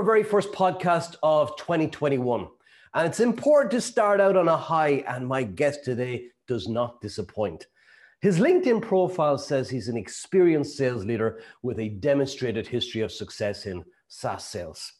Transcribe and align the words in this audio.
our 0.00 0.06
very 0.06 0.22
first 0.22 0.50
podcast 0.52 1.16
of 1.22 1.54
2021. 1.58 2.48
And 2.94 3.06
it's 3.06 3.20
important 3.20 3.70
to 3.72 3.82
start 3.82 4.18
out 4.18 4.34
on 4.34 4.48
a 4.48 4.56
high, 4.56 5.04
and 5.06 5.28
my 5.28 5.42
guest 5.42 5.84
today 5.84 6.28
does 6.48 6.68
not 6.68 7.02
disappoint. 7.02 7.66
His 8.22 8.38
LinkedIn 8.38 8.80
profile 8.80 9.36
says 9.36 9.68
he's 9.68 9.88
an 9.88 9.98
experienced 9.98 10.78
sales 10.78 11.04
leader 11.04 11.42
with 11.62 11.78
a 11.80 11.90
demonstrated 11.90 12.66
history 12.66 13.02
of 13.02 13.12
success 13.12 13.66
in 13.66 13.84
SaaS 14.08 14.46
sales. 14.46 14.90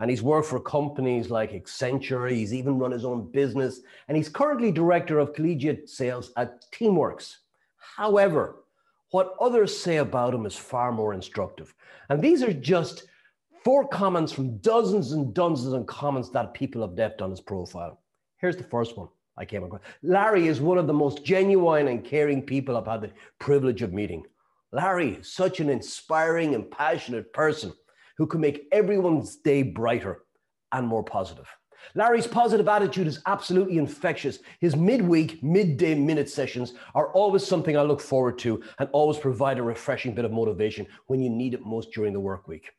And 0.00 0.10
he's 0.10 0.24
worked 0.24 0.48
for 0.48 0.58
companies 0.58 1.30
like 1.30 1.52
Accenture, 1.52 2.28
he's 2.28 2.52
even 2.52 2.80
run 2.80 2.90
his 2.90 3.04
own 3.04 3.30
business, 3.30 3.82
and 4.08 4.16
he's 4.16 4.28
currently 4.28 4.72
director 4.72 5.20
of 5.20 5.34
collegiate 5.34 5.88
sales 5.88 6.32
at 6.36 6.64
Teamworks. 6.72 7.36
However, 7.96 8.64
what 9.12 9.36
others 9.40 9.78
say 9.78 9.98
about 9.98 10.34
him 10.34 10.46
is 10.46 10.56
far 10.56 10.90
more 10.90 11.14
instructive. 11.14 11.72
And 12.08 12.20
these 12.20 12.42
are 12.42 12.52
just 12.52 13.04
four 13.64 13.86
comments 13.86 14.32
from 14.32 14.58
dozens 14.58 15.12
and 15.12 15.34
dozens 15.34 15.72
of 15.72 15.86
comments 15.86 16.30
that 16.30 16.54
people 16.54 16.82
have 16.82 16.96
left 16.96 17.22
on 17.22 17.30
his 17.30 17.40
profile. 17.40 18.00
Here's 18.38 18.56
the 18.56 18.64
first 18.64 18.96
one 18.96 19.08
I 19.36 19.44
came 19.44 19.64
across. 19.64 19.82
Larry 20.02 20.48
is 20.48 20.60
one 20.60 20.78
of 20.78 20.86
the 20.86 20.92
most 20.92 21.24
genuine 21.24 21.88
and 21.88 22.04
caring 22.04 22.42
people 22.42 22.76
I've 22.76 22.86
had 22.86 23.02
the 23.02 23.10
privilege 23.38 23.82
of 23.82 23.92
meeting. 23.92 24.24
Larry 24.72 25.14
is 25.14 25.32
such 25.32 25.60
an 25.60 25.70
inspiring 25.70 26.54
and 26.54 26.70
passionate 26.70 27.32
person 27.32 27.72
who 28.16 28.26
can 28.26 28.40
make 28.40 28.66
everyone's 28.72 29.36
day 29.36 29.62
brighter 29.62 30.24
and 30.72 30.86
more 30.86 31.02
positive. 31.04 31.46
Larry's 31.94 32.26
positive 32.26 32.68
attitude 32.68 33.06
is 33.06 33.22
absolutely 33.26 33.78
infectious. 33.78 34.40
His 34.60 34.76
midweek, 34.76 35.42
midday 35.42 35.94
minute 35.94 36.28
sessions 36.28 36.74
are 36.94 37.12
always 37.12 37.46
something 37.46 37.76
I 37.76 37.82
look 37.82 38.00
forward 38.00 38.38
to 38.40 38.62
and 38.78 38.88
always 38.92 39.18
provide 39.18 39.58
a 39.58 39.62
refreshing 39.62 40.14
bit 40.14 40.24
of 40.24 40.32
motivation 40.32 40.86
when 41.06 41.20
you 41.20 41.30
need 41.30 41.54
it 41.54 41.64
most 41.64 41.92
during 41.92 42.12
the 42.12 42.20
work 42.20 42.46
week. 42.46 42.70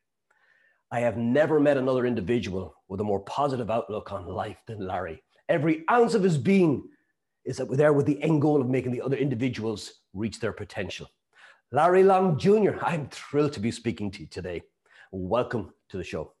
I 0.92 1.00
have 1.00 1.16
never 1.16 1.60
met 1.60 1.76
another 1.76 2.04
individual 2.04 2.74
with 2.88 3.00
a 3.00 3.04
more 3.04 3.20
positive 3.20 3.70
outlook 3.70 4.10
on 4.10 4.26
life 4.26 4.58
than 4.66 4.84
Larry. 4.84 5.22
Every 5.48 5.84
ounce 5.88 6.14
of 6.14 6.22
his 6.24 6.36
being 6.36 6.88
is 7.44 7.62
there 7.70 7.92
with 7.92 8.06
the 8.06 8.20
end 8.20 8.42
goal 8.42 8.60
of 8.60 8.68
making 8.68 8.90
the 8.90 9.00
other 9.00 9.16
individuals 9.16 10.00
reach 10.14 10.40
their 10.40 10.52
potential. 10.52 11.08
Larry 11.70 12.02
Long 12.02 12.36
Jr., 12.36 12.72
I'm 12.82 13.08
thrilled 13.08 13.52
to 13.52 13.60
be 13.60 13.70
speaking 13.70 14.10
to 14.10 14.22
you 14.22 14.26
today. 14.26 14.62
Welcome 15.12 15.72
to 15.90 15.96
the 15.96 16.02
show. 16.02 16.32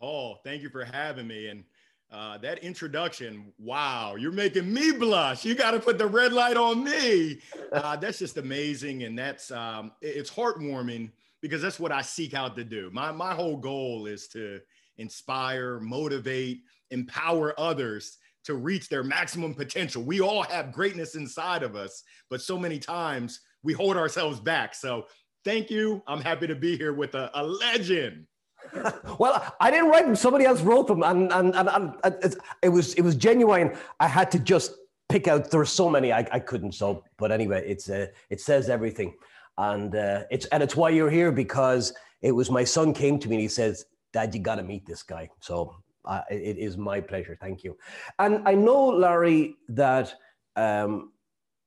Paul, 0.00 0.40
thank 0.42 0.62
you 0.62 0.68
for 0.68 0.84
having 0.84 1.28
me. 1.28 1.46
And 1.46 1.62
uh, 2.10 2.38
that 2.38 2.58
introduction, 2.58 3.52
wow, 3.60 4.16
you're 4.16 4.32
making 4.32 4.72
me 4.74 4.90
blush. 4.90 5.44
You 5.44 5.54
got 5.54 5.70
to 5.70 5.80
put 5.80 5.96
the 5.96 6.08
red 6.08 6.32
light 6.32 6.56
on 6.56 6.82
me. 6.82 7.38
Uh, 7.70 7.96
that's 7.96 8.18
just 8.18 8.36
amazing. 8.36 9.04
And 9.04 9.16
that's, 9.16 9.52
um, 9.52 9.92
it's 10.02 10.30
heartwarming 10.30 11.10
because 11.42 11.60
that's 11.60 11.80
what 11.80 11.92
I 11.92 12.00
seek 12.00 12.32
out 12.32 12.56
to 12.56 12.64
do. 12.64 12.88
My, 12.92 13.12
my 13.12 13.34
whole 13.34 13.56
goal 13.56 14.06
is 14.06 14.28
to 14.28 14.60
inspire, 14.96 15.80
motivate, 15.80 16.62
empower 16.90 17.58
others 17.58 18.16
to 18.44 18.54
reach 18.54 18.88
their 18.88 19.02
maximum 19.02 19.54
potential. 19.54 20.02
We 20.02 20.20
all 20.20 20.42
have 20.44 20.72
greatness 20.72 21.14
inside 21.14 21.62
of 21.62 21.76
us, 21.76 22.02
but 22.30 22.40
so 22.40 22.58
many 22.58 22.78
times 22.78 23.40
we 23.62 23.72
hold 23.72 23.96
ourselves 23.96 24.40
back. 24.40 24.74
So 24.74 25.06
thank 25.44 25.70
you. 25.70 26.02
I'm 26.06 26.20
happy 26.20 26.46
to 26.46 26.54
be 26.54 26.76
here 26.76 26.92
with 26.92 27.14
a, 27.14 27.30
a 27.34 27.42
legend. 27.42 28.26
well, 29.18 29.54
I 29.60 29.70
didn't 29.70 29.90
write 29.90 30.06
them. 30.06 30.16
Somebody 30.16 30.44
else 30.44 30.62
wrote 30.62 30.86
them, 30.86 31.02
and 31.02 31.32
and, 31.32 31.54
and, 31.54 31.94
and 32.04 32.36
it 32.62 32.68
was 32.68 32.94
it 32.94 33.02
was 33.02 33.16
genuine. 33.16 33.76
I 33.98 34.06
had 34.06 34.30
to 34.30 34.38
just 34.38 34.74
pick 35.08 35.26
out. 35.26 35.50
There 35.50 35.58
were 35.58 35.66
so 35.66 35.90
many 35.90 36.12
I, 36.12 36.26
I 36.30 36.38
couldn't. 36.38 36.72
So, 36.72 37.02
but 37.18 37.32
anyway, 37.32 37.64
it's 37.66 37.90
uh, 37.90 38.06
it 38.30 38.40
says 38.40 38.70
everything, 38.70 39.14
and 39.58 39.94
uh, 39.94 40.24
it's 40.30 40.46
and 40.46 40.62
it's 40.62 40.76
why 40.76 40.90
you're 40.90 41.10
here 41.10 41.32
because 41.32 41.92
it 42.22 42.32
was 42.32 42.50
my 42.50 42.64
son 42.64 42.94
came 42.94 43.18
to 43.18 43.28
me 43.28 43.36
and 43.36 43.42
he 43.42 43.48
says, 43.48 43.84
"Dad, 44.12 44.34
you 44.34 44.40
got 44.40 44.56
to 44.56 44.62
meet 44.62 44.86
this 44.86 45.02
guy." 45.02 45.28
So 45.40 45.74
uh, 46.04 46.22
it 46.30 46.58
is 46.58 46.76
my 46.76 47.00
pleasure. 47.00 47.36
Thank 47.40 47.64
you. 47.64 47.76
And 48.18 48.46
I 48.46 48.54
know, 48.54 48.88
Larry, 48.88 49.56
that 49.68 50.14
um, 50.56 51.12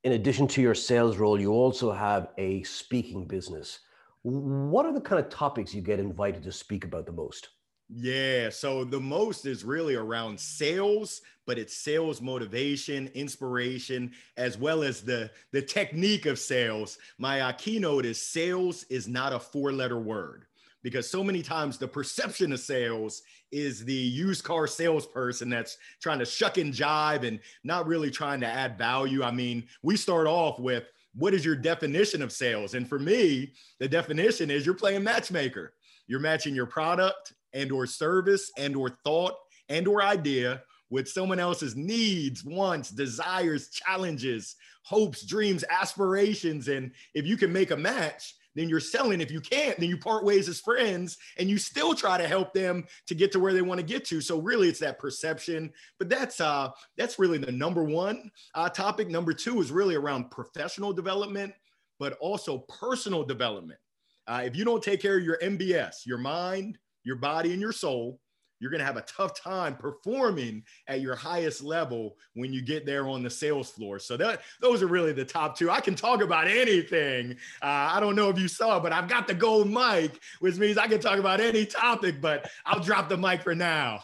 in 0.04 0.14
addition 0.14 0.48
to 0.50 0.62
your 0.62 0.76
sales 0.76 1.18
role, 1.18 1.40
you 1.40 1.52
also 1.52 1.92
have 1.92 2.30
a 2.38 2.64
speaking 2.64 3.26
business. 3.26 3.80
What 4.24 4.86
are 4.86 4.94
the 4.94 5.02
kind 5.02 5.24
of 5.24 5.30
topics 5.30 5.74
you 5.74 5.82
get 5.82 6.00
invited 6.00 6.44
to 6.44 6.52
speak 6.52 6.84
about 6.84 7.06
the 7.06 7.12
most? 7.12 7.50
Yeah, 7.88 8.50
so 8.50 8.84
the 8.84 9.00
most 9.00 9.46
is 9.46 9.64
really 9.64 9.94
around 9.94 10.40
sales, 10.40 11.22
but 11.46 11.60
it's 11.60 11.78
sales 11.78 12.20
motivation, 12.20 13.12
inspiration, 13.14 14.12
as 14.38 14.58
well 14.58 14.82
as 14.82 15.02
the 15.02 15.30
the 15.52 15.62
technique 15.62 16.26
of 16.26 16.40
sales. 16.40 16.98
My 17.20 17.42
uh, 17.42 17.52
keynote 17.52 18.06
is 18.06 18.20
sales 18.20 18.86
is 18.86 19.08
not 19.08 19.34
a 19.34 19.40
four-letter 19.40 20.00
word 20.00 20.46
because 20.82 21.08
so 21.08 21.24
many 21.24 21.44
times 21.44 21.78
the 21.78 21.88
perception 21.88 22.52
of 22.54 22.60
sales 22.60 23.22
is 23.52 23.86
the 23.86 23.94
used 23.94 24.44
car 24.44 24.66
salesperson 24.66 25.50
that's 25.50 25.78
trying 26.02 26.20
to 26.20 26.26
shuck 26.26 26.58
and 26.58 26.74
jive 26.74 27.26
and 27.26 27.40
not 27.64 27.86
really 27.86 28.10
trying 28.10 28.40
to 28.40 28.48
add 28.48 28.80
value. 28.80 29.22
I 29.22 29.32
mean, 29.32 29.68
we 29.84 29.96
start 29.96 30.26
off 30.26 30.60
with 30.60 30.86
what 31.14 31.36
is 31.36 31.46
your 31.46 31.56
definition 31.56 32.24
of 32.24 32.32
sales? 32.32 32.74
And 32.74 32.88
for 32.90 33.00
me, 33.00 33.54
the 33.80 33.88
definition 33.88 34.50
is 34.50 34.66
you're 34.66 34.76
playing 34.76 35.04
matchmaker. 35.04 35.74
You're 36.08 36.20
matching 36.20 36.54
your 36.54 36.66
product 36.68 37.34
and 37.56 37.72
or 37.72 37.88
service 37.88 38.52
and 38.58 38.76
or 38.76 39.00
thought 39.04 39.34
and 39.70 39.88
or 39.88 40.04
idea 40.04 40.62
with 40.92 41.10
someone 41.10 41.40
else's 41.40 41.76
needs, 41.76 42.44
wants, 42.44 42.92
desires, 42.92 43.70
challenges, 43.70 44.56
hopes, 44.84 45.26
dreams, 45.26 45.64
aspirations. 45.70 46.68
And 46.68 46.92
if 47.16 47.26
you 47.26 47.38
can 47.38 47.52
make 47.52 47.72
a 47.72 47.78
match, 47.78 48.36
then 48.56 48.70
you're 48.70 48.80
selling. 48.80 49.20
If 49.20 49.32
you 49.32 49.42
can't, 49.42 49.78
then 49.80 49.90
you 49.90 49.98
part 49.98 50.24
ways 50.24 50.48
as 50.48 50.62
friends 50.62 51.18
and 51.38 51.50
you 51.50 51.58
still 51.58 51.94
try 51.94 52.18
to 52.18 52.28
help 52.28 52.54
them 52.54 52.86
to 53.08 53.16
get 53.16 53.32
to 53.34 53.40
where 53.40 53.54
they 53.54 53.62
want 53.62 53.80
to 53.80 53.86
get 53.86 54.06
to. 54.06 54.22
So 54.22 54.40
really 54.40 54.70
it's 54.70 54.80
that 54.80 55.00
perception, 55.00 55.74
but 56.00 56.08
that's 56.10 56.40
uh 56.40 56.70
that's 56.98 57.20
really 57.20 57.38
the 57.38 57.52
number 57.52 57.84
one 57.84 58.32
uh, 58.54 58.70
topic. 58.70 59.10
Number 59.10 59.34
two 59.34 59.60
is 59.60 59.72
really 59.72 59.96
around 59.96 60.32
professional 60.32 60.94
development, 60.94 61.54
but 62.00 62.14
also 62.22 62.60
personal 62.60 63.24
development. 63.24 63.80
Uh, 64.28 64.44
if 64.46 64.56
you 64.56 64.66
don't 64.66 64.82
take 64.82 65.02
care 65.02 65.18
of 65.18 65.24
your 65.24 65.38
MBS, 65.40 66.06
your 66.06 66.18
mind, 66.18 66.78
your 67.06 67.16
body, 67.16 67.54
and 67.54 67.62
your 67.62 67.72
soul, 67.72 68.20
you're 68.60 68.72
going 68.72 68.80
to 68.80 68.86
have 68.86 68.98
a 68.98 69.02
tough 69.02 69.40
time 69.40 69.76
performing 69.76 70.64
at 70.88 71.02
your 71.02 71.16
highest 71.16 71.62
level 71.64 72.16
when 72.34 72.54
you 72.54 72.62
get 72.62 72.86
there 72.86 73.08
on 73.08 73.22
the 73.22 73.30
sales 73.30 73.70
floor. 73.70 74.00
So 74.00 74.18
that 74.18 74.42
those 74.62 74.82
are 74.82 74.88
really 74.88 75.14
the 75.14 75.26
top 75.26 75.58
two. 75.58 75.70
I 75.70 75.82
can 75.82 75.96
talk 75.96 76.22
about 76.22 76.48
anything. 76.48 77.34
Uh, 77.62 77.90
I 77.94 78.00
don't 78.00 78.16
know 78.16 78.30
if 78.30 78.40
you 78.40 78.48
saw, 78.48 78.80
but 78.80 78.94
I've 78.94 79.08
got 79.08 79.28
the 79.28 79.34
gold 79.34 79.70
mic, 79.70 80.20
which 80.40 80.56
means 80.56 80.78
I 80.78 80.88
can 80.88 81.00
talk 81.00 81.20
about 81.20 81.42
any 81.42 81.66
topic. 81.66 82.22
But 82.22 82.50
I'll 82.66 82.80
drop 82.80 83.10
the 83.10 83.18
mic 83.18 83.44
for 83.44 83.56
now. 83.56 84.04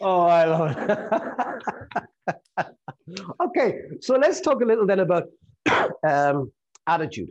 Oh, 0.00 0.26
I 0.26 0.44
love 0.44 0.76
it. 2.58 2.66
okay, 3.40 3.78
so 4.00 4.16
let's 4.16 4.40
talk 4.40 4.60
a 4.60 4.64
little 4.64 4.86
then 4.86 5.00
about 5.00 5.24
um, 6.06 6.52
attitude 6.86 7.30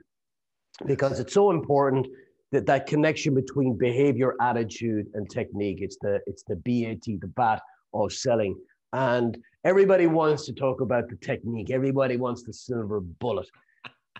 because 0.85 1.19
it's 1.19 1.33
so 1.33 1.51
important 1.51 2.07
that, 2.55 2.65
that 2.65 2.87
connection 2.87 3.35
between 3.35 3.77
behavior, 3.77 4.35
attitude, 4.41 5.07
and 5.13 5.29
technique. 5.29 5.79
It's 5.81 5.97
the 6.01 6.21
it's 6.25 6.43
the 6.43 6.55
BAT, 6.55 7.03
the 7.05 7.27
BAT 7.35 7.61
of 7.93 8.13
selling. 8.13 8.55
And 8.93 9.37
everybody 9.65 10.07
wants 10.07 10.45
to 10.45 10.53
talk 10.53 10.81
about 10.81 11.09
the 11.09 11.17
technique. 11.17 11.69
Everybody 11.69 12.17
wants 12.17 12.43
the 12.43 12.53
silver 12.53 13.01
bullet. 13.01 13.47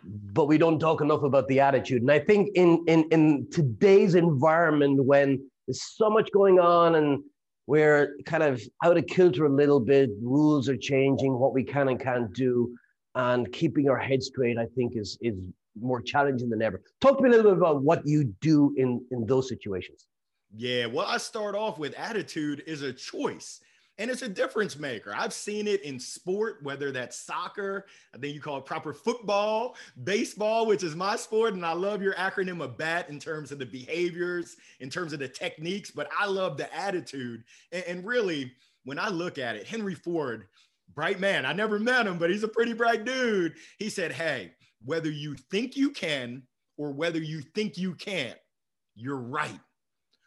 But 0.04 0.46
we 0.46 0.58
don't 0.58 0.80
talk 0.80 1.02
enough 1.02 1.24
about 1.24 1.48
the 1.48 1.62
attitude. 1.62 2.02
And 2.02 2.12
I 2.12 2.20
think 2.20 2.50
in 2.56 2.84
in 2.88 3.06
in 3.12 3.48
today's 3.52 4.16
environment 4.16 5.04
when 5.04 5.28
there's 5.66 5.84
so 5.96 6.10
much 6.10 6.30
going 6.32 6.60
on 6.60 6.96
and 6.96 7.24
we're 7.68 8.16
kind 8.26 8.44
of 8.44 8.62
out 8.84 8.98
of 8.98 9.08
kilter 9.08 9.46
a 9.46 9.50
little 9.50 9.80
bit, 9.80 10.10
rules 10.22 10.70
are 10.70 10.78
changing, 10.78 11.40
what 11.40 11.54
we 11.54 11.64
can 11.64 11.88
and 11.88 12.00
can't 12.00 12.32
do, 12.34 12.76
and 13.16 13.52
keeping 13.52 13.90
our 13.90 13.98
head 13.98 14.22
straight, 14.22 14.58
I 14.58 14.68
think 14.76 14.96
is 14.96 15.18
is 15.22 15.38
more 15.80 16.02
challenging 16.02 16.50
than 16.50 16.62
ever. 16.62 16.82
Talk 17.02 17.18
to 17.18 17.24
me 17.24 17.30
a 17.30 17.32
little 17.34 17.52
bit 17.52 17.58
about 17.58 17.82
what 17.82 18.06
you 18.06 18.34
do 18.42 18.74
in, 18.78 19.06
in 19.12 19.26
those 19.26 19.50
situations. 19.50 20.08
Yeah, 20.56 20.86
well, 20.86 21.06
I 21.06 21.18
start 21.18 21.56
off 21.56 21.78
with 21.78 21.94
attitude 21.96 22.64
is 22.66 22.82
a 22.82 22.94
choice 22.94 23.60
and 23.98 24.12
it's 24.12 24.22
a 24.22 24.30
difference 24.30 24.78
maker. 24.78 25.14
I've 25.16 25.34
seen 25.34 25.68
it 25.68 25.82
in 25.84 26.00
sport, 26.00 26.60
whether 26.64 26.92
that's 26.92 27.18
soccer, 27.18 27.86
I 28.14 28.18
think 28.18 28.34
you 28.34 28.42
call 28.42 28.58
it 28.58 28.66
proper 28.66 28.94
football, 28.94 29.76
baseball, 30.04 30.66
which 30.66 30.84
is 30.84 30.96
my 30.96 31.16
sport. 31.16 31.54
And 31.54 31.66
I 31.66 31.72
love 31.72 32.02
your 32.02 32.14
acronym 32.16 32.62
of 32.62 32.78
BAT 32.78 33.10
in 33.10 33.20
terms 33.20 33.52
of 33.52 33.60
the 33.60 33.66
behaviors, 33.66 34.58
in 34.80 34.90
terms 34.90 35.14
of 35.14 35.20
the 35.20 35.30
techniques, 35.30 35.92
but 35.92 36.10
I 36.18 36.26
love 36.26 36.58
the 36.58 36.74
attitude. 36.76 37.44
And, 37.72 37.84
and 37.86 38.06
really, 38.06 38.52
when 38.84 39.00
I 39.00 39.10
look 39.10 39.38
at 39.38 39.56
it, 39.56 39.66
Henry 39.66 39.96
Ford, 39.96 40.48
bright 40.94 41.20
man, 41.20 41.46
I 41.46 41.54
never 41.54 41.80
met 41.80 42.06
him, 42.06 42.18
but 42.18 42.30
he's 42.30 42.44
a 42.44 42.50
pretty 42.50 42.74
bright 42.74 43.06
dude. 43.06 43.56
He 43.80 43.90
said, 43.90 44.12
Hey, 44.12 44.52
whether 44.84 45.10
you 45.10 45.36
think 45.52 45.76
you 45.76 45.90
can 45.90 46.44
or 46.78 46.92
whether 46.92 47.20
you 47.20 47.42
think 47.42 47.78
you 47.78 47.94
can't, 47.96 48.38
you're 48.96 49.18
right. 49.18 49.60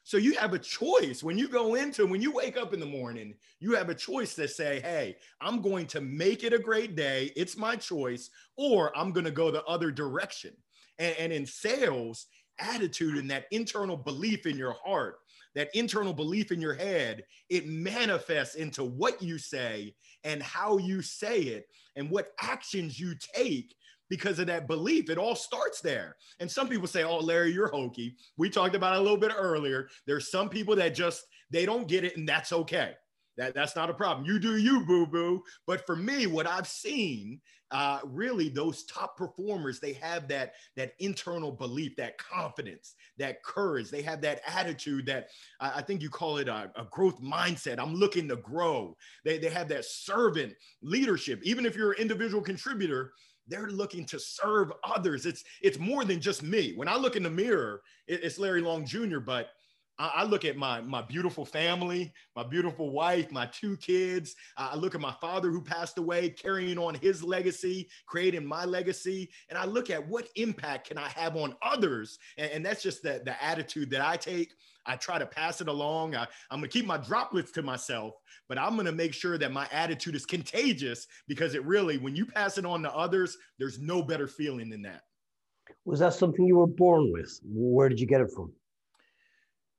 So 0.04 0.16
you 0.16 0.34
have 0.36 0.54
a 0.54 0.58
choice 0.58 1.22
when 1.22 1.36
you 1.36 1.48
go 1.48 1.74
into, 1.74 2.06
when 2.06 2.22
you 2.22 2.32
wake 2.32 2.56
up 2.56 2.72
in 2.72 2.80
the 2.80 2.86
morning, 2.86 3.34
you 3.60 3.74
have 3.74 3.90
a 3.90 3.94
choice 3.94 4.34
to 4.36 4.48
say, 4.48 4.80
hey, 4.80 5.16
I'm 5.42 5.60
going 5.60 5.86
to 5.88 6.00
make 6.00 6.44
it 6.44 6.54
a 6.54 6.58
great 6.58 6.96
day. 6.96 7.30
It's 7.36 7.58
my 7.58 7.76
choice, 7.76 8.30
or 8.56 8.96
I'm 8.96 9.12
going 9.12 9.26
to 9.26 9.30
go 9.30 9.50
the 9.50 9.64
other 9.64 9.90
direction. 9.90 10.54
And, 10.98 11.14
and 11.18 11.32
in 11.32 11.44
sales, 11.44 12.26
attitude 12.58 13.18
and 13.18 13.30
that 13.30 13.44
internal 13.50 13.96
belief 13.96 14.46
in 14.46 14.56
your 14.56 14.74
heart 14.84 15.18
that 15.54 15.74
internal 15.74 16.12
belief 16.12 16.52
in 16.52 16.60
your 16.60 16.74
head, 16.74 17.24
it 17.48 17.66
manifests 17.66 18.54
into 18.54 18.84
what 18.84 19.20
you 19.20 19.38
say 19.38 19.94
and 20.22 20.40
how 20.40 20.78
you 20.78 21.02
say 21.02 21.40
it 21.40 21.66
and 21.96 22.08
what 22.08 22.30
actions 22.40 23.00
you 23.00 23.14
take 23.34 23.74
because 24.08 24.38
of 24.38 24.46
that 24.46 24.66
belief. 24.66 25.10
It 25.10 25.18
all 25.18 25.34
starts 25.34 25.80
there. 25.80 26.16
And 26.40 26.50
some 26.50 26.68
people 26.68 26.86
say, 26.86 27.04
"Oh, 27.04 27.18
Larry, 27.18 27.52
you're 27.52 27.68
hokey." 27.68 28.16
We 28.36 28.50
talked 28.50 28.74
about 28.74 28.94
it 28.94 29.00
a 29.00 29.02
little 29.02 29.18
bit 29.18 29.32
earlier. 29.36 29.88
There's 30.06 30.30
some 30.30 30.48
people 30.48 30.76
that 30.76 30.94
just 30.94 31.24
they 31.50 31.64
don't 31.66 31.88
get 31.88 32.04
it 32.04 32.16
and 32.16 32.28
that's 32.28 32.52
okay. 32.52 32.94
That, 33.38 33.54
that's 33.54 33.76
not 33.76 33.88
a 33.88 33.94
problem. 33.94 34.26
You 34.26 34.40
do 34.40 34.56
you, 34.56 34.84
boo 34.84 35.06
boo. 35.06 35.44
But 35.64 35.86
for 35.86 35.94
me, 35.94 36.26
what 36.26 36.48
I've 36.48 36.66
seen, 36.66 37.40
uh, 37.70 38.00
really, 38.02 38.48
those 38.48 38.82
top 38.84 39.16
performers, 39.16 39.78
they 39.78 39.92
have 39.94 40.26
that 40.28 40.54
that 40.74 40.94
internal 40.98 41.52
belief, 41.52 41.94
that 41.96 42.18
confidence, 42.18 42.94
that 43.16 43.42
courage. 43.44 43.90
They 43.90 44.02
have 44.02 44.20
that 44.22 44.40
attitude 44.44 45.06
that 45.06 45.28
uh, 45.60 45.70
I 45.76 45.82
think 45.82 46.02
you 46.02 46.10
call 46.10 46.38
it 46.38 46.48
a, 46.48 46.72
a, 46.74 46.84
growth 46.90 47.22
mindset. 47.22 47.78
I'm 47.78 47.94
looking 47.94 48.26
to 48.28 48.36
grow. 48.36 48.96
They, 49.24 49.38
they 49.38 49.50
have 49.50 49.68
that 49.68 49.84
servant 49.84 50.54
leadership. 50.82 51.40
Even 51.44 51.64
if 51.64 51.76
you're 51.76 51.92
an 51.92 52.00
individual 52.00 52.42
contributor, 52.42 53.12
they're 53.48 53.68
looking 53.68 54.04
to 54.06 54.18
serve 54.18 54.72
others. 54.84 55.26
It's 55.26 55.44
it's 55.62 55.78
more 55.78 56.04
than 56.04 56.20
just 56.20 56.42
me. 56.42 56.72
When 56.76 56.88
I 56.88 56.96
look 56.96 57.16
in 57.16 57.22
the 57.22 57.30
mirror, 57.30 57.82
it, 58.06 58.22
it's 58.22 58.38
Larry 58.38 58.60
Long 58.60 58.84
Jr., 58.84 59.18
but 59.18 59.48
I, 59.98 60.24
look 60.24 60.44
at 60.44 60.56
my 60.56 60.80
my 60.80 61.02
beautiful 61.02 61.44
family, 61.44 62.12
my 62.36 62.44
beautiful 62.44 62.90
wife, 62.90 63.32
my 63.32 63.46
two 63.46 63.76
kids. 63.78 64.36
I 64.56 64.76
look 64.76 64.94
at 64.94 65.00
my 65.00 65.14
father 65.20 65.50
who 65.50 65.60
passed 65.60 65.98
away, 65.98 66.30
carrying 66.30 66.78
on 66.78 66.94
his 66.94 67.22
legacy, 67.22 67.88
creating 68.06 68.46
my 68.46 68.64
legacy, 68.64 69.30
and 69.48 69.58
I 69.58 69.64
look 69.64 69.90
at 69.90 70.06
what 70.06 70.28
impact 70.36 70.88
can 70.88 70.98
I 70.98 71.08
have 71.08 71.36
on 71.36 71.56
others, 71.62 72.18
and, 72.36 72.50
and 72.52 72.66
that's 72.66 72.82
just 72.82 73.02
the 73.02 73.22
the 73.24 73.42
attitude 73.42 73.90
that 73.90 74.00
I 74.00 74.16
take. 74.16 74.52
I 74.86 74.96
try 74.96 75.18
to 75.18 75.26
pass 75.26 75.60
it 75.60 75.68
along. 75.68 76.14
I, 76.14 76.26
I'm 76.50 76.60
gonna 76.60 76.68
keep 76.68 76.86
my 76.86 76.96
droplets 76.96 77.50
to 77.52 77.62
myself, 77.62 78.14
but 78.48 78.58
I'm 78.58 78.76
gonna 78.76 78.92
make 78.92 79.12
sure 79.12 79.36
that 79.36 79.52
my 79.52 79.68
attitude 79.72 80.14
is 80.14 80.24
contagious 80.24 81.06
because 81.26 81.54
it 81.54 81.64
really, 81.64 81.98
when 81.98 82.14
you 82.14 82.24
pass 82.24 82.56
it 82.56 82.64
on 82.64 82.82
to 82.82 82.94
others, 82.94 83.36
there's 83.58 83.78
no 83.80 84.02
better 84.02 84.28
feeling 84.28 84.70
than 84.70 84.82
that. 84.82 85.02
Was 85.84 85.98
that 86.00 86.14
something 86.14 86.46
you 86.46 86.56
were 86.56 86.66
born 86.66 87.12
with? 87.12 87.38
Where 87.44 87.88
did 87.88 88.00
you 88.00 88.06
get 88.06 88.20
it 88.20 88.30
from? 88.34 88.52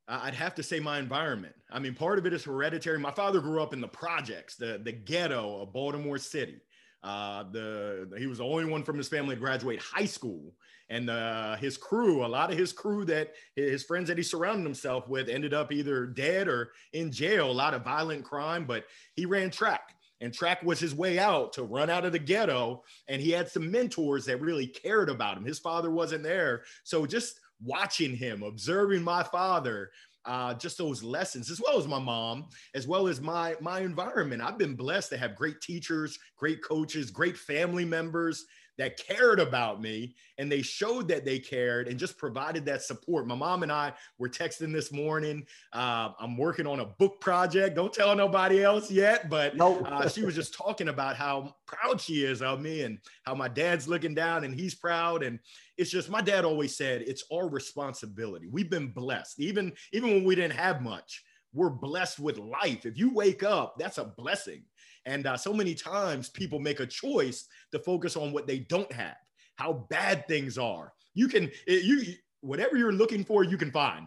I'd 0.09 0.33
have 0.33 0.55
to 0.55 0.63
say 0.63 0.79
my 0.79 0.97
environment. 0.97 1.53
I 1.71 1.77
mean, 1.77 1.93
part 1.93 2.17
of 2.17 2.25
it 2.25 2.33
is 2.33 2.43
hereditary. 2.43 2.97
My 2.97 3.11
father 3.11 3.39
grew 3.39 3.61
up 3.61 3.73
in 3.73 3.81
the 3.81 3.87
projects, 3.87 4.55
the, 4.55 4.81
the 4.83 4.91
ghetto 4.91 5.61
of 5.61 5.71
Baltimore 5.71 6.17
City. 6.17 6.61
Uh, 7.03 7.43
the 7.51 8.11
he 8.17 8.27
was 8.27 8.39
the 8.39 8.43
only 8.43 8.65
one 8.65 8.83
from 8.83 8.97
his 8.97 9.07
family 9.07 9.35
to 9.35 9.39
graduate 9.39 9.79
high 9.79 10.05
school, 10.05 10.53
and 10.89 11.09
uh, 11.09 11.55
his 11.55 11.77
crew, 11.77 12.25
a 12.25 12.27
lot 12.27 12.51
of 12.51 12.57
his 12.57 12.73
crew 12.73 13.05
that 13.05 13.33
his 13.55 13.83
friends 13.83 14.09
that 14.09 14.17
he 14.17 14.23
surrounded 14.23 14.63
himself 14.63 15.07
with, 15.07 15.29
ended 15.29 15.53
up 15.53 15.71
either 15.71 16.05
dead 16.05 16.49
or 16.49 16.71
in 16.91 17.09
jail. 17.09 17.49
A 17.49 17.53
lot 17.53 17.73
of 17.73 17.85
violent 17.85 18.25
crime, 18.25 18.65
but 18.65 18.83
he 19.13 19.25
ran 19.25 19.49
track, 19.49 19.95
and 20.19 20.33
track 20.33 20.61
was 20.61 20.77
his 20.77 20.93
way 20.93 21.19
out 21.19 21.53
to 21.53 21.63
run 21.63 21.89
out 21.89 22.03
of 22.03 22.11
the 22.11 22.19
ghetto. 22.19 22.83
And 23.07 23.21
he 23.21 23.31
had 23.31 23.47
some 23.47 23.71
mentors 23.71 24.25
that 24.25 24.41
really 24.41 24.67
cared 24.67 25.09
about 25.09 25.37
him. 25.37 25.45
His 25.45 25.59
father 25.59 25.91
wasn't 25.91 26.23
there, 26.23 26.63
so 26.83 27.05
just 27.05 27.39
watching 27.63 28.15
him, 28.15 28.43
observing 28.43 29.03
my 29.03 29.23
father, 29.23 29.91
uh, 30.25 30.53
just 30.53 30.77
those 30.77 31.01
lessons, 31.01 31.49
as 31.49 31.61
well 31.61 31.77
as 31.77 31.87
my 31.87 31.99
mom, 31.99 32.47
as 32.75 32.87
well 32.87 33.07
as 33.07 33.21
my 33.21 33.55
my 33.61 33.79
environment. 33.79 34.41
I've 34.41 34.57
been 34.57 34.75
blessed 34.75 35.09
to 35.11 35.17
have 35.17 35.35
great 35.35 35.61
teachers, 35.61 36.17
great 36.37 36.63
coaches, 36.63 37.09
great 37.09 37.37
family 37.37 37.85
members 37.85 38.45
that 38.79 38.97
cared 38.97 39.41
about 39.41 39.81
me 39.81 40.15
and 40.37 40.49
they 40.49 40.61
showed 40.61 41.09
that 41.09 41.25
they 41.25 41.37
cared 41.37 41.89
and 41.89 41.99
just 41.99 42.17
provided 42.17 42.65
that 42.65 42.81
support. 42.81 43.27
My 43.27 43.35
mom 43.35 43.61
and 43.61 43.71
I 43.71 43.91
were 44.17 44.29
texting 44.29 44.71
this 44.71 44.89
morning. 44.93 45.45
Uh, 45.73 46.11
I'm 46.17 46.37
working 46.37 46.65
on 46.65 46.79
a 46.79 46.85
book 46.85 47.19
project. 47.19 47.75
Don't 47.75 47.91
tell 47.91 48.15
nobody 48.15 48.63
else 48.63 48.89
yet, 48.89 49.29
but 49.29 49.57
nope. 49.57 49.83
uh, 49.85 50.07
she 50.07 50.23
was 50.23 50.33
just 50.33 50.53
talking 50.53 50.87
about 50.87 51.17
how 51.17 51.55
proud 51.65 51.99
she 51.99 52.23
is 52.23 52.41
of 52.41 52.61
me 52.61 52.83
and 52.83 52.99
how 53.23 53.35
my 53.35 53.49
dad's 53.49 53.89
looking 53.89 54.15
down 54.15 54.45
and 54.45 54.55
he's 54.55 54.75
proud. 54.75 55.23
And 55.23 55.39
it's 55.77 55.91
just 55.91 56.09
my 56.09 56.21
dad 56.21 56.45
always 56.45 56.77
said 56.77 57.01
it's 57.01 57.25
our 57.33 57.49
responsibility. 57.49 58.47
We've 58.47 58.69
been 58.69 58.93
blessed, 58.93 59.41
even 59.41 59.73
even 59.91 60.09
when 60.09 60.23
we 60.23 60.35
didn't 60.35 60.57
have 60.57 60.81
much. 60.81 61.25
We're 61.51 61.69
blessed 61.69 62.19
with 62.19 62.37
life. 62.37 62.85
If 62.85 62.97
you 62.97 63.13
wake 63.13 63.43
up, 63.43 63.75
that's 63.77 63.97
a 63.97 64.05
blessing. 64.05 64.63
And 65.09 65.25
uh, 65.25 65.35
so 65.35 65.53
many 65.53 65.73
times 65.73 66.29
people 66.29 66.59
make 66.59 66.79
a 66.79 66.85
choice 66.85 67.47
to 67.71 67.79
focus 67.79 68.15
on 68.15 68.31
what 68.31 68.45
they 68.45 68.59
don't 68.59 68.91
have, 68.91 69.17
how 69.55 69.87
bad 69.89 70.27
things 70.27 70.59
are. 70.59 70.93
You 71.15 71.27
can, 71.27 71.49
you, 71.67 72.13
whatever 72.41 72.77
you're 72.77 72.93
looking 72.93 73.23
for, 73.23 73.43
you 73.43 73.57
can 73.57 73.71
find. 73.71 74.05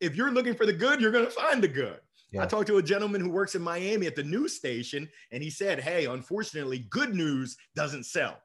If 0.00 0.16
you're 0.16 0.30
looking 0.30 0.54
for 0.54 0.66
the 0.66 0.72
good, 0.74 1.00
you're 1.00 1.10
going 1.12 1.24
to 1.24 1.30
find 1.30 1.62
the 1.62 1.68
good. 1.68 1.98
Yeah. 2.30 2.42
I 2.42 2.46
talked 2.46 2.66
to 2.66 2.76
a 2.76 2.82
gentleman 2.82 3.22
who 3.22 3.30
works 3.30 3.54
in 3.54 3.62
Miami 3.62 4.06
at 4.06 4.16
the 4.16 4.22
news 4.22 4.54
station, 4.54 5.08
and 5.32 5.42
he 5.42 5.48
said, 5.48 5.80
Hey, 5.80 6.04
unfortunately, 6.04 6.86
good 6.90 7.14
news 7.14 7.56
doesn't 7.74 8.04
sell. 8.04 8.36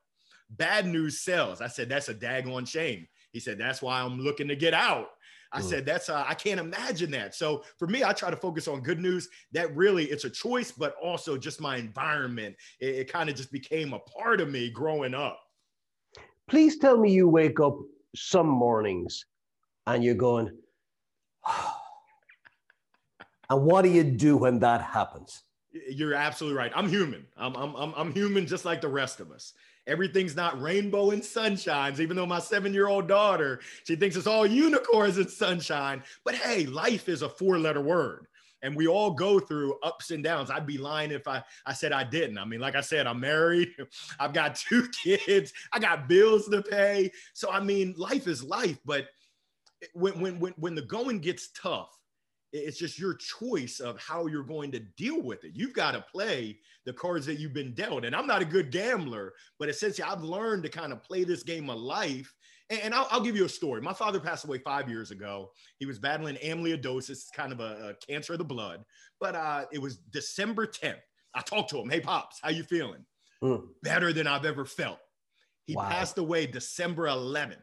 Bad 0.52 0.88
news 0.88 1.20
sells. 1.20 1.60
I 1.60 1.68
said, 1.68 1.90
That's 1.90 2.08
a 2.08 2.16
daggone 2.16 2.66
shame. 2.66 3.08
He 3.34 3.42
said, 3.42 3.58
That's 3.58 3.82
why 3.82 4.00
I'm 4.00 4.22
looking 4.22 4.48
to 4.48 4.56
get 4.56 4.74
out. 4.74 5.10
I 5.54 5.62
mm. 5.62 5.64
said, 5.64 5.86
that's, 5.86 6.10
uh, 6.10 6.26
I 6.28 6.34
can't 6.34 6.60
imagine 6.60 7.12
that. 7.12 7.36
So 7.36 7.64
for 7.78 7.88
me, 7.88 8.04
I 8.04 8.12
try 8.12 8.30
to 8.30 8.36
focus 8.36 8.68
on 8.68 8.82
good 8.82 9.00
news. 9.00 9.30
That 9.52 9.74
really, 9.76 10.06
it's 10.06 10.26
a 10.26 10.30
choice, 10.30 10.72
but 10.72 10.96
also 11.02 11.38
just 11.38 11.62
my 11.62 11.78
environment. 11.78 12.56
It, 12.80 12.96
it 12.96 13.12
kind 13.12 13.30
of 13.30 13.36
just 13.36 13.52
became 13.52 13.94
a 13.94 14.00
part 14.00 14.42
of 14.42 14.50
me 14.50 14.70
growing 14.70 15.14
up. 15.14 15.40
Please 16.50 16.80
tell 16.80 16.98
me 16.98 17.12
you 17.12 17.30
wake 17.30 17.60
up 17.60 17.78
some 18.16 18.48
mornings 18.48 19.26
and 19.88 20.04
you're 20.04 20.16
going, 20.16 20.52
and 23.50 23.64
what 23.64 23.84
do 23.84 23.90
you 23.90 24.04
do 24.04 24.38
when 24.38 24.60
that 24.60 24.82
happens? 24.82 25.44
You're 25.90 26.14
absolutely 26.14 26.58
right. 26.58 26.72
I'm 26.76 26.90
human. 26.90 27.26
I'm, 27.38 27.56
I'm, 27.56 27.76
I'm, 27.76 27.94
I'm 27.96 28.14
human 28.14 28.46
just 28.46 28.66
like 28.66 28.82
the 28.82 28.90
rest 28.90 29.20
of 29.20 29.32
us. 29.32 29.54
Everything's 29.86 30.36
not 30.36 30.62
rainbow 30.62 31.12
and 31.12 31.22
sunshines, 31.22 32.00
even 32.00 32.16
though 32.16 32.26
my 32.26 32.40
seven 32.40 32.74
year 32.74 32.88
old 32.88 33.08
daughter, 33.08 33.60
she 33.86 33.96
thinks 33.96 34.16
it's 34.16 34.28
all 34.28 34.46
unicorns 34.46 35.18
and 35.18 35.30
sunshine. 35.30 36.04
But 36.24 36.36
hey, 36.36 36.66
life 36.66 37.10
is 37.10 37.22
a 37.22 37.30
four 37.30 37.60
letter 37.60 37.82
word. 37.82 38.28
And 38.62 38.78
we 38.78 38.88
all 38.88 39.12
go 39.12 39.42
through 39.42 39.78
ups 39.84 40.12
and 40.12 40.24
downs. 40.24 40.50
I'd 40.50 40.66
be 40.66 40.78
lying 40.78 41.12
if 41.12 41.28
I, 41.28 41.44
I 41.66 41.74
said 41.74 41.92
I 41.92 42.06
didn't. 42.06 42.38
I 42.38 42.46
mean, 42.46 42.62
like 42.62 42.76
I 42.76 42.82
said, 42.82 43.08
I'm 43.08 43.20
married. 43.20 43.70
I've 44.20 44.32
got 44.32 44.56
two 44.56 44.88
kids. 45.04 45.52
I 45.74 45.80
got 45.80 46.08
bills 46.08 46.48
to 46.48 46.62
pay. 46.62 47.12
So, 47.34 47.52
I 47.52 47.60
mean, 47.60 47.94
life 47.98 48.26
is 48.26 48.42
life. 48.42 48.80
But 48.86 49.08
when, 49.94 50.18
when, 50.22 50.40
when, 50.40 50.54
when 50.54 50.76
the 50.76 50.82
going 50.82 51.20
gets 51.20 51.50
tough, 51.50 51.90
it's 52.54 52.78
just 52.78 53.00
your 53.00 53.16
choice 53.16 53.80
of 53.80 54.00
how 54.00 54.28
you're 54.28 54.44
going 54.44 54.72
to 54.72 54.80
deal 54.80 55.22
with 55.22 55.44
it. 55.44 55.52
You've 55.56 55.74
got 55.74 55.92
to 55.92 56.06
play 56.12 56.60
the 56.86 56.94
cards 56.94 57.26
that 57.26 57.40
you've 57.40 57.54
been 57.54 57.74
dealt. 57.74 58.06
And 58.06 58.16
I'm 58.16 58.28
not 58.28 58.44
a 58.44 58.46
good 58.46 58.72
gambler, 58.72 59.34
but 59.58 59.70
essentially 59.70 60.08
I've 60.08 60.24
learned 60.24 60.64
to 60.64 60.70
kind 60.70 60.94
of 60.94 61.04
play 61.04 61.24
this 61.24 61.42
game 61.42 61.70
of 61.70 61.80
life. 61.80 62.32
And, 62.70 62.94
I'll, 62.94 63.08
I'll, 63.12 63.22
give 63.22 63.36
you 63.36 63.46
a 63.46 63.50
story. 63.50 63.82
My 63.82 63.94
father 63.94 64.20
passed 64.20 64.46
away 64.46 64.60
five 64.60 64.88
years 64.88 65.12
ago. 65.12 65.52
He 65.80 65.86
was 65.86 66.00
battling 66.00 66.36
amyloidosis, 66.38 67.26
kind 67.36 67.52
of 67.52 67.60
a, 67.60 67.90
a 67.90 68.06
cancer 68.06 68.34
of 68.34 68.40
the 68.40 68.46
blood. 68.46 68.84
But 69.20 69.36
uh, 69.36 69.66
it 69.72 69.80
was 69.80 69.98
December 69.98 70.66
10th. 70.66 71.02
I 71.36 71.42
talked 71.42 71.72
to 71.72 71.80
him. 71.80 71.90
Hey, 71.90 72.00
pops, 72.00 72.40
how 72.42 72.50
you 72.50 72.64
feeling? 72.64 73.06
Mm. 73.44 73.64
Better 73.82 74.14
than 74.14 74.28
I've 74.28 74.46
ever 74.46 74.66
felt. 74.66 75.00
He 75.66 75.76
wow. 75.76 75.90
passed 75.90 76.18
away 76.18 76.46
December 76.48 77.08
11th 77.08 77.58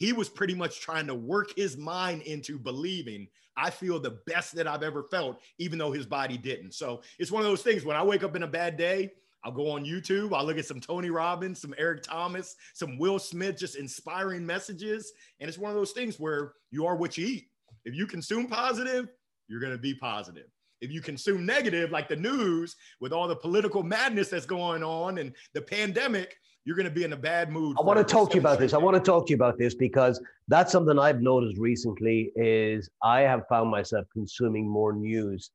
he 0.00 0.14
was 0.14 0.30
pretty 0.30 0.54
much 0.54 0.80
trying 0.80 1.06
to 1.06 1.14
work 1.14 1.52
his 1.56 1.76
mind 1.76 2.22
into 2.22 2.58
believing 2.58 3.28
I 3.60 3.70
feel 3.70 4.00
the 4.00 4.18
best 4.26 4.54
that 4.54 4.66
I've 4.66 4.82
ever 4.82 5.02
felt, 5.04 5.40
even 5.58 5.78
though 5.78 5.92
his 5.92 6.06
body 6.06 6.38
didn't. 6.38 6.72
So 6.72 7.02
it's 7.18 7.30
one 7.30 7.42
of 7.42 7.48
those 7.48 7.62
things 7.62 7.84
when 7.84 7.96
I 7.96 8.02
wake 8.02 8.24
up 8.24 8.34
in 8.34 8.42
a 8.42 8.48
bad 8.48 8.76
day, 8.76 9.12
I'll 9.44 9.52
go 9.52 9.70
on 9.70 9.84
YouTube, 9.84 10.34
I'll 10.34 10.44
look 10.44 10.58
at 10.58 10.66
some 10.66 10.80
Tony 10.80 11.10
Robbins, 11.10 11.60
some 11.60 11.74
Eric 11.78 12.02
Thomas, 12.02 12.56
some 12.74 12.98
Will 12.98 13.18
Smith, 13.18 13.58
just 13.58 13.76
inspiring 13.76 14.44
messages. 14.44 15.12
And 15.40 15.48
it's 15.48 15.58
one 15.58 15.70
of 15.70 15.76
those 15.76 15.92
things 15.92 16.18
where 16.18 16.52
you 16.70 16.86
are 16.86 16.96
what 16.96 17.18
you 17.18 17.26
eat. 17.26 17.48
If 17.84 17.94
you 17.94 18.06
consume 18.06 18.46
positive, 18.48 19.08
you're 19.48 19.60
going 19.60 19.72
to 19.72 19.78
be 19.78 19.94
positive. 19.94 20.46
If 20.80 20.90
you 20.90 21.02
consume 21.02 21.44
negative, 21.44 21.90
like 21.90 22.08
the 22.08 22.16
news 22.16 22.76
with 23.00 23.12
all 23.12 23.28
the 23.28 23.36
political 23.36 23.82
madness 23.82 24.28
that's 24.28 24.46
going 24.46 24.82
on 24.82 25.18
and 25.18 25.34
the 25.52 25.60
pandemic, 25.60 26.36
you're 26.64 26.76
going 26.76 26.88
to 26.88 26.94
be 26.94 27.04
in 27.04 27.12
a 27.12 27.16
bad 27.16 27.50
mood. 27.50 27.76
I 27.78 27.82
want 27.82 27.98
to 27.98 28.04
talk 28.04 28.30
to 28.30 28.34
you 28.34 28.40
about 28.40 28.58
this. 28.58 28.74
I 28.74 28.78
want 28.78 28.94
to 28.94 29.00
talk 29.00 29.26
to 29.26 29.30
you 29.30 29.36
about 29.36 29.58
this 29.58 29.74
because 29.74 30.20
that's 30.48 30.70
something 30.70 30.98
I've 30.98 31.22
noticed 31.22 31.58
recently 31.58 32.32
is 32.36 32.90
I 33.02 33.20
have 33.20 33.46
found 33.48 33.70
myself 33.70 34.06
consuming 34.12 34.68
more 34.68 34.92
news 34.92 35.50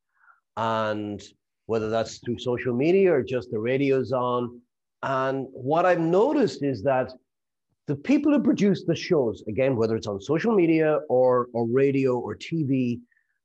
and 0.57 1.21
whether 1.67 1.89
that's 1.89 2.17
through 2.19 2.39
social 2.39 2.73
media 2.73 3.13
or 3.13 3.23
just 3.23 3.51
the 3.51 3.59
radio's 3.59 4.11
on. 4.11 4.59
And 5.03 5.47
what 5.51 5.85
I've 5.85 5.99
noticed 5.99 6.63
is 6.63 6.81
that 6.83 7.11
the 7.87 7.95
people 7.95 8.31
who 8.31 8.41
produce 8.41 8.83
the 8.83 8.95
shows, 8.95 9.43
again, 9.47 9.75
whether 9.75 9.95
it's 9.95 10.07
on 10.07 10.19
social 10.19 10.55
media 10.55 10.99
or, 11.07 11.47
or 11.53 11.67
radio 11.67 12.17
or 12.17 12.35
TV, 12.35 12.99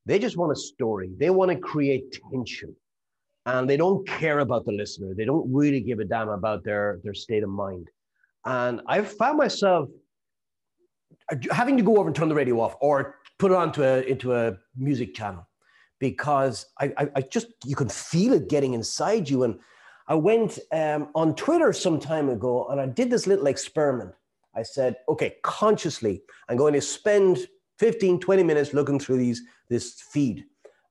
they 0.07 0.19
just 0.19 0.39
want 0.39 0.51
a 0.51 0.57
story. 0.57 1.11
They 1.19 1.29
want 1.29 1.51
to 1.51 1.59
create 1.59 2.19
tension 2.33 2.75
and 3.51 3.69
they 3.69 3.77
don't 3.77 4.07
care 4.07 4.39
about 4.41 4.65
the 4.65 4.73
listener. 4.73 5.15
They 5.15 5.25
don't 5.25 5.53
really 5.53 5.81
give 5.81 5.99
a 5.99 6.05
damn 6.05 6.29
about 6.29 6.63
their, 6.63 7.01
their 7.03 7.15
state 7.15 7.43
of 7.43 7.51
mind. 7.51 7.89
And 8.45 8.81
I've 8.87 9.13
found 9.13 9.39
myself 9.39 9.89
having 11.51 11.77
to 11.77 11.83
go 11.83 11.97
over 11.99 12.09
and 12.09 12.17
turn 12.17 12.29
the 12.29 12.35
radio 12.35 12.61
off 12.61 12.77
or 12.81 13.17
put 13.39 13.51
it 13.51 13.57
onto 13.57 13.83
a 13.83 14.03
into 14.03 14.35
a 14.35 14.57
music 14.77 15.15
channel 15.15 15.47
because 15.99 16.67
I, 16.81 16.93
I, 16.97 17.09
I 17.17 17.21
just 17.23 17.49
you 17.65 17.77
can 17.77 17.89
feel 17.89 18.33
it 18.33 18.49
getting 18.49 18.75
inside 18.75 19.29
you. 19.29 19.45
And 19.45 19.59
I 20.09 20.15
went 20.15 20.59
um, 20.73 21.09
on 21.15 21.35
Twitter 21.35 21.73
some 21.73 22.01
time 22.01 22.29
ago 22.31 22.69
and 22.69 22.81
I 22.81 22.87
did 22.87 23.11
this 23.11 23.27
little 23.27 23.47
experiment. 23.47 24.13
I 24.57 24.63
said, 24.63 24.97
okay, 25.09 25.37
consciously, 25.43 26.23
I'm 26.49 26.57
going 26.57 26.75
to 26.75 26.81
spend 26.81 27.47
15, 27.79 28.21
20 28.21 28.43
minutes 28.43 28.75
looking 28.75 28.99
through 28.99 29.19
these 29.19 29.43
this 29.69 30.03
feed. 30.13 30.45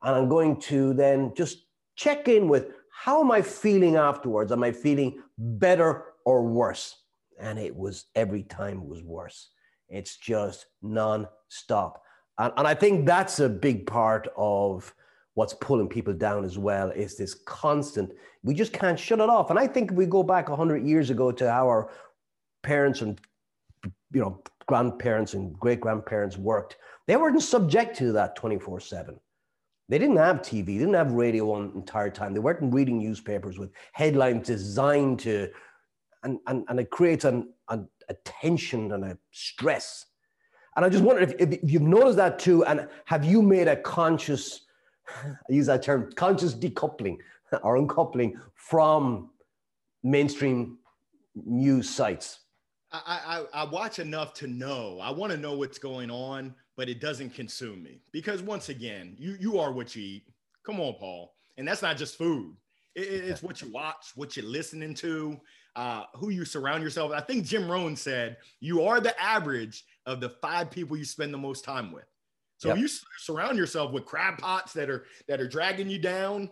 And 0.04 0.16
I'm 0.16 0.30
going 0.30 0.60
to 0.62 0.94
then 0.94 1.34
just 1.36 1.66
check 2.00 2.28
in 2.30 2.48
with 2.48 2.72
how 2.90 3.22
am 3.22 3.32
I 3.32 3.42
feeling 3.42 3.96
afterwards? 3.96 4.52
Am 4.52 4.64
I 4.64 4.72
feeling 4.72 5.22
better 5.38 6.06
or 6.26 6.46
worse? 6.46 6.96
And 7.40 7.60
it 7.60 7.76
was 7.76 8.06
every 8.16 8.44
time 8.44 8.88
was 8.88 9.04
worse. 9.04 9.50
It's 9.90 10.18
just 10.18 10.68
non-stop. 10.82 12.02
And, 12.38 12.54
and 12.56 12.68
I 12.68 12.74
think 12.74 13.06
that's 13.06 13.40
a 13.40 13.50
big 13.50 13.86
part 13.86 14.28
of 14.38 14.94
what's 15.34 15.54
pulling 15.54 15.88
people 15.88 16.14
down 16.14 16.46
as 16.46 16.58
well 16.58 16.90
is 16.92 17.18
this 17.18 17.34
constant, 17.34 18.12
we 18.44 18.54
just 18.54 18.74
can't 18.74 19.00
shut 19.00 19.20
it 19.20 19.30
off. 19.30 19.50
And 19.50 19.60
I 19.60 19.68
think 19.68 19.92
if 19.92 19.98
we 19.98 20.06
go 20.06 20.24
back 20.24 20.50
100 20.50 20.86
years 20.86 21.10
ago 21.10 21.32
to 21.32 21.52
how 21.52 21.68
our 21.68 21.90
parents 22.64 23.02
and 23.02 23.20
you 24.12 24.22
know 24.22 24.42
grandparents 24.68 25.34
and 25.34 25.54
great 25.60 25.82
grandparents 25.82 26.38
worked. 26.38 26.78
They 27.08 27.16
weren't 27.16 27.42
subject 27.42 27.98
to 27.98 28.12
that 28.14 28.36
24 28.36 28.80
7. 28.80 29.20
They 29.90 29.98
didn't 29.98 30.18
have 30.18 30.42
TV, 30.42 30.66
they 30.68 30.74
didn't 30.78 30.94
have 30.94 31.14
radio 31.14 31.52
on 31.52 31.72
entire 31.76 32.12
time. 32.12 32.34
They 32.34 32.40
weren't 32.40 32.72
reading 32.74 33.00
newspapers 33.00 33.58
with 33.58 33.72
headlines 33.92 34.46
designed 34.46 35.20
to, 35.22 35.50
and, 36.24 36.40
and, 36.46 36.64
and 36.70 36.80
it 36.80 36.92
creates 36.92 37.26
an, 37.26 37.50
an, 37.70 37.90
a 38.08 38.14
tension 38.24 38.92
and 38.92 39.04
a 39.04 39.18
stress. 39.32 40.06
And 40.76 40.86
I 40.86 40.90
just 40.90 41.04
wonder 41.04 41.24
if, 41.24 41.34
if 41.40 41.60
you've 41.64 41.82
noticed 41.82 42.18
that 42.18 42.38
too, 42.38 42.64
and 42.66 42.88
have 43.06 43.26
you 43.26 43.42
made 43.42 43.68
a 43.68 43.76
conscious, 43.76 44.62
I 45.26 45.52
use 45.52 45.66
that 45.66 45.82
term, 45.82 46.12
conscious 46.16 46.54
decoupling 46.54 47.18
or 47.64 47.76
uncoupling 47.76 48.40
from 48.54 49.32
mainstream 50.04 50.78
news 51.34 51.90
sites? 51.90 52.42
I, 52.92 53.46
I, 53.54 53.62
I 53.62 53.70
watch 53.70 53.98
enough 53.98 54.34
to 54.36 54.48
know. 54.48 55.00
I 55.02 55.10
want 55.12 55.32
to 55.32 55.38
know 55.38 55.54
what's 55.54 55.80
going 55.80 56.12
on, 56.12 56.54
but 56.80 56.88
it 56.88 57.02
doesn't 57.02 57.32
consume 57.32 57.84
me 57.84 58.00
because 58.14 58.42
once 58.42 58.70
again, 58.70 59.14
you 59.20 59.36
you 59.38 59.60
are 59.60 59.74
what 59.74 59.98
you 59.98 60.02
eat. 60.02 60.24
Come 60.66 60.80
on, 60.80 60.94
Paul, 60.94 61.34
and 61.58 61.68
that's 61.68 61.82
not 61.82 61.98
just 61.98 62.18
food. 62.18 62.56
It, 62.96 63.02
it's 63.02 63.44
what 63.44 63.62
you 63.62 63.70
watch, 63.70 64.14
what 64.16 64.38
you're 64.38 64.46
listening 64.46 64.94
to, 64.96 65.38
uh, 65.76 66.04
who 66.16 66.30
you 66.30 66.46
surround 66.46 66.82
yourself. 66.82 67.12
I 67.12 67.20
think 67.20 67.44
Jim 67.44 67.70
Rohn 67.70 67.98
said 67.98 68.38
you 68.62 68.84
are 68.84 69.02
the 69.02 69.14
average 69.22 69.84
of 70.06 70.22
the 70.22 70.30
five 70.30 70.72
people 70.72 70.96
you 70.96 71.04
spend 71.04 71.34
the 71.34 71.38
most 71.38 71.66
time 71.66 71.92
with. 71.92 72.06
So 72.60 72.70
yep. 72.70 72.78
you 72.78 72.88
surround 73.18 73.58
yourself 73.58 73.92
with 73.92 74.06
crab 74.06 74.38
pots 74.38 74.72
that 74.72 74.90
are 74.90 75.04
that 75.28 75.42
are 75.42 75.50
dragging 75.50 75.90
you 75.90 76.00
down, 76.00 76.50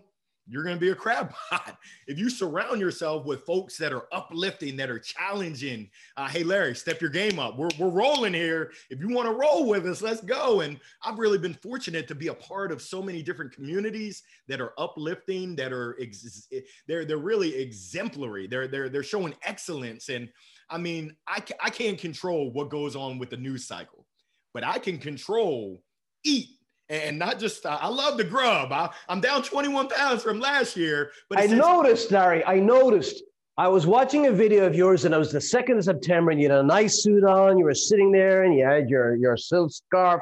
you're 0.49 0.63
going 0.63 0.75
to 0.75 0.79
be 0.79 0.89
a 0.89 0.95
crab 0.95 1.33
pot. 1.49 1.77
If 2.07 2.17
you 2.17 2.29
surround 2.29 2.79
yourself 2.79 3.25
with 3.25 3.45
folks 3.45 3.77
that 3.77 3.93
are 3.93 4.07
uplifting, 4.11 4.77
that 4.77 4.89
are 4.89 4.99
challenging, 4.99 5.89
uh, 6.15 6.27
hey, 6.27 6.43
Larry, 6.43 6.75
step 6.75 7.01
your 7.01 7.09
game 7.09 7.39
up. 7.39 7.57
We're, 7.57 7.69
we're 7.77 7.89
rolling 7.89 8.33
here. 8.33 8.71
If 8.89 8.99
you 8.99 9.09
want 9.09 9.27
to 9.27 9.33
roll 9.33 9.67
with 9.67 9.85
us, 9.85 10.01
let's 10.01 10.21
go. 10.21 10.61
And 10.61 10.79
I've 11.03 11.19
really 11.19 11.37
been 11.37 11.53
fortunate 11.55 12.07
to 12.07 12.15
be 12.15 12.27
a 12.27 12.33
part 12.33 12.71
of 12.71 12.81
so 12.81 13.01
many 13.01 13.21
different 13.21 13.51
communities 13.51 14.23
that 14.47 14.61
are 14.61 14.73
uplifting, 14.77 15.55
that 15.57 15.73
are, 15.73 15.97
ex- 16.01 16.47
they're, 16.87 17.05
they're 17.05 17.17
really 17.17 17.55
exemplary. 17.55 18.47
They're, 18.47 18.67
they're, 18.67 18.89
they're 18.89 19.03
showing 19.03 19.35
excellence. 19.43 20.09
And 20.09 20.29
I 20.69 20.77
mean, 20.77 21.15
I, 21.27 21.41
I 21.61 21.69
can't 21.69 21.97
control 21.97 22.51
what 22.51 22.69
goes 22.69 22.95
on 22.95 23.19
with 23.19 23.29
the 23.29 23.37
news 23.37 23.67
cycle, 23.67 24.05
but 24.53 24.63
I 24.63 24.79
can 24.79 24.97
control 24.97 25.83
eat 26.23 26.56
and 26.89 27.19
not 27.19 27.39
just 27.39 27.65
uh, 27.65 27.77
I 27.81 27.87
love 27.87 28.17
the 28.17 28.23
grub. 28.23 28.71
I, 28.71 28.89
am 29.09 29.21
down 29.21 29.43
21 29.43 29.89
pounds 29.89 30.23
from 30.23 30.39
last 30.39 30.77
year. 30.77 31.11
But 31.29 31.39
I 31.39 31.45
noticed, 31.45 32.11
Larry. 32.11 32.45
I 32.45 32.59
noticed. 32.59 33.23
I 33.59 33.67
was 33.67 33.87
watching 33.87 34.27
a 34.27 34.31
video 34.31 34.65
of 34.65 34.75
yours, 34.75 35.05
and 35.05 35.15
it 35.15 35.17
was 35.17 35.31
the 35.31 35.41
second 35.41 35.79
of 35.79 35.83
September, 35.83 36.29
and 36.29 36.39
you 36.39 36.49
had 36.49 36.59
a 36.59 36.63
nice 36.63 37.01
suit 37.01 37.23
on. 37.23 37.57
You 37.57 37.65
were 37.65 37.73
sitting 37.73 38.11
there, 38.11 38.43
and 38.43 38.53
you 38.55 38.63
had 38.63 38.89
your 38.89 39.15
your 39.15 39.35
silk 39.35 39.71
scarf, 39.71 40.21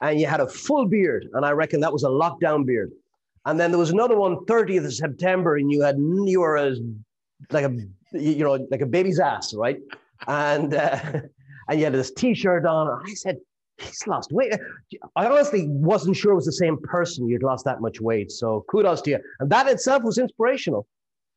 and 0.00 0.20
you 0.20 0.26
had 0.26 0.40
a 0.40 0.48
full 0.48 0.86
beard, 0.86 1.28
and 1.34 1.44
I 1.44 1.50
reckon 1.50 1.80
that 1.80 1.92
was 1.92 2.04
a 2.04 2.08
lockdown 2.08 2.64
beard. 2.64 2.92
And 3.46 3.58
then 3.58 3.70
there 3.70 3.78
was 3.78 3.90
another 3.90 4.16
one, 4.16 4.36
30th 4.44 4.84
of 4.84 4.94
September, 4.94 5.56
and 5.56 5.70
you 5.70 5.82
had 5.82 5.96
you 5.98 6.40
were 6.40 6.56
as 6.56 6.80
like 7.50 7.64
a 7.64 7.74
you 8.12 8.44
know 8.44 8.66
like 8.70 8.82
a 8.82 8.86
baby's 8.86 9.18
ass, 9.18 9.52
right? 9.54 9.78
And 10.26 10.74
uh, 10.74 11.00
and 11.68 11.78
you 11.78 11.84
had 11.84 11.94
this 11.94 12.10
T-shirt 12.10 12.66
on. 12.66 12.88
And 12.88 13.10
I 13.10 13.14
said, 13.14 13.38
he's 13.80 14.06
lost 14.06 14.32
weight. 14.32 14.52
I 15.16 15.26
honestly 15.26 15.66
wasn't 15.68 16.16
sure 16.16 16.32
it 16.32 16.36
was 16.36 16.46
the 16.46 16.52
same 16.52 16.78
person 16.78 17.28
you'd 17.28 17.42
lost 17.42 17.64
that 17.64 17.80
much 17.80 18.00
weight. 18.00 18.30
So 18.30 18.64
kudos 18.68 19.02
to 19.02 19.10
you. 19.10 19.18
And 19.40 19.50
that 19.50 19.68
itself 19.68 20.02
was 20.02 20.18
inspirational. 20.18 20.86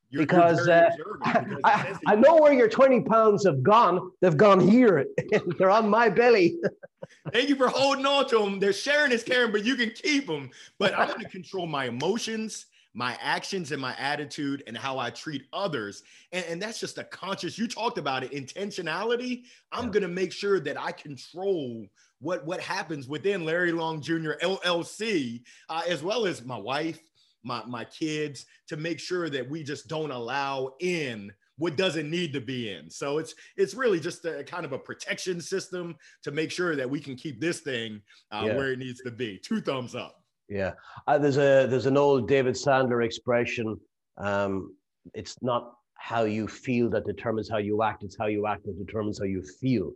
You're, 0.09 0.27
because, 0.27 0.67
you're 0.67 0.75
uh, 0.75 0.89
because 1.23 1.59
I, 1.63 1.95
I, 2.05 2.15
know 2.15 2.35
where 2.35 2.53
your 2.53 2.69
20 2.69 3.01
pounds 3.01 3.45
have 3.45 3.63
gone. 3.63 4.11
They've 4.21 4.37
gone 4.37 4.59
here. 4.59 5.07
They're 5.57 5.71
on 5.71 5.89
my 5.89 6.09
belly. 6.09 6.57
Thank 7.33 7.49
you 7.49 7.55
for 7.55 7.67
holding 7.67 8.05
on 8.05 8.27
to 8.29 8.37
them. 8.37 8.59
They're 8.59 8.73
sharing 8.73 9.09
this, 9.09 9.23
Karen, 9.23 9.51
but 9.51 9.65
you 9.65 9.75
can 9.75 9.89
keep 9.89 10.27
them. 10.27 10.51
But 10.77 10.97
I'm 10.97 11.07
going 11.07 11.21
to 11.21 11.29
control 11.29 11.65
my 11.65 11.85
emotions 11.85 12.67
my 12.93 13.17
actions 13.21 13.71
and 13.71 13.81
my 13.81 13.95
attitude 13.97 14.63
and 14.67 14.77
how 14.77 14.99
I 14.99 15.09
treat 15.09 15.45
others. 15.51 16.03
And, 16.31 16.45
and 16.45 16.61
that's 16.61 16.79
just 16.79 16.97
a 16.97 17.03
conscious, 17.03 17.57
you 17.57 17.67
talked 17.67 17.97
about 17.97 18.23
it, 18.23 18.31
intentionality. 18.31 19.43
I'm 19.71 19.85
yeah. 19.85 19.91
going 19.91 20.03
to 20.03 20.07
make 20.07 20.31
sure 20.31 20.59
that 20.59 20.79
I 20.79 20.91
control 20.91 21.87
what 22.23 22.45
what 22.45 22.61
happens 22.61 23.07
within 23.07 23.45
Larry 23.45 23.71
Long 23.71 24.01
Jr. 24.01 24.31
LLC, 24.41 25.41
uh, 25.69 25.81
as 25.87 26.01
well 26.01 26.25
as 26.25 26.43
my 26.43 26.57
wife, 26.57 26.99
my 27.43 27.63
my 27.65 27.83
kids, 27.85 28.45
to 28.69 28.77
make 28.77 28.99
sure 28.99 29.29
that 29.29 29.47
we 29.47 29.63
just 29.63 29.87
don't 29.87 30.11
allow 30.11 30.73
in 30.79 31.31
what 31.57 31.75
doesn't 31.75 32.09
need 32.09 32.33
to 32.33 32.41
be 32.41 32.71
in. 32.71 32.89
So 32.89 33.17
it's 33.17 33.35
it's 33.57 33.73
really 33.73 33.99
just 33.99 34.25
a 34.25 34.43
kind 34.43 34.65
of 34.65 34.71
a 34.71 34.79
protection 34.79 35.41
system 35.41 35.95
to 36.23 36.31
make 36.31 36.49
sure 36.49 36.75
that 36.75 36.89
we 36.89 36.99
can 36.99 37.15
keep 37.15 37.41
this 37.41 37.59
thing 37.59 38.01
uh, 38.31 38.45
yeah. 38.47 38.55
where 38.55 38.71
it 38.71 38.79
needs 38.79 39.01
to 39.01 39.11
be. 39.11 39.37
Two 39.37 39.61
thumbs 39.61 39.93
up. 39.93 40.15
Yeah, 40.49 40.71
uh, 41.07 41.17
there's 41.17 41.37
a 41.37 41.67
there's 41.69 41.85
an 41.85 41.97
old 41.97 42.27
David 42.27 42.55
Sandler 42.55 43.05
expression. 43.05 43.77
Um, 44.17 44.75
it's 45.13 45.35
not 45.41 45.73
how 45.95 46.23
you 46.23 46.47
feel 46.47 46.89
that 46.91 47.05
determines 47.05 47.49
how 47.49 47.57
you 47.57 47.83
act; 47.83 48.03
it's 48.03 48.17
how 48.17 48.27
you 48.27 48.47
act 48.47 48.63
that 48.65 48.77
determines 48.77 49.19
how 49.19 49.25
you 49.25 49.43
feel 49.59 49.91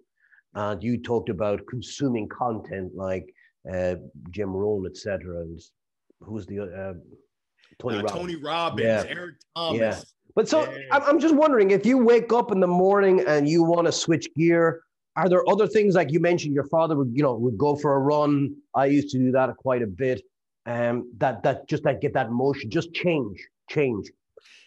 and 0.58 0.84
you 0.84 0.98
talked 0.98 1.30
about 1.30 1.62
consuming 1.70 2.28
content 2.28 2.92
like 2.96 3.32
uh, 3.72 3.96
Jim 4.32 4.50
Rohn, 4.50 4.88
etc. 4.88 5.42
And 5.42 5.62
who's 6.20 6.48
the 6.48 6.62
uh, 6.62 6.94
Tony, 7.80 7.98
uh, 7.98 8.02
Robbins. 8.02 8.12
Tony 8.12 8.36
Robbins, 8.36 8.84
yeah. 8.84 9.04
Eric 9.08 9.36
Thomas. 9.56 9.80
Yeah. 9.80 10.00
But 10.36 10.50
so 10.50 10.64
yeah. 10.72 10.80
I'm 10.92 11.20
just 11.20 11.36
wondering 11.36 11.72
if 11.72 11.86
you 11.86 12.00
wake 12.00 12.34
up 12.34 12.52
in 12.52 12.60
the 12.60 12.68
morning 12.68 13.24
and 13.28 13.48
you 13.48 13.64
want 13.64 13.86
to 13.86 13.92
switch 13.92 14.28
gear, 14.36 14.82
are 15.16 15.30
there 15.30 15.48
other 15.48 15.68
things 15.68 15.94
like 15.94 16.12
you 16.12 16.20
mentioned 16.20 16.56
your 16.56 16.68
father 16.68 16.96
would, 16.96 17.12
you 17.14 17.22
know, 17.22 17.36
would 17.36 17.58
go 17.58 17.76
for 17.76 17.96
a 17.96 18.00
run? 18.00 18.56
I 18.74 18.88
used 18.88 19.10
to 19.12 19.20
do 19.20 19.32
that 19.34 19.56
quite 19.58 19.84
a 19.84 19.88
bit. 19.88 20.22
Um, 20.66 21.12
that 21.18 21.44
that 21.44 21.68
just 21.70 21.84
that 21.84 22.02
get 22.02 22.14
that 22.16 22.32
motion, 22.32 22.70
just 22.70 22.94
change, 22.94 23.40
change. 23.70 24.10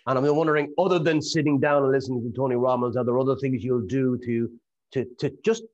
And 0.06 0.16
I'm 0.16 0.36
wondering, 0.36 0.72
other 0.78 0.98
than 0.98 1.20
sitting 1.20 1.60
down 1.60 1.82
and 1.82 1.92
listening 1.92 2.22
to 2.22 2.30
Tony 2.34 2.54
Robbins, 2.54 2.96
are 2.96 3.04
there 3.04 3.18
other 3.18 3.36
things 3.36 3.62
you'll 3.62 3.86
do 3.86 4.18
to 4.24 4.50
to 4.92 5.04
to 5.18 5.30
just 5.44 5.64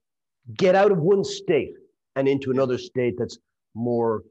get 0.54 0.74
out 0.74 0.92
of 0.92 0.98
one 0.98 1.24
state 1.24 1.74
and 2.14 2.28
into 2.28 2.50
another 2.50 2.78
state 2.78 3.16
that's 3.18 3.38
more 3.74 4.22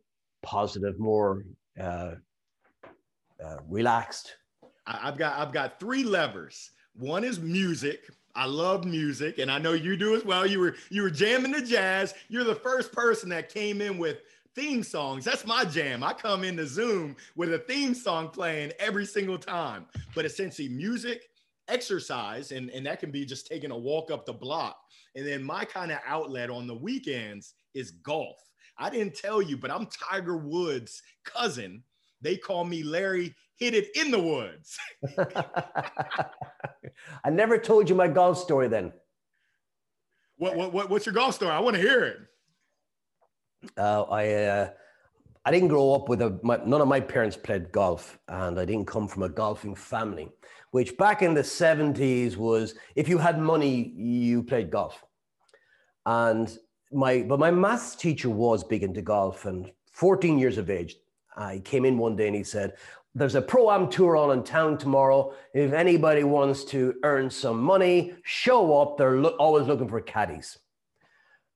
positive, 0.43 0.99
more 0.99 1.43
uh, 1.79 2.15
uh, 3.43 3.57
relaxed? 3.69 4.35
I've 4.87 5.17
got 5.17 5.39
I've 5.39 5.51
got 5.51 5.79
three 5.79 6.03
levers. 6.03 6.71
One 6.93 7.23
is 7.23 7.39
music. 7.39 8.09
I 8.35 8.45
love 8.45 8.85
music, 8.85 9.39
and 9.39 9.49
I 9.49 9.57
know 9.59 9.73
you 9.73 9.95
do 9.95 10.15
as 10.15 10.25
well. 10.25 10.45
You 10.45 10.59
were 10.59 10.75
you 10.89 11.01
were 11.01 11.09
jamming 11.09 11.51
the 11.51 11.61
jazz. 11.61 12.13
You're 12.29 12.43
the 12.43 12.55
first 12.55 12.91
person 12.91 13.29
that 13.29 13.49
came 13.49 13.81
in 13.81 13.97
with 13.97 14.19
theme 14.55 14.83
songs. 14.83 15.25
That's 15.25 15.45
my 15.45 15.65
jam. 15.65 16.03
I 16.03 16.13
come 16.13 16.43
into 16.43 16.65
Zoom 16.65 17.15
with 17.35 17.53
a 17.53 17.59
theme 17.59 17.93
song 17.93 18.29
playing 18.29 18.71
every 18.79 19.05
single 19.05 19.37
time. 19.37 19.85
But 20.13 20.25
essentially, 20.25 20.69
music 20.69 21.29
exercise, 21.67 22.51
and, 22.51 22.69
and 22.69 22.85
that 22.85 22.99
can 22.99 23.11
be 23.11 23.25
just 23.25 23.47
taking 23.47 23.71
a 23.71 23.77
walk 23.77 24.11
up 24.11 24.25
the 24.25 24.33
block. 24.33 24.77
And 25.15 25.25
then 25.25 25.43
my 25.43 25.65
kind 25.65 25.91
of 25.91 25.99
outlet 26.05 26.49
on 26.49 26.67
the 26.67 26.75
weekends 26.75 27.53
is 27.73 27.91
golf. 27.91 28.37
I 28.77 28.89
didn't 28.89 29.15
tell 29.15 29.41
you, 29.41 29.57
but 29.57 29.71
I'm 29.71 29.87
Tiger 29.87 30.37
Woods' 30.37 31.01
cousin. 31.23 31.83
They 32.21 32.37
call 32.37 32.65
me 32.65 32.83
Larry 32.83 33.33
Hit 33.57 33.73
It 33.73 33.87
in 33.95 34.11
the 34.11 34.19
Woods. 34.19 34.77
I 37.23 37.29
never 37.29 37.57
told 37.57 37.89
you 37.89 37.95
my 37.95 38.07
golf 38.07 38.37
story 38.37 38.67
then. 38.67 38.91
What, 40.37 40.55
what, 40.57 40.73
what 40.73 40.89
what's 40.89 41.05
your 41.05 41.15
golf 41.15 41.35
story? 41.35 41.51
I 41.51 41.59
want 41.59 41.77
to 41.77 41.81
hear 41.81 42.03
it. 42.03 42.17
Uh, 43.77 44.03
I 44.03 44.33
uh, 44.33 44.69
I 45.45 45.51
didn't 45.51 45.69
grow 45.69 45.93
up 45.93 46.09
with 46.09 46.21
a 46.21 46.37
my, 46.43 46.59
none 46.65 46.81
of 46.81 46.89
my 46.89 46.99
parents 46.99 47.37
played 47.37 47.71
golf, 47.71 48.19
and 48.27 48.59
I 48.59 48.65
didn't 48.65 48.87
come 48.87 49.07
from 49.07 49.23
a 49.23 49.29
golfing 49.29 49.75
family 49.75 50.29
which 50.71 50.97
back 50.97 51.21
in 51.21 51.33
the 51.33 51.41
70s 51.41 52.37
was 52.37 52.75
if 52.95 53.07
you 53.07 53.17
had 53.17 53.39
money, 53.39 53.93
you 53.95 54.43
played 54.43 54.69
golf. 54.69 55.03
And 56.05 56.57
my 56.91 57.23
but 57.23 57.39
my 57.39 57.51
maths 57.51 57.95
teacher 57.95 58.29
was 58.29 58.63
big 58.63 58.83
into 58.83 59.01
golf 59.01 59.45
and 59.45 59.71
14 59.91 60.37
years 60.37 60.57
of 60.57 60.69
age. 60.69 60.95
I 61.37 61.59
came 61.59 61.85
in 61.85 61.97
one 61.97 62.15
day 62.15 62.27
and 62.27 62.35
he 62.35 62.43
said, 62.43 62.73
There's 63.13 63.35
a 63.35 63.41
pro 63.41 63.71
am 63.71 63.89
tour 63.89 64.15
on 64.15 64.37
in 64.37 64.43
town 64.43 64.77
tomorrow. 64.77 65.33
If 65.53 65.73
anybody 65.73 66.23
wants 66.23 66.63
to 66.65 66.95
earn 67.03 67.29
some 67.29 67.59
money, 67.59 68.13
show 68.23 68.79
up. 68.79 68.97
They're 68.97 69.17
lo- 69.17 69.35
always 69.39 69.67
looking 69.67 69.89
for 69.89 70.01
caddies. 70.01 70.57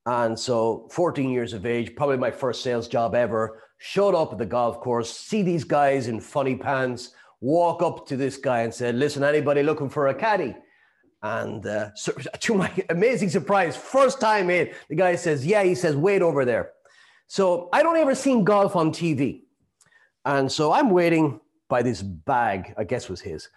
And 0.06 0.38
so, 0.38 0.88
14 0.92 1.30
years 1.30 1.54
of 1.54 1.66
age, 1.66 1.96
probably 1.96 2.18
my 2.18 2.32
first 2.32 2.64
sales 2.64 2.88
job 2.88 3.14
ever, 3.14 3.62
showed 3.78 4.16
up 4.16 4.32
at 4.32 4.38
the 4.38 4.46
golf 4.46 4.80
course, 4.80 5.16
see 5.16 5.44
these 5.44 5.64
guys 5.64 6.08
in 6.08 6.20
funny 6.20 6.56
pants, 6.56 7.12
walk 7.42 7.82
up 7.82 8.08
to 8.08 8.18
this 8.18 8.38
guy 8.38 8.62
and 8.62 8.74
said, 8.74 8.96
Listen, 8.96 9.24
anybody 9.24 9.64
looking 9.64 9.90
for 9.90 10.08
a 10.08 10.14
caddy? 10.14 10.56
And 11.22 11.66
uh, 11.66 11.90
to 12.40 12.54
my 12.54 12.72
amazing 12.90 13.30
surprise, 13.30 13.76
first 13.76 14.22
time 14.22 14.50
in, 14.50 14.72
the 14.90 14.96
guy 14.96 15.16
says, 15.16 15.46
Yeah, 15.46 15.64
he 15.64 15.76
says, 15.76 15.96
wait 15.96 16.22
over 16.22 16.46
there. 16.46 16.72
So 17.28 17.70
I 17.72 17.84
don't 17.84 17.98
ever 17.98 18.16
seen 18.16 18.44
golf 18.44 18.76
on 18.76 18.92
TV. 18.92 19.44
And 20.26 20.52
so 20.52 20.72
I'm 20.72 20.90
waiting 20.90 21.40
by 21.70 21.84
this 21.84 22.02
bag, 22.02 22.74
I 22.78 22.84
guess 22.84 23.08
was 23.08 23.22
his. 23.22 23.48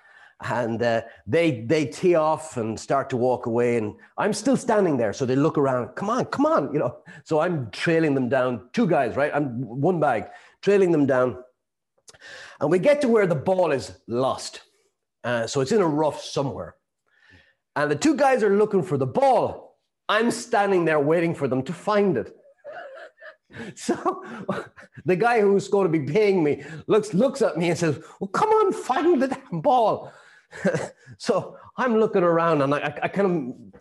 And 0.45 0.83
uh, 0.83 1.03
they 1.27 1.61
they 1.61 1.87
tee 1.87 2.17
off 2.17 2.57
and 2.57 2.79
start 2.79 3.09
to 3.11 3.17
walk 3.17 3.47
away, 3.47 3.77
and 3.77 3.95
I'm 4.19 4.33
still 4.33 4.57
standing 4.57 4.97
there. 4.97 5.13
So 5.13 5.25
they 5.25 5.37
look 5.37 5.57
around, 5.57 5.95
come 5.95 6.11
on, 6.11 6.25
come 6.27 6.47
on, 6.47 6.73
you 6.73 6.81
know. 6.81 6.97
So 7.23 7.39
I'm 7.39 7.71
trailing 7.71 8.15
them 8.15 8.29
down, 8.29 8.69
two 8.73 8.89
guys, 8.89 9.15
right? 9.15 9.31
I'm 9.33 9.63
one 9.63 10.01
bag, 10.01 10.25
trailing 10.61 10.91
them 10.91 11.07
down, 11.07 11.39
and 12.63 12.71
we 12.71 12.79
get 12.79 13.01
to 13.01 13.09
where 13.09 13.27
the 13.27 13.35
ball 13.35 13.73
is 13.73 13.93
lost. 14.07 14.63
Uh, 15.25 15.47
so 15.47 15.61
it's 15.61 15.73
in 15.73 15.83
a 15.83 15.87
rough 15.87 16.23
somewhere, 16.23 16.77
and 17.77 17.91
the 17.91 17.97
two 17.97 18.17
guys 18.17 18.43
are 18.43 18.57
looking 18.57 18.83
for 18.83 18.97
the 18.97 19.07
ball. 19.07 19.79
I'm 20.09 20.31
standing 20.31 20.85
there 20.85 21.01
waiting 21.01 21.35
for 21.35 21.49
them 21.49 21.63
to 21.65 21.73
find 21.73 22.17
it. 22.17 22.35
So 23.75 24.25
the 25.05 25.15
guy 25.15 25.43
who's 25.43 25.69
going 25.69 25.93
to 25.93 25.99
be 25.99 26.11
paying 26.11 26.43
me 26.43 26.65
looks 26.87 27.13
looks 27.13 27.43
at 27.43 27.59
me 27.59 27.69
and 27.69 27.79
says, 27.79 28.03
"Well, 28.19 28.29
come 28.29 28.49
on, 28.49 28.73
find 28.73 29.21
the 29.21 29.29
damn 29.29 29.61
ball." 29.61 30.11
so 31.19 31.59
I'm 31.77 31.99
looking 31.99 32.23
around 32.23 32.63
and 32.63 32.75
I, 32.75 32.99
I, 33.03 33.09
kind 33.09 33.27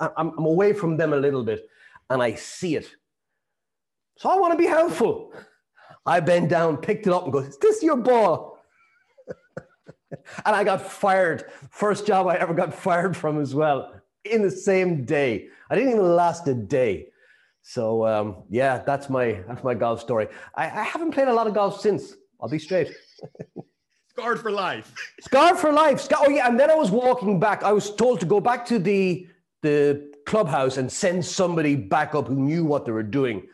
of 0.02 0.12
I'm, 0.18 0.34
I'm 0.38 0.46
away 0.46 0.74
from 0.74 0.98
them 0.98 1.14
a 1.14 1.16
little 1.16 1.46
bit, 1.46 1.70
and 2.10 2.22
I 2.22 2.36
see 2.36 2.76
it. 2.76 2.94
So 4.18 4.30
I 4.30 4.36
want 4.36 4.52
to 4.52 4.58
be 4.58 4.66
helpful. 4.68 5.32
I 6.06 6.20
bend 6.20 6.50
down, 6.50 6.76
picked 6.76 7.08
it 7.08 7.14
up, 7.14 7.24
and 7.24 7.32
go, 7.32 7.40
"Is 7.40 7.58
this 7.60 7.82
your 7.82 7.96
ball?" 7.96 8.51
And 10.46 10.56
I 10.56 10.64
got 10.64 10.82
fired. 10.82 11.46
First 11.70 12.06
job 12.06 12.28
I 12.28 12.36
ever 12.36 12.54
got 12.54 12.74
fired 12.88 13.16
from 13.16 13.40
as 13.42 13.56
well 13.56 13.94
in 14.24 14.42
the 14.42 14.52
same 14.52 15.06
day. 15.06 15.48
I 15.70 15.76
didn't 15.76 15.92
even 15.92 16.16
last 16.16 16.48
a 16.48 16.54
day. 16.54 17.08
So 17.62 18.06
um, 18.06 18.44
yeah, 18.50 18.80
that's 18.80 19.10
my 19.10 19.44
that's 19.48 19.64
my 19.64 19.74
golf 19.74 20.02
story. 20.02 20.28
I, 20.56 20.66
I 20.66 20.84
haven't 20.84 21.12
played 21.12 21.28
a 21.28 21.34
lot 21.34 21.48
of 21.48 21.54
golf 21.54 21.80
since. 21.80 22.16
I'll 22.42 22.50
be 22.50 22.60
straight. 22.60 22.92
Scarred 24.10 24.40
for 24.40 24.52
life. 24.52 24.94
Scarred 25.22 25.58
for 25.58 25.72
life. 25.72 26.02
Scar- 26.02 26.24
oh 26.26 26.30
yeah, 26.30 26.48
and 26.48 26.60
then 26.60 26.70
I 26.70 26.76
was 26.76 26.92
walking 26.92 27.40
back. 27.40 27.64
I 27.64 27.72
was 27.72 27.96
told 27.96 28.20
to 28.20 28.26
go 28.26 28.40
back 28.40 28.66
to 28.68 28.80
the 28.80 29.28
the 29.62 30.12
clubhouse 30.26 30.78
and 30.78 30.92
send 30.92 31.24
somebody 31.24 31.76
back 31.76 32.16
up 32.16 32.28
who 32.28 32.36
knew 32.36 32.66
what 32.66 32.86
they 32.86 32.92
were 32.92 33.04
doing. 33.04 33.48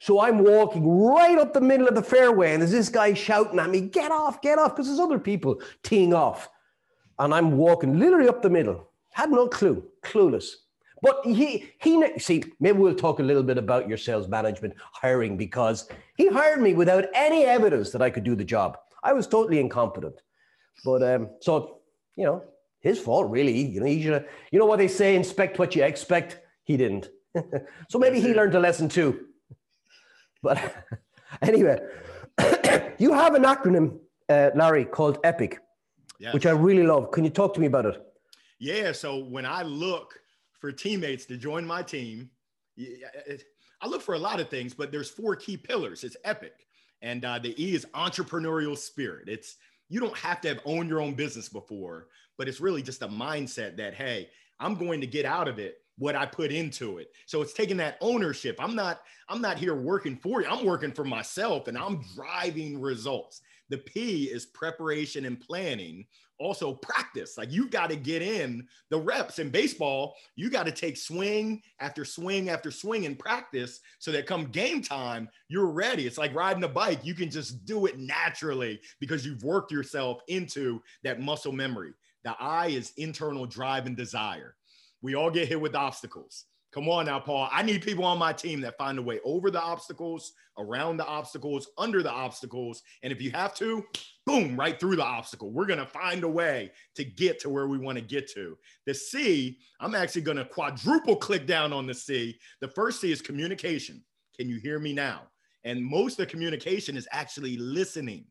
So 0.00 0.18
I'm 0.18 0.38
walking 0.38 0.88
right 0.88 1.36
up 1.38 1.52
the 1.52 1.60
middle 1.60 1.86
of 1.86 1.94
the 1.94 2.02
fairway, 2.02 2.52
and 2.52 2.62
there's 2.62 2.72
this 2.72 2.88
guy 2.88 3.12
shouting 3.12 3.58
at 3.58 3.68
me, 3.68 3.82
"Get 3.82 4.10
off, 4.10 4.40
get 4.40 4.58
off!" 4.58 4.74
Because 4.74 4.86
there's 4.86 4.98
other 4.98 5.18
people 5.18 5.60
teeing 5.82 6.14
off, 6.14 6.48
and 7.18 7.34
I'm 7.34 7.58
walking 7.58 7.98
literally 7.98 8.28
up 8.28 8.40
the 8.40 8.50
middle. 8.50 8.88
Had 9.10 9.30
no 9.30 9.46
clue, 9.46 9.84
clueless. 10.02 10.54
But 11.02 11.24
he 11.24 11.70
he 11.80 12.18
see 12.18 12.42
maybe 12.60 12.78
we'll 12.78 12.94
talk 12.94 13.20
a 13.20 13.22
little 13.22 13.42
bit 13.42 13.58
about 13.58 13.88
your 13.88 13.98
sales 13.98 14.26
management 14.26 14.74
hiring 14.78 15.36
because 15.36 15.88
he 16.16 16.28
hired 16.28 16.62
me 16.62 16.74
without 16.74 17.04
any 17.14 17.44
evidence 17.44 17.90
that 17.90 18.02
I 18.02 18.10
could 18.10 18.24
do 18.24 18.34
the 18.34 18.44
job. 18.44 18.78
I 19.02 19.12
was 19.12 19.26
totally 19.26 19.60
incompetent. 19.60 20.20
But 20.84 21.02
um, 21.02 21.30
so 21.40 21.80
you 22.16 22.24
know 22.24 22.42
his 22.80 22.98
fault 22.98 23.30
really. 23.30 23.66
You 23.66 23.80
know 23.80 23.86
he 23.86 24.02
should. 24.02 24.26
You 24.50 24.58
know 24.58 24.66
what 24.66 24.78
they 24.78 24.88
say: 24.88 25.14
inspect 25.14 25.58
what 25.58 25.74
you 25.76 25.84
expect. 25.84 26.38
He 26.64 26.78
didn't. 26.78 27.10
so 27.88 27.98
maybe 27.98 28.20
he 28.20 28.32
learned 28.34 28.54
a 28.54 28.60
lesson 28.60 28.88
too. 28.88 29.26
But 30.42 30.86
anyway, 31.42 31.80
you 32.98 33.12
have 33.12 33.34
an 33.34 33.42
acronym, 33.42 33.98
uh, 34.28 34.50
Larry, 34.54 34.84
called 34.84 35.18
EPIC, 35.24 35.58
yes. 36.18 36.34
which 36.34 36.46
I 36.46 36.50
really 36.50 36.84
love. 36.84 37.10
Can 37.10 37.24
you 37.24 37.30
talk 37.30 37.54
to 37.54 37.60
me 37.60 37.66
about 37.66 37.86
it? 37.86 38.02
Yeah. 38.58 38.92
So 38.92 39.18
when 39.18 39.46
I 39.46 39.62
look 39.62 40.20
for 40.60 40.70
teammates 40.70 41.24
to 41.26 41.36
join 41.36 41.66
my 41.66 41.82
team. 41.82 42.30
I 42.78 43.88
look 43.88 44.02
for 44.02 44.14
a 44.14 44.18
lot 44.18 44.40
of 44.40 44.48
things, 44.48 44.74
but 44.74 44.92
there's 44.92 45.10
four 45.10 45.34
key 45.34 45.56
pillars. 45.56 46.04
It's 46.04 46.16
epic. 46.22 46.52
And 47.02 47.24
uh, 47.24 47.38
the 47.38 47.60
E 47.62 47.74
is 47.74 47.86
entrepreneurial 47.94 48.76
spirit. 48.76 49.28
It's 49.28 49.56
you 49.88 50.00
don't 50.00 50.16
have 50.16 50.40
to 50.42 50.48
have 50.48 50.60
owned 50.66 50.88
your 50.88 51.00
own 51.00 51.14
business 51.14 51.48
before, 51.48 52.08
but 52.36 52.46
it's 52.46 52.60
really 52.60 52.82
just 52.82 53.02
a 53.02 53.08
mindset 53.08 53.76
that, 53.78 53.94
hey, 53.94 54.28
I'm 54.60 54.74
going 54.74 55.00
to 55.00 55.06
get 55.06 55.24
out 55.24 55.48
of 55.48 55.58
it 55.58 55.78
what 56.00 56.16
I 56.16 56.24
put 56.24 56.50
into 56.50 56.98
it. 56.98 57.12
So 57.26 57.42
it's 57.42 57.52
taking 57.52 57.76
that 57.76 57.98
ownership. 58.00 58.56
I'm 58.58 58.74
not, 58.74 59.02
I'm 59.28 59.42
not 59.42 59.58
here 59.58 59.74
working 59.74 60.16
for 60.16 60.40
you. 60.40 60.48
I'm 60.48 60.64
working 60.64 60.92
for 60.92 61.04
myself 61.04 61.68
and 61.68 61.76
I'm 61.78 62.02
driving 62.16 62.80
results. 62.80 63.42
The 63.68 63.78
P 63.78 64.24
is 64.24 64.46
preparation 64.46 65.26
and 65.26 65.38
planning 65.38 66.06
also 66.38 66.72
practice. 66.72 67.36
Like 67.36 67.52
you 67.52 67.68
got 67.68 67.90
to 67.90 67.96
get 67.96 68.22
in 68.22 68.66
the 68.88 68.98
reps 68.98 69.38
in 69.38 69.50
baseball. 69.50 70.16
You 70.36 70.48
got 70.48 70.64
to 70.64 70.72
take 70.72 70.96
swing 70.96 71.60
after 71.80 72.06
swing 72.06 72.48
after 72.48 72.70
swing 72.70 73.04
in 73.04 73.14
practice 73.14 73.80
so 73.98 74.10
that 74.12 74.26
come 74.26 74.46
game 74.46 74.80
time, 74.80 75.28
you're 75.48 75.70
ready. 75.70 76.06
It's 76.06 76.18
like 76.18 76.34
riding 76.34 76.64
a 76.64 76.68
bike. 76.68 77.04
You 77.04 77.14
can 77.14 77.30
just 77.30 77.66
do 77.66 77.84
it 77.84 77.98
naturally 77.98 78.80
because 79.00 79.26
you've 79.26 79.44
worked 79.44 79.70
yourself 79.70 80.22
into 80.28 80.82
that 81.04 81.20
muscle 81.20 81.52
memory. 81.52 81.92
The 82.24 82.34
I 82.40 82.68
is 82.68 82.92
internal 82.96 83.44
drive 83.44 83.84
and 83.84 83.96
desire. 83.96 84.56
We 85.02 85.14
all 85.14 85.30
get 85.30 85.48
hit 85.48 85.60
with 85.60 85.74
obstacles. 85.74 86.46
Come 86.72 86.88
on 86.88 87.06
now, 87.06 87.18
Paul. 87.18 87.48
I 87.50 87.62
need 87.62 87.82
people 87.82 88.04
on 88.04 88.18
my 88.18 88.32
team 88.32 88.60
that 88.60 88.78
find 88.78 88.98
a 88.98 89.02
way 89.02 89.18
over 89.24 89.50
the 89.50 89.60
obstacles, 89.60 90.32
around 90.56 90.98
the 90.98 91.06
obstacles, 91.06 91.68
under 91.76 92.00
the 92.00 92.12
obstacles. 92.12 92.82
And 93.02 93.12
if 93.12 93.20
you 93.20 93.32
have 93.32 93.54
to, 93.56 93.84
boom, 94.24 94.56
right 94.56 94.78
through 94.78 94.96
the 94.96 95.04
obstacle. 95.04 95.50
We're 95.50 95.66
going 95.66 95.80
to 95.80 95.86
find 95.86 96.22
a 96.22 96.28
way 96.28 96.70
to 96.94 97.04
get 97.04 97.40
to 97.40 97.50
where 97.50 97.66
we 97.66 97.78
want 97.78 97.98
to 97.98 98.04
get 98.04 98.30
to. 98.34 98.56
The 98.86 98.94
C, 98.94 99.58
I'm 99.80 99.96
actually 99.96 100.22
going 100.22 100.36
to 100.36 100.44
quadruple 100.44 101.16
click 101.16 101.44
down 101.44 101.72
on 101.72 101.86
the 101.86 101.94
C. 101.94 102.38
The 102.60 102.68
first 102.68 103.00
C 103.00 103.10
is 103.10 103.20
communication. 103.20 104.04
Can 104.36 104.48
you 104.48 104.60
hear 104.60 104.78
me 104.78 104.92
now? 104.92 105.22
And 105.64 105.84
most 105.84 106.12
of 106.12 106.26
the 106.26 106.30
communication 106.30 106.96
is 106.96 107.08
actually 107.10 107.56
listening. 107.56 108.26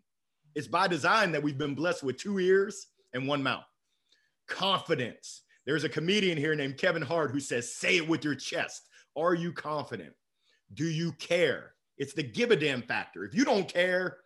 It's 0.56 0.68
by 0.68 0.88
design 0.88 1.34
that 1.34 1.44
we've 1.44 1.58
been 1.58 1.76
blessed 1.76 2.04
with 2.04 2.18
two 2.18 2.40
ears 2.40 2.88
and 3.14 3.28
one 3.28 3.44
mouth. 3.44 3.66
Confidence 4.48 5.44
there's 5.70 5.84
a 5.84 5.90
comedian 5.90 6.36
here 6.36 6.56
named 6.56 6.78
Kevin 6.78 7.04
Hart 7.04 7.30
who 7.30 7.40
says, 7.40 7.72
Say 7.72 7.98
it 7.98 8.08
with 8.08 8.26
your 8.26 8.34
chest. 8.34 8.90
Are 9.16 9.36
you 9.36 9.54
confident? 9.54 10.14
Do 10.74 10.86
you 10.86 11.12
care? 11.12 11.76
It's 12.00 12.14
the 12.14 12.24
give 12.24 12.50
a 12.50 12.56
damn 12.56 12.82
factor. 12.82 13.24
If 13.24 13.36
you 13.36 13.46
don't 13.46 13.72
care, 13.72 14.18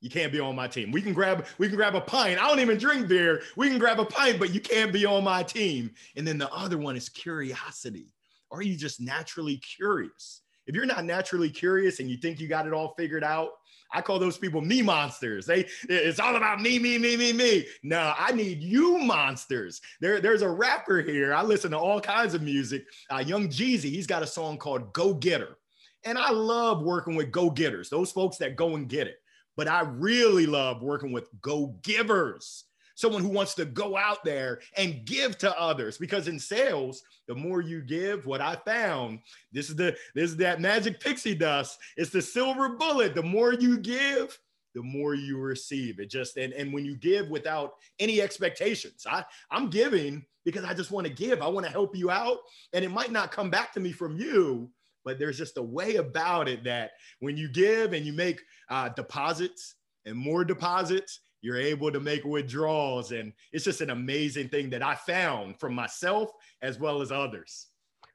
you 0.00 0.08
can't 0.08 0.30
be 0.30 0.38
on 0.38 0.54
my 0.54 0.68
team. 0.68 0.92
We 0.92 1.02
can 1.02 1.12
grab 1.12 1.46
we 1.58 1.66
can 1.66 1.74
grab 1.74 1.96
a 1.96 2.00
pint. 2.00 2.40
I 2.40 2.46
don't 2.46 2.60
even 2.60 2.78
drink 2.78 3.08
beer. 3.08 3.42
We 3.56 3.68
can 3.68 3.80
grab 3.80 3.98
a 3.98 4.04
pint, 4.04 4.38
but 4.38 4.54
you 4.54 4.60
can't 4.60 4.92
be 4.92 5.04
on 5.04 5.24
my 5.24 5.42
team. 5.42 5.90
And 6.14 6.24
then 6.24 6.38
the 6.38 6.52
other 6.52 6.78
one 6.78 6.94
is 6.94 7.08
curiosity. 7.08 8.14
Are 8.52 8.62
you 8.62 8.76
just 8.76 9.00
naturally 9.00 9.56
curious? 9.56 10.41
If 10.66 10.74
you're 10.74 10.86
not 10.86 11.04
naturally 11.04 11.50
curious 11.50 12.00
and 12.00 12.10
you 12.10 12.16
think 12.16 12.40
you 12.40 12.48
got 12.48 12.66
it 12.66 12.72
all 12.72 12.94
figured 12.96 13.24
out, 13.24 13.50
I 13.92 14.00
call 14.00 14.18
those 14.18 14.38
people 14.38 14.60
me 14.60 14.80
monsters. 14.80 15.44
They 15.44 15.66
it's 15.88 16.20
all 16.20 16.36
about 16.36 16.60
me, 16.60 16.78
me, 16.78 16.98
me, 16.98 17.16
me, 17.16 17.32
me. 17.32 17.66
No, 17.82 18.14
I 18.16 18.32
need 18.32 18.62
you 18.62 18.98
monsters. 18.98 19.80
There, 20.00 20.20
there's 20.20 20.42
a 20.42 20.48
rapper 20.48 21.02
here. 21.02 21.34
I 21.34 21.42
listen 21.42 21.72
to 21.72 21.78
all 21.78 22.00
kinds 22.00 22.34
of 22.34 22.42
music. 22.42 22.84
Uh, 23.10 23.18
Young 23.18 23.48
Jeezy, 23.48 23.90
he's 23.90 24.06
got 24.06 24.22
a 24.22 24.26
song 24.26 24.56
called 24.56 24.92
Go 24.92 25.14
Getter. 25.14 25.58
And 26.04 26.18
I 26.18 26.30
love 26.30 26.82
working 26.82 27.14
with 27.14 27.30
go 27.30 27.48
getters, 27.50 27.88
those 27.88 28.10
folks 28.10 28.36
that 28.38 28.56
go 28.56 28.74
and 28.74 28.88
get 28.88 29.06
it. 29.06 29.16
But 29.56 29.68
I 29.68 29.82
really 29.82 30.46
love 30.46 30.82
working 30.82 31.12
with 31.12 31.28
go 31.40 31.76
givers 31.82 32.64
someone 32.94 33.22
who 33.22 33.28
wants 33.28 33.54
to 33.54 33.64
go 33.64 33.96
out 33.96 34.24
there 34.24 34.60
and 34.76 35.04
give 35.04 35.38
to 35.38 35.60
others. 35.60 35.98
Because 35.98 36.28
in 36.28 36.38
sales 36.38 37.02
the 37.28 37.34
more 37.34 37.60
you 37.60 37.80
give 37.82 38.26
what 38.26 38.40
i 38.40 38.56
found 38.66 39.20
this 39.52 39.70
is 39.70 39.76
the 39.76 39.96
this 40.14 40.30
is 40.30 40.36
that 40.38 40.60
magic 40.60 41.00
pixie 41.00 41.34
dust. 41.34 41.78
It's 41.96 42.10
the 42.10 42.22
silver 42.22 42.70
bullet. 42.70 43.14
The 43.14 43.22
more 43.22 43.54
you 43.54 43.78
give 43.78 44.38
the 44.74 44.82
more 44.82 45.14
you 45.14 45.38
receive. 45.38 46.00
It 46.00 46.10
just 46.10 46.36
and, 46.36 46.52
and 46.54 46.72
when 46.72 46.84
you 46.84 46.96
give 46.96 47.28
without 47.28 47.74
any 47.98 48.20
expectations 48.20 49.06
i 49.08 49.24
i'm 49.50 49.70
giving 49.70 50.24
because 50.44 50.64
i 50.64 50.74
just 50.74 50.90
want 50.90 51.06
to 51.06 51.12
give. 51.12 51.42
I 51.42 51.48
want 51.48 51.66
to 51.66 51.72
help 51.72 51.96
you 51.96 52.10
out. 52.10 52.38
And 52.72 52.84
it 52.84 52.90
might 52.90 53.12
not 53.12 53.32
come 53.32 53.50
back 53.50 53.72
to 53.74 53.80
me 53.80 53.92
from 53.92 54.16
you 54.16 54.70
but 55.04 55.18
there's 55.18 55.38
just 55.38 55.58
a 55.58 55.62
way 55.62 55.96
about 55.96 56.48
it 56.48 56.64
that 56.64 56.92
when 57.20 57.36
you 57.36 57.48
give 57.48 57.92
and 57.92 58.06
you 58.06 58.12
make 58.12 58.40
uh, 58.68 58.88
deposits 58.90 59.74
and 60.04 60.16
more 60.16 60.44
deposits 60.44 61.20
you're 61.42 61.58
able 61.58 61.92
to 61.92 62.00
make 62.00 62.24
withdrawals 62.24 63.12
and 63.12 63.32
it's 63.52 63.64
just 63.64 63.80
an 63.80 63.90
amazing 63.90 64.48
thing 64.48 64.70
that 64.70 64.82
i 64.82 64.94
found 64.94 65.58
from 65.60 65.74
myself 65.74 66.30
as 66.62 66.78
well 66.78 67.02
as 67.02 67.12
others 67.12 67.66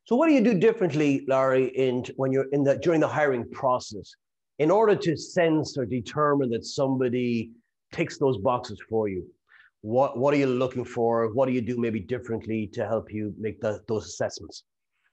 So 0.08 0.16
what 0.16 0.28
do 0.30 0.34
you 0.34 0.42
do 0.42 0.54
differently, 0.58 1.26
Larry, 1.28 1.66
in 1.76 2.06
when 2.16 2.32
you're 2.32 2.50
in 2.54 2.64
the 2.64 2.78
during 2.78 3.02
the 3.02 3.08
hiring 3.10 3.46
process, 3.52 4.16
in 4.58 4.72
order 4.72 4.96
to 4.96 5.18
sense 5.18 5.78
or 5.78 5.86
determine 5.86 6.50
that 6.52 6.64
somebody 6.64 7.52
ticks 7.92 8.18
those 8.18 8.38
boxes 8.38 8.80
for 8.90 9.10
you? 9.10 9.28
What 9.82 10.18
what 10.18 10.34
are 10.34 10.38
you 10.38 10.48
looking 10.48 10.86
for? 10.86 11.12
What 11.34 11.48
do 11.48 11.52
you 11.52 11.60
do 11.62 11.76
maybe 11.78 12.00
differently 12.00 12.68
to 12.76 12.88
help 12.88 13.12
you 13.12 13.34
make 13.38 13.60
the, 13.60 13.82
those 13.90 14.06
assessments? 14.06 14.64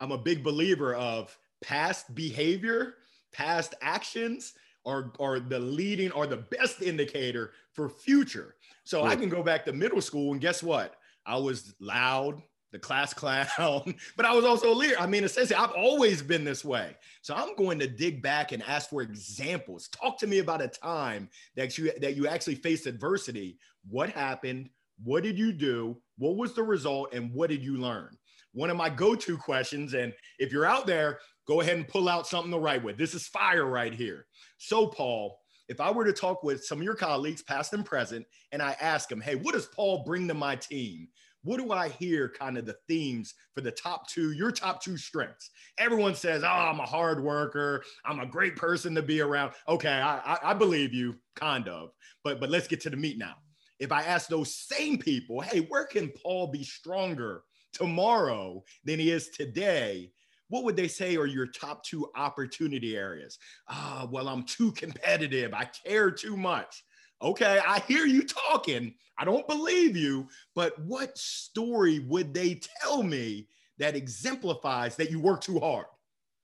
I'm 0.01 0.13
a 0.13 0.19
big 0.31 0.45
believer 0.45 0.95
of 0.95 1.37
past 1.61 2.15
behavior, 2.15 2.95
past 3.33 3.75
actions 3.83 4.55
are, 4.87 5.13
are 5.21 5.41
the 5.41 5.59
leading 5.59 6.11
or 6.13 6.27
the 6.27 6.37
best 6.37 6.83
indicator 6.83 7.53
for 7.73 7.89
future. 7.89 8.55
So 8.85 9.05
I 9.05 9.17
can 9.17 9.29
go 9.29 9.43
back 9.43 9.65
to 9.65 9.73
middle 9.73 10.01
school 10.01 10.33
and 10.33 10.41
guess 10.41 10.63
what? 10.63 10.97
I 11.27 11.37
was 11.39 11.75
loud, 11.81 12.43
the 12.71 12.79
class 12.79 13.15
clown, 13.15 13.95
but 14.17 14.27
I 14.27 14.35
was 14.35 14.45
also 14.45 14.73
a 14.73 14.75
leader. 14.75 14.97
I 14.99 15.07
mean, 15.07 15.25
essentially, 15.25 15.57
I've 15.57 15.73
always 15.73 16.23
been 16.23 16.45
this 16.45 16.65
way. 16.65 16.97
So 17.23 17.35
I'm 17.35 17.57
going 17.57 17.79
to 17.79 17.87
dig 17.87 18.21
back 18.21 18.53
and 18.53 18.63
ask 18.63 18.91
for 18.91 19.01
examples. 19.01 19.89
Talk 19.89 20.19
to 20.19 20.27
me 20.27 20.39
about 20.39 20.61
a 20.61 20.69
time 20.69 21.31
that 21.57 21.79
you 21.79 21.93
that 22.01 22.17
you 22.17 22.29
actually 22.29 22.57
faced 22.57 22.87
adversity. 22.87 23.59
What 23.89 24.11
happened? 24.11 24.69
What 25.03 25.23
did 25.23 25.39
you 25.39 25.53
do? 25.53 25.97
What 26.19 26.37
was 26.37 26.55
the 26.55 26.63
result? 26.63 27.15
And 27.15 27.33
what 27.33 27.51
did 27.51 27.65
you 27.65 27.79
learn? 27.79 28.17
One 28.53 28.71
of 28.71 28.77
my 28.77 28.89
go-to 28.89 29.37
questions. 29.37 29.95
And 29.95 30.13
if 30.39 30.53
you're 30.53 30.67
out 30.67 30.87
there, 30.87 31.19
go 31.47 31.61
ahead 31.61 31.77
and 31.77 31.89
pull 31.89 32.09
out 32.09 32.27
something 32.27 32.53
to 32.53 32.59
write 32.59 32.85
with. 32.85 32.97
This 32.97 33.15
is 33.15 33.27
fire 33.27 33.67
right 33.67 33.93
here. 33.93 34.27
So, 34.57 34.87
Paul, 34.87 35.41
if 35.69 35.81
I 35.81 35.91
were 35.91 36.05
to 36.05 36.13
talk 36.13 36.43
with 36.43 36.65
some 36.65 36.79
of 36.79 36.85
your 36.85 36.95
colleagues, 36.95 37.43
past 37.43 37.73
and 37.73 37.85
present, 37.85 38.27
and 38.53 38.63
I 38.63 38.77
ask 38.81 39.09
them, 39.09 39.21
hey, 39.21 39.35
what 39.35 39.55
does 39.55 39.67
Paul 39.67 40.05
bring 40.05 40.29
to 40.29 40.35
my 40.35 40.57
team? 40.57 41.09
What 41.43 41.59
do 41.59 41.73
I 41.73 41.91
hear 41.91 42.31
kind 42.31 42.57
of 42.57 42.65
the 42.65 42.77
themes 42.89 43.35
for 43.55 43.61
the 43.61 43.71
top 43.71 44.09
two, 44.09 44.33
your 44.33 44.51
top 44.51 44.83
two 44.83 44.97
strengths? 44.97 45.51
Everyone 45.79 46.15
says, 46.15 46.43
oh, 46.43 46.49
I'm 46.49 46.81
a 46.81 46.87
hard 46.87 47.23
worker. 47.23 47.85
I'm 48.05 48.21
a 48.21 48.27
great 48.27 48.57
person 48.57 48.95
to 48.95 49.03
be 49.03 49.21
around. 49.21 49.53
Okay, 49.69 49.89
I, 49.89 50.19
I, 50.19 50.39
I 50.51 50.55
believe 50.55 50.95
you, 50.95 51.17
kind 51.37 51.69
of. 51.69 51.91
But, 52.23 52.41
but 52.41 52.51
let's 52.51 52.69
get 52.69 52.81
to 52.83 52.91
the 52.91 52.97
meat 52.97 53.19
now. 53.19 53.35
If 53.79 53.93
I 53.93 54.03
ask 54.03 54.29
those 54.29 54.55
same 54.55 54.99
people, 54.99 55.41
hey, 55.41 55.61
where 55.61 55.85
can 55.85 56.13
Paul 56.23 56.47
be 56.47 56.65
stronger 56.65 57.43
tomorrow 57.73 58.65
than 58.85 58.99
he 58.99 59.11
is 59.11 59.29
today? 59.29 60.13
What 60.55 60.63
would 60.63 60.77
they 60.77 60.87
say 60.87 61.17
are 61.17 61.27
your 61.27 61.49
top 61.49 61.83
two 61.83 62.09
opportunity 62.15 62.97
areas? 62.97 63.41
Ah, 63.69 64.07
well, 64.09 64.29
I'm 64.29 64.45
too 64.45 64.71
competitive. 64.71 65.53
I 65.53 65.65
care 65.65 66.13
too 66.13 66.37
much. 66.37 66.85
Okay, 67.21 67.59
I 67.67 67.81
hear 67.89 68.07
you 68.07 68.23
talking. 68.23 68.95
I 69.19 69.25
don't 69.25 69.49
believe 69.49 69.97
you, 69.97 70.29
but 70.55 70.79
what 70.79 71.19
story 71.19 71.99
would 71.99 72.33
they 72.33 72.61
tell 72.81 73.03
me 73.03 73.49
that 73.79 73.97
exemplifies 73.97 74.95
that 74.95 75.11
you 75.11 75.19
work 75.19 75.41
too 75.41 75.59
hard? 75.59 75.87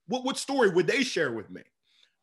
What, 0.08 0.24
what 0.24 0.38
story 0.38 0.70
would 0.70 0.88
they 0.88 1.04
share 1.04 1.30
with 1.30 1.48
me? 1.48 1.62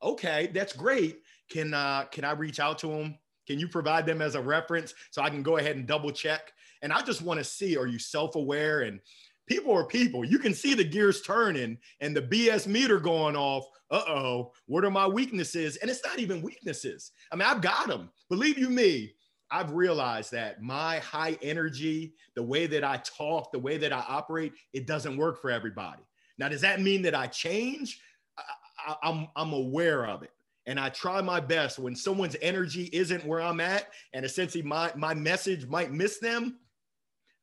Okay, 0.03 0.51
that's 0.53 0.73
great. 0.73 1.21
Can 1.49 1.73
uh, 1.73 2.03
can 2.11 2.25
I 2.25 2.31
reach 2.31 2.59
out 2.59 2.79
to 2.79 2.87
them? 2.87 3.17
Can 3.47 3.59
you 3.59 3.69
provide 3.69 4.05
them 4.05 4.21
as 4.21 4.35
a 4.35 4.41
reference 4.41 4.93
so 5.11 5.21
I 5.21 5.29
can 5.29 5.41
go 5.41 5.55
ahead 5.55 5.77
and 5.77 5.87
double 5.87 6.11
check? 6.11 6.51
And 6.81 6.91
I 6.91 7.01
just 7.01 7.21
want 7.21 7.39
to 7.39 7.45
see 7.45 7.77
are 7.77 7.87
you 7.87 7.97
self 7.97 8.35
aware 8.35 8.81
and 8.81 8.99
people 9.47 9.73
are 9.73 9.85
people. 9.85 10.23
You 10.23 10.37
can 10.37 10.53
see 10.53 10.73
the 10.73 10.83
gears 10.83 11.21
turning 11.21 11.77
and 12.01 12.15
the 12.15 12.21
BS 12.21 12.67
meter 12.67 12.99
going 12.99 13.35
off. 13.35 13.65
Uh 13.89 14.03
oh, 14.07 14.51
what 14.65 14.83
are 14.83 14.91
my 14.91 15.07
weaknesses? 15.07 15.77
And 15.77 15.89
it's 15.89 16.05
not 16.05 16.19
even 16.19 16.41
weaknesses. 16.41 17.11
I 17.31 17.37
mean, 17.37 17.47
I've 17.47 17.61
got 17.61 17.87
them. 17.87 18.09
Believe 18.29 18.57
you 18.57 18.69
me, 18.69 19.13
I've 19.49 19.71
realized 19.71 20.33
that 20.33 20.61
my 20.61 20.99
high 20.99 21.37
energy, 21.41 22.13
the 22.35 22.43
way 22.43 22.67
that 22.67 22.83
I 22.83 22.97
talk, 22.97 23.51
the 23.51 23.59
way 23.59 23.77
that 23.77 23.93
I 23.93 24.03
operate, 24.07 24.53
it 24.73 24.85
doesn't 24.85 25.15
work 25.15 25.41
for 25.41 25.49
everybody. 25.49 26.03
Now, 26.37 26.49
does 26.49 26.61
that 26.61 26.81
mean 26.81 27.01
that 27.03 27.15
I 27.15 27.27
change? 27.27 28.01
I, 28.37 28.43
I, 28.91 28.95
I'm, 29.09 29.27
I'm 29.37 29.53
aware 29.53 30.05
of 30.05 30.21
it. 30.21 30.31
And 30.65 30.77
I 30.77 30.89
try 30.89 31.21
my 31.21 31.39
best 31.39 31.79
when 31.79 31.95
someone's 31.95 32.35
energy 32.41 32.89
isn't 32.91 33.25
where 33.25 33.41
I'm 33.41 33.61
at, 33.61 33.87
and 34.13 34.25
essentially 34.25 34.61
my, 34.61 34.91
my 34.97 35.13
message 35.13 35.65
might 35.65 35.93
miss 35.93 36.19
them, 36.19 36.59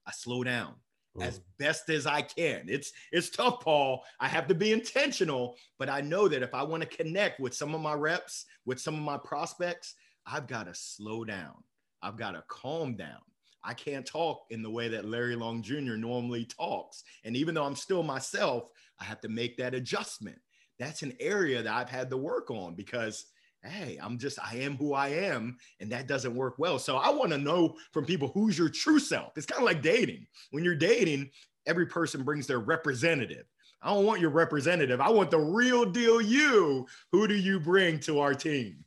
I 0.06 0.12
slow 0.12 0.44
down 0.44 0.74
as 1.20 1.38
mm. 1.38 1.42
best 1.58 1.88
as 1.90 2.06
I 2.06 2.22
can. 2.22 2.66
It's 2.68 2.92
it's 3.12 3.30
tough, 3.30 3.60
Paul. 3.60 4.04
I 4.20 4.28
have 4.28 4.46
to 4.48 4.54
be 4.54 4.72
intentional, 4.72 5.56
but 5.78 5.88
I 5.88 6.00
know 6.00 6.28
that 6.28 6.42
if 6.42 6.54
I 6.54 6.62
want 6.62 6.82
to 6.82 6.96
connect 6.96 7.40
with 7.40 7.54
some 7.54 7.74
of 7.74 7.80
my 7.80 7.94
reps, 7.94 8.46
with 8.64 8.80
some 8.80 8.94
of 8.94 9.02
my 9.02 9.18
prospects, 9.18 9.94
I've 10.26 10.46
got 10.46 10.66
to 10.66 10.74
slow 10.74 11.24
down. 11.24 11.54
I've 12.02 12.16
got 12.16 12.32
to 12.32 12.44
calm 12.48 12.96
down. 12.96 13.20
I 13.62 13.72
can't 13.72 14.04
talk 14.04 14.42
in 14.50 14.62
the 14.62 14.70
way 14.70 14.88
that 14.88 15.06
Larry 15.06 15.36
Long 15.36 15.62
Jr. 15.62 15.96
normally 15.96 16.44
talks. 16.44 17.02
And 17.24 17.34
even 17.34 17.54
though 17.54 17.64
I'm 17.64 17.76
still 17.76 18.02
myself, 18.02 18.68
I 19.00 19.04
have 19.04 19.22
to 19.22 19.28
make 19.28 19.56
that 19.56 19.74
adjustment. 19.74 20.38
That's 20.78 21.02
an 21.02 21.14
area 21.18 21.62
that 21.62 21.72
I've 21.72 21.88
had 21.88 22.10
to 22.10 22.16
work 22.16 22.50
on 22.50 22.74
because 22.74 23.24
hey, 23.64 23.98
I'm 24.02 24.18
just, 24.18 24.38
I 24.38 24.56
am 24.56 24.76
who 24.76 24.94
I 24.94 25.08
am, 25.08 25.56
and 25.80 25.90
that 25.92 26.06
doesn't 26.06 26.34
work 26.34 26.54
well. 26.58 26.78
So 26.78 26.96
I 26.96 27.10
want 27.10 27.32
to 27.32 27.38
know 27.38 27.76
from 27.92 28.04
people 28.04 28.28
who's 28.28 28.58
your 28.58 28.68
true 28.68 28.98
self. 28.98 29.36
It's 29.36 29.46
kind 29.46 29.60
of 29.60 29.66
like 29.66 29.82
dating. 29.82 30.26
When 30.50 30.64
you're 30.64 30.74
dating, 30.74 31.30
every 31.66 31.86
person 31.86 32.22
brings 32.22 32.46
their 32.46 32.60
representative. 32.60 33.46
I 33.82 33.92
don't 33.92 34.06
want 34.06 34.20
your 34.20 34.30
representative. 34.30 35.00
I 35.00 35.10
want 35.10 35.30
the 35.30 35.38
real 35.38 35.84
deal 35.84 36.20
you. 36.20 36.86
Who 37.12 37.28
do 37.28 37.34
you 37.34 37.60
bring 37.60 38.00
to 38.00 38.20
our 38.20 38.34
team? 38.34 38.84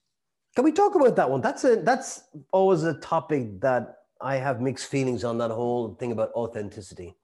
Can 0.55 0.63
we 0.63 0.71
talk 0.71 0.95
about 0.95 1.15
that 1.15 1.29
one? 1.29 1.41
That's 1.41 1.63
a 1.65 1.75
that's 1.75 2.23
always 2.51 2.83
a 2.83 2.95
topic 2.95 3.61
that 3.61 3.97
I 4.19 4.37
have 4.37 4.59
mixed 4.59 4.87
feelings 4.87 5.23
on 5.23 5.37
that 5.37 5.51
whole 5.51 5.93
thing 5.95 6.11
about 6.11 6.31
authenticity 6.31 7.15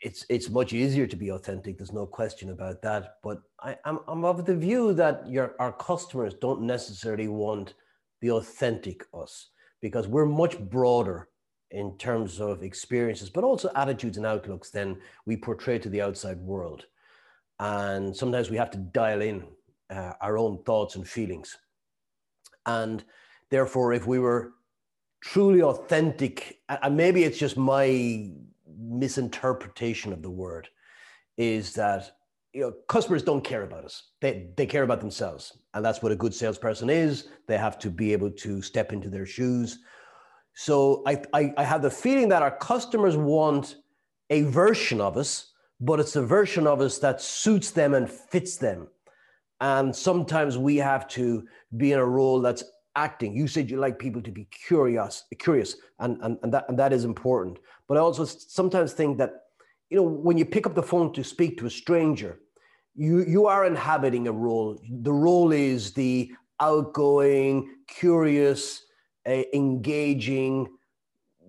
it's 0.00 0.26
it's 0.28 0.50
much 0.50 0.72
easier 0.72 1.06
to 1.06 1.16
be 1.16 1.30
authentic. 1.30 1.78
There's 1.78 1.92
no 1.92 2.06
question 2.06 2.50
about 2.50 2.82
that. 2.82 3.16
But 3.22 3.42
I, 3.60 3.76
I'm 3.84 4.00
I'm 4.06 4.24
of 4.24 4.44
the 4.44 4.56
view 4.56 4.92
that 4.94 5.28
your 5.28 5.54
our 5.58 5.72
customers 5.72 6.34
don't 6.34 6.62
necessarily 6.62 7.28
want 7.28 7.74
the 8.20 8.30
authentic 8.30 9.06
us 9.12 9.48
because 9.80 10.08
we're 10.08 10.26
much 10.26 10.58
broader 10.58 11.28
in 11.70 11.96
terms 11.98 12.40
of 12.40 12.62
experiences, 12.62 13.28
but 13.28 13.44
also 13.44 13.70
attitudes 13.74 14.16
and 14.16 14.26
outlooks 14.26 14.70
than 14.70 14.96
we 15.26 15.36
portray 15.36 15.78
to 15.78 15.88
the 15.88 16.00
outside 16.00 16.38
world. 16.38 16.86
And 17.58 18.16
sometimes 18.16 18.50
we 18.50 18.56
have 18.56 18.70
to 18.70 18.78
dial 18.78 19.22
in 19.22 19.44
uh, 19.90 20.12
our 20.20 20.38
own 20.38 20.62
thoughts 20.64 20.96
and 20.96 21.06
feelings. 21.06 21.56
And 22.66 23.04
therefore, 23.50 23.92
if 23.92 24.06
we 24.06 24.18
were 24.18 24.52
truly 25.20 25.62
authentic, 25.62 26.60
and 26.68 26.96
maybe 26.96 27.24
it's 27.24 27.38
just 27.38 27.56
my 27.56 28.30
misinterpretation 28.78 30.12
of 30.12 30.22
the 30.22 30.30
word 30.30 30.68
is 31.36 31.72
that 31.74 32.16
you 32.52 32.60
know 32.60 32.72
customers 32.88 33.22
don't 33.22 33.44
care 33.44 33.62
about 33.62 33.84
us. 33.84 34.10
They 34.20 34.48
they 34.56 34.66
care 34.66 34.82
about 34.82 35.00
themselves. 35.00 35.58
And 35.74 35.84
that's 35.84 36.02
what 36.02 36.12
a 36.12 36.16
good 36.16 36.34
salesperson 36.34 36.90
is. 36.90 37.28
They 37.48 37.58
have 37.58 37.78
to 37.80 37.90
be 37.90 38.12
able 38.12 38.30
to 38.30 38.62
step 38.62 38.92
into 38.92 39.08
their 39.08 39.26
shoes. 39.26 39.78
So 40.56 41.02
I, 41.04 41.20
I, 41.32 41.52
I 41.56 41.64
have 41.64 41.82
the 41.82 41.90
feeling 41.90 42.28
that 42.28 42.42
our 42.42 42.56
customers 42.56 43.16
want 43.16 43.76
a 44.30 44.42
version 44.42 45.00
of 45.00 45.16
us 45.16 45.54
but 45.80 46.00
it's 46.00 46.16
a 46.16 46.22
version 46.22 46.66
of 46.66 46.80
us 46.80 46.98
that 46.98 47.20
suits 47.20 47.70
them 47.70 47.94
and 47.94 48.10
fits 48.10 48.56
them. 48.56 48.88
And 49.60 49.94
sometimes 49.94 50.58
we 50.58 50.76
have 50.76 51.08
to 51.08 51.46
be 51.76 51.92
in 51.92 51.98
a 51.98 52.04
role 52.04 52.40
that's 52.40 52.64
acting. 52.96 53.36
You 53.36 53.46
said 53.46 53.70
you 53.70 53.78
like 53.78 53.98
people 53.98 54.22
to 54.22 54.30
be 54.30 54.44
curious, 54.44 55.24
curious, 55.38 55.76
and, 55.98 56.18
and, 56.22 56.38
and, 56.42 56.52
that, 56.52 56.66
and 56.68 56.78
that 56.78 56.92
is 56.92 57.04
important. 57.04 57.58
But 57.88 57.96
I 57.96 58.00
also 58.00 58.24
sometimes 58.24 58.92
think 58.92 59.18
that, 59.18 59.32
you 59.90 59.96
know, 59.96 60.02
when 60.02 60.38
you 60.38 60.44
pick 60.44 60.66
up 60.66 60.74
the 60.74 60.82
phone 60.82 61.12
to 61.12 61.24
speak 61.24 61.58
to 61.58 61.66
a 61.66 61.70
stranger, 61.70 62.40
you, 62.94 63.24
you 63.24 63.46
are 63.46 63.66
inhabiting 63.66 64.28
a 64.28 64.32
role. 64.32 64.80
The 64.88 65.12
role 65.12 65.52
is 65.52 65.92
the 65.92 66.32
outgoing, 66.60 67.68
curious, 67.88 68.84
uh, 69.26 69.42
engaging, 69.52 70.68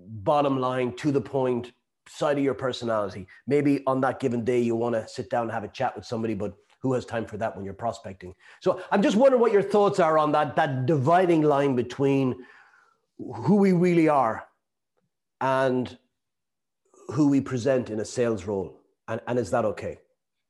bottom 0.07 0.59
line, 0.59 0.95
to 0.97 1.11
the 1.11 1.21
point 1.21 1.71
side 2.07 2.37
of 2.37 2.43
your 2.43 2.53
personality. 2.53 3.27
Maybe 3.47 3.83
on 3.87 4.01
that 4.01 4.19
given 4.19 4.43
day, 4.43 4.59
you 4.59 4.75
want 4.75 4.95
to 4.95 5.07
sit 5.07 5.29
down 5.29 5.43
and 5.43 5.51
have 5.51 5.63
a 5.63 5.69
chat 5.69 5.95
with 5.95 6.05
somebody, 6.05 6.33
but 6.33 6.53
who 6.79 6.93
has 6.93 7.05
time 7.05 7.25
for 7.25 7.37
that 7.37 7.55
when 7.55 7.65
you're 7.65 7.73
prospecting? 7.73 8.33
So 8.61 8.81
I'm 8.91 9.01
just 9.01 9.15
wondering 9.15 9.41
what 9.41 9.51
your 9.51 9.63
thoughts 9.63 9.99
are 9.99 10.17
on 10.17 10.31
that, 10.33 10.55
that 10.55 10.85
dividing 10.85 11.41
line 11.41 11.75
between 11.75 12.35
who 13.17 13.55
we 13.55 13.71
really 13.71 14.09
are 14.09 14.47
and 15.41 15.97
who 17.09 17.29
we 17.29 17.41
present 17.41 17.89
in 17.89 17.99
a 17.99 18.05
sales 18.05 18.45
role. 18.45 18.81
And, 19.07 19.21
and 19.27 19.39
is 19.39 19.51
that 19.51 19.65
okay? 19.65 19.99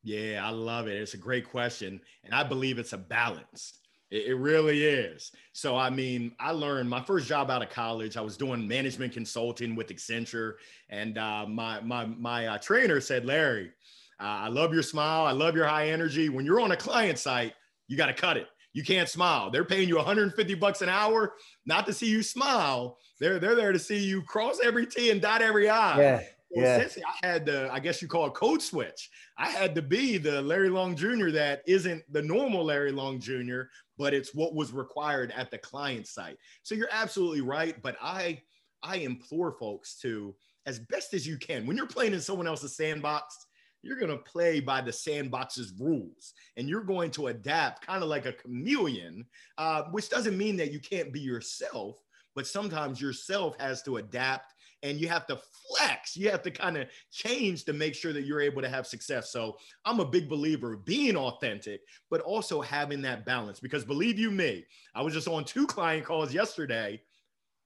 Yeah, 0.03 0.41
I 0.45 0.51
love 0.51 0.87
it. 0.87 1.01
It's 1.01 1.15
a 1.15 1.17
great 1.17 1.49
question. 1.49 1.99
And 2.23 2.33
I 2.33 2.43
believe 2.43 2.79
it's 2.79 2.93
a 2.93 2.97
balance. 2.97 3.79
It, 4.11 4.27
it 4.27 4.35
really 4.35 4.85
is. 4.85 5.31
So, 5.53 5.75
I 5.77 5.89
mean, 5.89 6.31
I 6.39 6.51
learned 6.51 6.89
my 6.89 7.01
first 7.01 7.27
job 7.27 7.49
out 7.49 7.63
of 7.63 7.69
college. 7.69 8.17
I 8.17 8.21
was 8.21 8.37
doing 8.37 8.67
management 8.67 9.13
consulting 9.13 9.75
with 9.75 9.87
Accenture, 9.87 10.53
and 10.89 11.17
uh, 11.17 11.45
my 11.47 11.81
my 11.81 12.05
my 12.05 12.47
uh, 12.47 12.57
trainer 12.59 13.01
said, 13.01 13.25
"Larry, 13.25 13.71
uh, 14.19 14.23
I 14.23 14.47
love 14.47 14.73
your 14.73 14.83
smile. 14.83 15.25
I 15.25 15.31
love 15.31 15.55
your 15.55 15.67
high 15.67 15.89
energy. 15.89 16.29
When 16.29 16.45
you're 16.45 16.61
on 16.61 16.71
a 16.71 16.77
client 16.77 17.19
site, 17.19 17.53
you 17.87 17.97
got 17.97 18.07
to 18.07 18.13
cut 18.13 18.37
it. 18.37 18.47
You 18.73 18.83
can't 18.83 19.07
smile. 19.07 19.49
They're 19.51 19.65
paying 19.65 19.87
you 19.87 19.95
150 19.95 20.53
bucks 20.55 20.81
an 20.81 20.89
hour 20.89 21.33
not 21.65 21.85
to 21.85 21.93
see 21.93 22.07
you 22.07 22.21
smile. 22.21 22.97
They're 23.19 23.39
they're 23.39 23.55
there 23.55 23.71
to 23.71 23.79
see 23.79 23.97
you 23.97 24.21
cross 24.23 24.59
every 24.61 24.85
T 24.85 25.11
and 25.11 25.21
dot 25.21 25.41
every 25.41 25.69
I. 25.69 25.97
Yeah. 25.97 26.23
yeah. 26.51 26.79
Since 26.79 26.97
I 27.05 27.25
had 27.25 27.45
the, 27.45 27.69
I 27.71 27.79
guess 27.79 28.01
you 28.01 28.09
call 28.09 28.25
it 28.25 28.33
code 28.33 28.61
switch. 28.61 29.09
I 29.37 29.49
had 29.49 29.75
to 29.75 29.81
be 29.81 30.17
the 30.17 30.41
Larry 30.41 30.69
Long 30.69 30.95
Jr. 30.95 31.29
that 31.31 31.61
isn't 31.65 32.03
the 32.11 32.21
normal 32.21 32.65
Larry 32.65 32.91
Long 32.91 33.19
Jr., 33.19 33.61
but 33.97 34.13
it's 34.13 34.35
what 34.35 34.53
was 34.53 34.73
required 34.73 35.31
at 35.35 35.51
the 35.51 35.57
client 35.57 36.05
site. 36.05 36.37
So 36.63 36.75
you're 36.75 36.89
absolutely 36.91 37.41
right. 37.41 37.81
But 37.81 37.95
I, 38.01 38.41
I 38.83 38.97
implore 38.97 39.53
folks 39.57 39.97
to, 40.01 40.35
as 40.65 40.79
best 40.79 41.13
as 41.13 41.25
you 41.25 41.37
can, 41.37 41.65
when 41.65 41.77
you're 41.77 41.87
playing 41.87 42.13
in 42.13 42.19
someone 42.19 42.47
else's 42.47 42.75
sandbox, 42.75 43.47
you're 43.85 43.99
going 43.99 44.11
to 44.11 44.17
play 44.17 44.59
by 44.59 44.81
the 44.81 44.91
sandbox's 44.91 45.71
rules 45.79 46.33
and 46.57 46.67
you're 46.67 46.83
going 46.83 47.11
to 47.11 47.27
adapt 47.27 47.85
kind 47.85 48.01
of 48.01 48.09
like 48.09 48.25
a 48.25 48.33
chameleon, 48.33 49.25
uh, 49.59 49.83
which 49.91 50.09
doesn't 50.09 50.37
mean 50.37 50.57
that 50.57 50.71
you 50.71 50.79
can't 50.79 51.13
be 51.13 51.19
yourself, 51.19 52.03
but 52.33 52.47
sometimes 52.47 52.99
yourself 52.99 53.55
has 53.59 53.83
to 53.83 53.97
adapt 53.97 54.55
and 54.81 54.99
you 54.99 55.07
have 55.07 55.27
to 55.27 55.39
flex. 55.67 56.17
You 56.17 56.31
have 56.31 56.41
to 56.43 56.51
kind 56.51 56.77
of 56.77 56.87
change 57.11 57.63
to 57.65 57.73
make 57.73 57.93
sure 57.93 58.11
that 58.11 58.23
you're 58.25 58.41
able 58.41 58.61
to 58.63 58.69
have 58.69 58.87
success. 58.87 59.31
So 59.31 59.57
I'm 59.85 59.99
a 59.99 60.05
big 60.05 60.27
believer 60.27 60.73
of 60.73 60.85
being 60.85 61.15
authentic, 61.15 61.81
but 62.09 62.21
also 62.21 62.61
having 62.61 63.03
that 63.03 63.25
balance 63.25 63.59
because 63.59 63.85
believe 63.85 64.17
you 64.17 64.31
me, 64.31 64.65
I 64.95 65.03
was 65.03 65.13
just 65.13 65.27
on 65.27 65.45
two 65.45 65.67
client 65.67 66.05
calls 66.05 66.33
yesterday. 66.33 67.01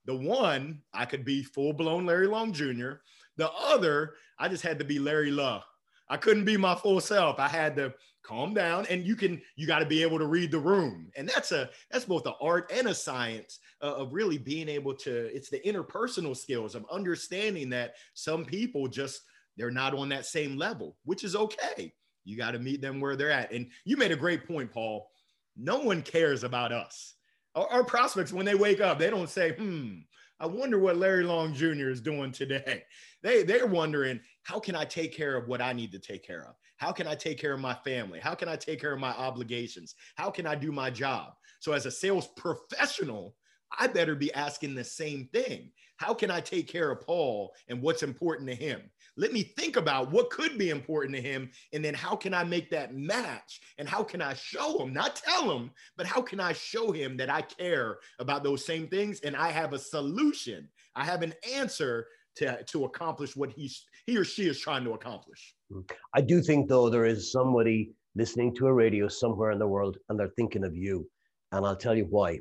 The 0.06 0.16
one, 0.16 0.82
I 0.94 1.06
could 1.06 1.24
be 1.24 1.44
full 1.44 1.72
blown 1.72 2.06
Larry 2.06 2.28
Long 2.28 2.52
Jr. 2.52 2.94
The 3.38 3.50
other, 3.52 4.16
I 4.38 4.50
just 4.50 4.64
had 4.64 4.80
to 4.80 4.86
be 4.86 5.00
Larry 5.00 5.32
Love. 5.32 5.64
I 6.10 6.18
couldn't 6.18 6.46
be 6.46 6.58
my 6.58 6.76
full 6.76 7.00
self. 7.00 7.40
I 7.40 7.48
had 7.48 7.76
to 7.78 7.94
calm 8.30 8.54
down 8.54 8.86
and 8.90 9.06
you 9.06 9.16
can 9.16 9.42
you 9.56 9.66
got 9.66 9.80
to 9.80 9.86
be 9.86 10.04
able 10.04 10.20
to 10.20 10.28
read 10.28 10.52
the 10.52 10.60
room 10.60 11.10
and 11.16 11.28
that's 11.28 11.52
a 11.52 11.70
that's 11.90 12.06
both 12.06 12.26
an 12.28 12.34
art 12.42 12.72
and 12.72 12.88
a 12.88 12.94
science 12.94 13.60
uh, 13.82 13.96
of 13.96 14.14
really 14.14 14.38
being 14.38 14.68
able 14.68 14.94
to 14.94 15.34
it's 15.36 15.50
the 15.50 15.60
interpersonal 15.62 16.36
skills 16.38 16.76
of 16.76 16.86
understanding 16.92 17.70
that 17.70 17.96
some 18.14 18.46
people 18.46 18.88
just 18.88 19.22
they're 19.58 19.72
not 19.72 19.96
on 19.96 20.10
that 20.10 20.26
same 20.26 20.58
level 20.58 20.96
which 21.06 21.24
is 21.24 21.36
okay 21.36 21.92
you 22.26 22.38
got 22.38 22.52
to 22.52 22.60
meet 22.60 22.82
them 22.82 23.00
where 23.00 23.16
they're 23.16 23.32
at 23.32 23.52
and 23.52 23.68
you 23.86 23.98
made 23.98 24.12
a 24.12 24.18
great 24.18 24.46
point 24.46 24.72
paul 24.72 25.10
no 25.58 25.80
one 25.80 26.02
cares 26.02 26.44
about 26.44 26.72
us 26.72 27.16
our, 27.56 27.68
our 27.70 27.84
prospects 27.84 28.34
when 28.34 28.46
they 28.46 28.56
wake 28.56 28.82
up 28.82 29.00
they 29.00 29.10
don't 29.10 29.30
say 29.30 29.54
hmm 29.54 29.96
I 30.42 30.46
wonder 30.46 30.80
what 30.80 30.96
Larry 30.96 31.26
Long 31.26 31.54
Jr. 31.54 31.90
is 31.90 32.00
doing 32.00 32.32
today. 32.32 32.84
They 33.22 33.44
they're 33.44 33.68
wondering 33.68 34.22
how 34.50 34.60
can 34.60 34.76
I 34.76 34.84
take 34.84 35.16
care 35.16 35.38
of 35.38 35.48
what 35.48 35.62
I 35.62 35.74
need 35.74 35.92
to 35.92 36.00
take 36.00 36.24
care 36.24 36.42
of? 36.42 36.56
How 36.78 36.92
can 36.92 37.06
I 37.06 37.14
take 37.14 37.38
care 37.38 37.54
of 37.54 37.60
my 37.60 37.76
family? 37.86 38.20
How 38.20 38.34
can 38.34 38.50
I 38.50 38.56
take 38.56 38.82
care 38.82 38.94
of 38.94 39.00
my 39.00 39.12
obligations? 39.12 39.94
How 40.16 40.32
can 40.32 40.48
I 40.48 40.56
do 40.56 40.72
my 40.72 40.90
job? 40.90 41.34
So, 41.60 41.74
as 41.74 41.86
a 41.86 41.92
sales 41.92 42.30
professional, 42.36 43.36
I 43.78 43.86
better 43.86 44.16
be 44.16 44.34
asking 44.34 44.74
the 44.74 44.84
same 44.84 45.30
thing. 45.32 45.70
How 45.98 46.16
can 46.16 46.32
I 46.32 46.40
take 46.40 46.68
care 46.68 46.90
of 46.90 47.02
Paul 47.02 47.54
and 47.68 47.80
what's 47.80 48.02
important 48.02 48.50
to 48.50 48.56
him? 48.56 48.82
Let 49.18 49.34
me 49.34 49.44
think 49.44 49.76
about 49.76 50.12
what 50.12 50.32
could 50.32 50.58
be 50.58 50.72
important 50.72 51.16
to 51.18 51.22
him. 51.22 51.52
And 51.72 51.86
then 51.86 51.94
how 51.94 52.16
can 52.16 52.34
I 52.34 52.44
make 52.44 52.72
that 52.72 52.96
match? 52.96 53.62
And 53.78 53.88
how 53.88 54.02
can 54.02 54.20
I 54.20 54.34
show 54.34 54.82
him, 54.82 54.94
not 54.94 55.16
tell 55.16 55.56
him, 55.56 55.70
but 55.96 56.08
how 56.08 56.24
can 56.24 56.40
I 56.40 56.54
show 56.54 56.92
him 56.92 57.18
that 57.18 57.30
I 57.30 57.42
care 57.42 58.00
about 58.18 58.44
those 58.44 58.66
same 58.66 58.88
things 58.88 59.20
and 59.20 59.36
I 59.36 59.50
have 59.50 59.74
a 59.74 59.80
solution? 59.80 60.70
I 60.96 61.06
have 61.06 61.22
an 61.22 61.36
answer 61.54 62.08
to, 62.40 62.64
to 62.64 62.86
accomplish 62.86 63.36
what 63.36 63.52
he's, 63.52 63.86
he 64.06 64.18
or 64.18 64.24
she 64.24 64.48
is 64.48 64.60
trying 64.60 64.84
to 64.84 64.94
accomplish. 64.94 65.54
Hmm. 65.72 65.82
I 66.14 66.22
do 66.22 66.42
think, 66.42 66.68
though, 66.68 66.90
there 66.90 67.06
is 67.06 67.32
somebody 67.32 67.92
listening 68.16 68.56
to 68.56 68.68
a 68.68 68.74
radio 68.74 69.08
somewhere 69.08 69.52
in 69.52 69.60
the 69.60 69.68
world 69.68 69.98
and 70.10 70.20
they're 70.20 70.34
thinking 70.36 70.64
of 70.64 70.76
you. 70.76 71.08
And 71.52 71.66
I'll 71.66 71.76
tell 71.76 71.96
you 71.96 72.08
why. 72.10 72.40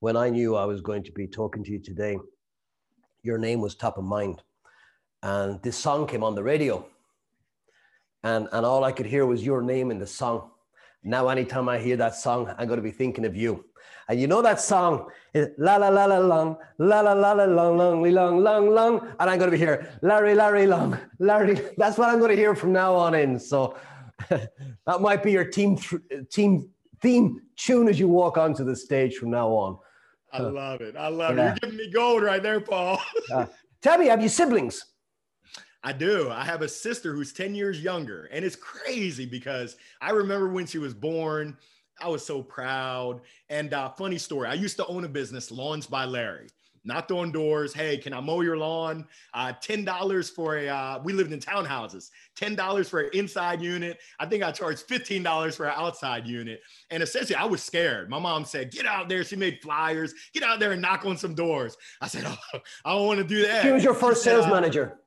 When 0.00 0.16
I 0.16 0.30
knew 0.30 0.56
I 0.56 0.64
was 0.64 0.80
going 0.80 1.04
to 1.04 1.12
be 1.12 1.26
talking 1.26 1.62
to 1.64 1.70
you 1.70 1.78
today, 1.78 2.18
your 3.22 3.38
name 3.38 3.60
was 3.60 3.74
top 3.74 3.98
of 3.98 4.04
mind. 4.04 4.42
And 5.22 5.62
this 5.62 5.76
song 5.76 6.06
came 6.06 6.24
on 6.24 6.34
the 6.34 6.42
radio. 6.42 6.84
And, 8.24 8.48
and 8.52 8.64
all 8.66 8.84
I 8.84 8.92
could 8.92 9.06
hear 9.06 9.26
was 9.26 9.44
your 9.44 9.62
name 9.62 9.90
in 9.90 9.98
the 9.98 10.06
song. 10.06 10.50
Now, 11.04 11.28
anytime 11.28 11.68
I 11.68 11.78
hear 11.78 11.96
that 11.96 12.14
song, 12.14 12.54
I'm 12.58 12.68
going 12.68 12.78
to 12.78 12.82
be 12.82 12.92
thinking 12.92 13.24
of 13.24 13.36
you. 13.36 13.64
And 14.08 14.20
you 14.20 14.26
know 14.26 14.42
that 14.42 14.60
song 14.60 15.08
is 15.34 15.48
la 15.58 15.76
la 15.76 15.88
la 15.88 16.04
la 16.04 16.18
long, 16.18 16.56
la 16.78 17.00
la 17.00 17.12
la 17.12 17.32
la 17.32 17.44
long, 17.44 17.78
long, 17.78 18.02
long, 18.02 18.42
long, 18.42 18.70
long. 18.70 19.08
And 19.18 19.30
I'm 19.30 19.38
going 19.38 19.50
to 19.50 19.56
be 19.56 19.58
here, 19.58 19.90
Larry, 20.02 20.34
Larry, 20.34 20.66
long, 20.66 20.98
Larry. 21.18 21.54
That's 21.76 21.98
what 21.98 22.08
I'm 22.08 22.18
going 22.18 22.30
to 22.30 22.36
hear 22.36 22.54
from 22.54 22.72
now 22.72 22.94
on 22.94 23.14
in. 23.14 23.38
So 23.38 23.76
that 24.28 25.00
might 25.00 25.22
be 25.22 25.32
your 25.32 25.44
team 25.44 25.78
team 26.30 26.68
theme 27.00 27.40
tune 27.56 27.88
as 27.88 27.98
you 27.98 28.08
walk 28.08 28.38
onto 28.38 28.64
the 28.64 28.76
stage 28.76 29.16
from 29.16 29.30
now 29.30 29.48
on. 29.48 29.78
I 30.32 30.40
love 30.40 30.80
it. 30.80 30.96
I 30.96 31.08
love 31.08 31.36
yeah. 31.36 31.52
it. 31.52 31.58
You're 31.62 31.70
giving 31.70 31.76
me 31.76 31.90
gold 31.92 32.22
right 32.22 32.42
there, 32.42 32.60
Paul. 32.60 33.00
uh, 33.32 33.46
tell 33.82 33.98
me, 33.98 34.06
have 34.06 34.22
you 34.22 34.28
siblings? 34.28 34.84
I 35.84 35.92
do. 35.92 36.30
I 36.30 36.44
have 36.44 36.62
a 36.62 36.68
sister 36.68 37.12
who's 37.14 37.32
10 37.32 37.54
years 37.54 37.82
younger. 37.82 38.28
And 38.32 38.44
it's 38.44 38.56
crazy 38.56 39.26
because 39.26 39.76
I 40.00 40.10
remember 40.10 40.48
when 40.48 40.66
she 40.66 40.78
was 40.78 40.94
born, 40.94 41.56
I 42.00 42.08
was 42.08 42.24
so 42.24 42.42
proud. 42.42 43.20
And 43.48 43.74
uh, 43.74 43.90
funny 43.90 44.18
story, 44.18 44.48
I 44.48 44.54
used 44.54 44.76
to 44.76 44.86
own 44.86 45.04
a 45.04 45.08
business, 45.08 45.50
Lawns 45.50 45.86
by 45.86 46.04
Larry. 46.04 46.48
Knocked 46.84 47.12
on 47.12 47.30
doors. 47.30 47.72
Hey, 47.72 47.96
can 47.96 48.12
I 48.12 48.18
mow 48.18 48.40
your 48.40 48.56
lawn? 48.56 49.06
Uh, 49.34 49.52
Ten 49.60 49.84
dollars 49.84 50.28
for 50.28 50.56
a. 50.56 50.66
Uh, 50.68 51.00
we 51.04 51.12
lived 51.12 51.32
in 51.32 51.38
townhouses. 51.38 52.10
Ten 52.34 52.56
dollars 52.56 52.88
for 52.88 53.02
an 53.02 53.10
inside 53.12 53.62
unit. 53.62 53.98
I 54.18 54.26
think 54.26 54.42
I 54.42 54.50
charged 54.50 54.80
fifteen 54.88 55.22
dollars 55.22 55.54
for 55.54 55.66
an 55.66 55.74
outside 55.76 56.26
unit. 56.26 56.60
And 56.90 57.00
essentially, 57.00 57.36
I 57.36 57.44
was 57.44 57.62
scared. 57.62 58.10
My 58.10 58.18
mom 58.18 58.44
said, 58.44 58.72
"Get 58.72 58.84
out 58.84 59.08
there." 59.08 59.22
She 59.22 59.36
made 59.36 59.60
flyers. 59.62 60.12
Get 60.34 60.42
out 60.42 60.58
there 60.58 60.72
and 60.72 60.82
knock 60.82 61.06
on 61.06 61.16
some 61.16 61.36
doors. 61.36 61.76
I 62.00 62.08
said, 62.08 62.24
"Oh, 62.26 62.58
I 62.84 62.94
don't 62.94 63.06
want 63.06 63.18
to 63.18 63.24
do 63.24 63.46
that." 63.46 63.62
She 63.62 63.70
was 63.70 63.84
your 63.84 63.94
first 63.94 64.24
sales 64.24 64.48
manager. 64.48 64.98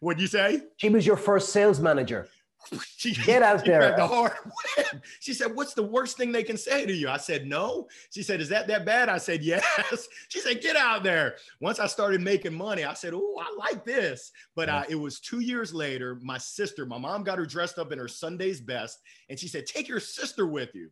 What'd 0.00 0.20
you 0.20 0.26
say? 0.26 0.62
She 0.76 0.88
was 0.88 1.06
your 1.06 1.16
first 1.16 1.50
sales 1.50 1.80
manager. 1.80 2.28
She 2.96 3.12
get 3.12 3.42
out 3.42 3.64
there. 3.64 3.94
The 3.96 4.06
hard 4.06 4.32
She 5.20 5.34
said, 5.34 5.54
"What's 5.54 5.74
the 5.74 5.82
worst 5.82 6.16
thing 6.16 6.32
they 6.32 6.42
can 6.42 6.56
say 6.56 6.84
to 6.84 6.92
you?" 6.92 7.08
I 7.08 7.16
said, 7.16 7.46
"No." 7.46 7.86
She 8.10 8.22
said, 8.22 8.40
"Is 8.40 8.48
that 8.48 8.66
that 8.66 8.84
bad?" 8.84 9.08
I 9.08 9.18
said, 9.18 9.42
"Yes." 9.42 10.08
She 10.28 10.40
said, 10.40 10.60
"Get 10.60 10.74
out 10.74 11.04
there." 11.04 11.36
Once 11.60 11.78
I 11.78 11.86
started 11.86 12.20
making 12.20 12.54
money, 12.54 12.84
I 12.84 12.94
said, 12.94 13.12
"Oh, 13.14 13.40
I 13.40 13.54
like 13.56 13.84
this." 13.84 14.32
But 14.54 14.68
uh, 14.68 14.84
it 14.88 14.96
was 14.96 15.20
two 15.20 15.40
years 15.40 15.72
later. 15.72 16.18
My 16.22 16.38
sister, 16.38 16.86
my 16.86 16.98
mom, 16.98 17.22
got 17.22 17.38
her 17.38 17.46
dressed 17.46 17.78
up 17.78 17.92
in 17.92 17.98
her 17.98 18.08
Sunday's 18.08 18.60
best, 18.60 19.00
and 19.28 19.38
she 19.38 19.48
said, 19.48 19.66
"Take 19.66 19.86
your 19.88 20.00
sister 20.00 20.46
with 20.46 20.74
you." 20.74 20.90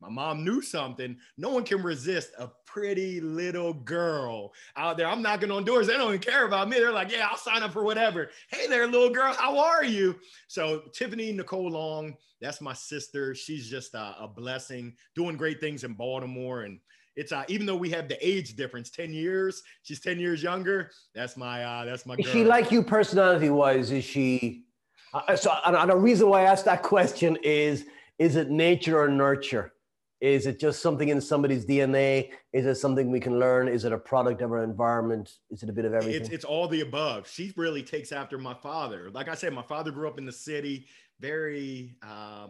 My 0.00 0.08
mom 0.08 0.44
knew 0.44 0.62
something. 0.62 1.16
No 1.36 1.50
one 1.50 1.64
can 1.64 1.82
resist 1.82 2.32
a 2.38 2.50
pretty 2.64 3.20
little 3.20 3.74
girl 3.74 4.52
out 4.76 4.96
there. 4.96 5.06
I'm 5.06 5.20
knocking 5.20 5.50
on 5.50 5.64
doors. 5.64 5.86
They 5.86 5.96
don't 5.96 6.08
even 6.08 6.20
care 6.20 6.46
about 6.46 6.68
me. 6.68 6.78
They're 6.78 6.92
like, 6.92 7.12
yeah, 7.12 7.28
I'll 7.30 7.36
sign 7.36 7.62
up 7.62 7.72
for 7.72 7.84
whatever. 7.84 8.30
Hey 8.50 8.66
there, 8.66 8.86
little 8.86 9.10
girl. 9.10 9.34
How 9.34 9.58
are 9.58 9.84
you? 9.84 10.16
So 10.48 10.82
Tiffany 10.94 11.32
Nicole 11.32 11.70
Long, 11.70 12.16
that's 12.40 12.62
my 12.62 12.72
sister. 12.72 13.34
She's 13.34 13.68
just 13.68 13.94
a, 13.94 14.16
a 14.18 14.28
blessing, 14.28 14.94
doing 15.14 15.36
great 15.36 15.60
things 15.60 15.84
in 15.84 15.92
Baltimore. 15.92 16.62
And 16.62 16.80
it's 17.16 17.32
uh, 17.32 17.44
even 17.48 17.66
though 17.66 17.76
we 17.76 17.90
have 17.90 18.08
the 18.08 18.26
age 18.26 18.56
difference, 18.56 18.88
10 18.88 19.12
years, 19.12 19.62
she's 19.82 20.00
10 20.00 20.18
years 20.18 20.42
younger. 20.42 20.90
That's 21.14 21.36
my 21.36 21.62
uh, 21.62 21.84
that's 21.84 22.06
my 22.06 22.16
girl. 22.16 22.24
Is 22.24 22.32
she 22.32 22.44
like 22.44 22.72
you 22.72 22.82
personality 22.82 23.50
wise? 23.50 23.90
Is 23.90 24.04
she 24.04 24.64
uh, 25.12 25.36
so 25.36 25.52
and 25.66 25.90
the 25.90 25.96
reason 25.96 26.30
why 26.30 26.42
I 26.42 26.44
asked 26.44 26.64
that 26.64 26.82
question 26.82 27.36
is 27.42 27.84
is 28.18 28.36
it 28.36 28.50
nature 28.50 28.98
or 28.98 29.08
nurture? 29.08 29.72
Is 30.20 30.46
it 30.46 30.60
just 30.60 30.82
something 30.82 31.08
in 31.08 31.20
somebody's 31.20 31.64
DNA? 31.64 32.30
Is 32.52 32.66
it 32.66 32.74
something 32.74 33.10
we 33.10 33.20
can 33.20 33.38
learn? 33.38 33.68
Is 33.68 33.84
it 33.86 33.92
a 33.92 33.98
product 33.98 34.42
of 34.42 34.52
our 34.52 34.62
environment? 34.62 35.38
Is 35.50 35.62
it 35.62 35.70
a 35.70 35.72
bit 35.72 35.86
of 35.86 35.94
everything? 35.94 36.20
It's, 36.20 36.28
it's 36.28 36.44
all 36.44 36.68
the 36.68 36.82
above. 36.82 37.26
She 37.26 37.54
really 37.56 37.82
takes 37.82 38.12
after 38.12 38.36
my 38.36 38.52
father. 38.52 39.10
Like 39.10 39.28
I 39.28 39.34
said, 39.34 39.54
my 39.54 39.62
father 39.62 39.90
grew 39.90 40.08
up 40.08 40.18
in 40.18 40.26
the 40.26 40.32
city, 40.32 40.86
very 41.20 41.96
uh, 42.06 42.48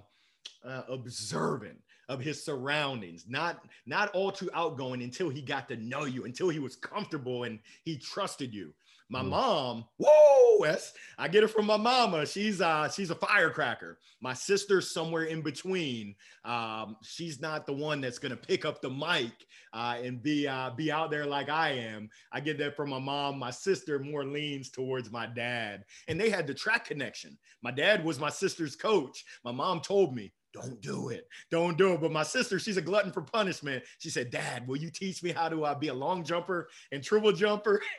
uh, 0.64 0.82
observant 0.88 1.78
of 2.08 2.20
his 2.20 2.44
surroundings, 2.44 3.26
not 3.28 3.64
not 3.86 4.10
all 4.10 4.32
too 4.32 4.50
outgoing 4.52 5.02
until 5.02 5.28
he 5.28 5.40
got 5.40 5.68
to 5.68 5.76
know 5.76 6.06
you, 6.06 6.24
until 6.24 6.48
he 6.48 6.58
was 6.58 6.74
comfortable 6.74 7.44
and 7.44 7.60
he 7.84 7.96
trusted 7.96 8.52
you. 8.52 8.74
My 9.10 9.22
mm. 9.22 9.30
mom, 9.30 9.84
whoa, 9.98 10.64
yes, 10.64 10.92
I 11.18 11.26
get 11.26 11.42
it 11.42 11.48
from 11.48 11.66
my 11.66 11.76
mama. 11.76 12.24
She's 12.24 12.60
uh 12.60 12.88
she's 12.88 13.10
a 13.10 13.16
firecracker. 13.16 13.98
My 14.20 14.32
sister's 14.32 14.92
somewhere 14.92 15.24
in 15.24 15.42
between. 15.42 16.14
Um, 16.44 16.96
she's 17.02 17.40
not 17.40 17.66
the 17.66 17.72
one 17.72 18.00
that's 18.00 18.20
gonna 18.20 18.36
pick 18.36 18.64
up 18.64 18.80
the 18.80 18.88
mic 18.88 19.32
uh, 19.72 19.96
and 20.02 20.22
be 20.22 20.46
uh, 20.46 20.70
be 20.70 20.92
out 20.92 21.10
there 21.10 21.26
like 21.26 21.48
I 21.48 21.70
am. 21.70 22.08
I 22.30 22.38
get 22.38 22.56
that 22.58 22.76
from 22.76 22.90
my 22.90 23.00
mom. 23.00 23.38
My 23.38 23.50
sister 23.50 23.98
more 23.98 24.24
leans 24.24 24.70
towards 24.70 25.10
my 25.10 25.26
dad, 25.26 25.84
and 26.06 26.18
they 26.18 26.30
had 26.30 26.46
the 26.46 26.54
track 26.54 26.86
connection. 26.86 27.36
My 27.62 27.72
dad 27.72 28.04
was 28.04 28.20
my 28.20 28.30
sister's 28.30 28.76
coach. 28.76 29.24
My 29.44 29.52
mom 29.52 29.80
told 29.80 30.14
me, 30.14 30.32
don't 30.52 30.80
do 30.80 31.10
it. 31.10 31.28
Don't 31.50 31.76
do 31.76 31.94
it. 31.94 32.00
But 32.00 32.12
my 32.12 32.22
sister, 32.22 32.58
she's 32.58 32.76
a 32.76 32.82
glutton 32.82 33.12
for 33.12 33.22
punishment. 33.22 33.84
She 33.98 34.10
said, 34.10 34.30
Dad, 34.30 34.66
will 34.66 34.78
you 34.78 34.90
teach 34.90 35.22
me 35.22 35.30
how 35.30 35.48
to 35.48 35.64
uh, 35.64 35.74
be 35.74 35.88
a 35.88 35.94
long 35.94 36.24
jumper 36.24 36.68
and 36.90 37.02
triple 37.02 37.32
jumper? 37.32 37.80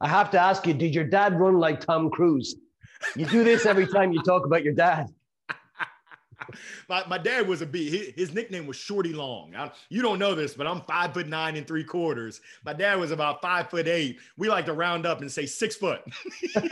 I 0.00 0.08
have 0.08 0.30
to 0.30 0.38
ask 0.40 0.66
you, 0.66 0.74
did 0.74 0.94
your 0.94 1.04
dad 1.04 1.38
run 1.38 1.58
like 1.58 1.80
Tom 1.80 2.10
Cruise? 2.10 2.56
You 3.16 3.26
do 3.26 3.44
this 3.44 3.66
every 3.66 3.86
time 3.86 4.12
you 4.12 4.22
talk 4.22 4.46
about 4.46 4.64
your 4.64 4.72
dad. 4.74 5.06
my, 6.88 7.04
my 7.06 7.18
dad 7.18 7.46
was 7.46 7.62
a 7.62 7.66
B. 7.66 7.90
His, 7.90 8.12
his 8.16 8.34
nickname 8.34 8.66
was 8.66 8.76
Shorty 8.76 9.12
Long. 9.12 9.54
I, 9.54 9.70
you 9.88 10.02
don't 10.02 10.18
know 10.18 10.34
this, 10.34 10.54
but 10.54 10.66
I'm 10.66 10.80
five 10.82 11.14
foot 11.14 11.28
nine 11.28 11.56
and 11.56 11.66
three 11.66 11.84
quarters. 11.84 12.40
My 12.64 12.72
dad 12.72 12.98
was 12.98 13.10
about 13.10 13.42
five 13.42 13.70
foot 13.70 13.86
eight. 13.88 14.18
We 14.36 14.48
like 14.48 14.66
to 14.66 14.72
round 14.72 15.06
up 15.06 15.20
and 15.20 15.30
say 15.30 15.46
six 15.46 15.76
foot. 15.76 16.00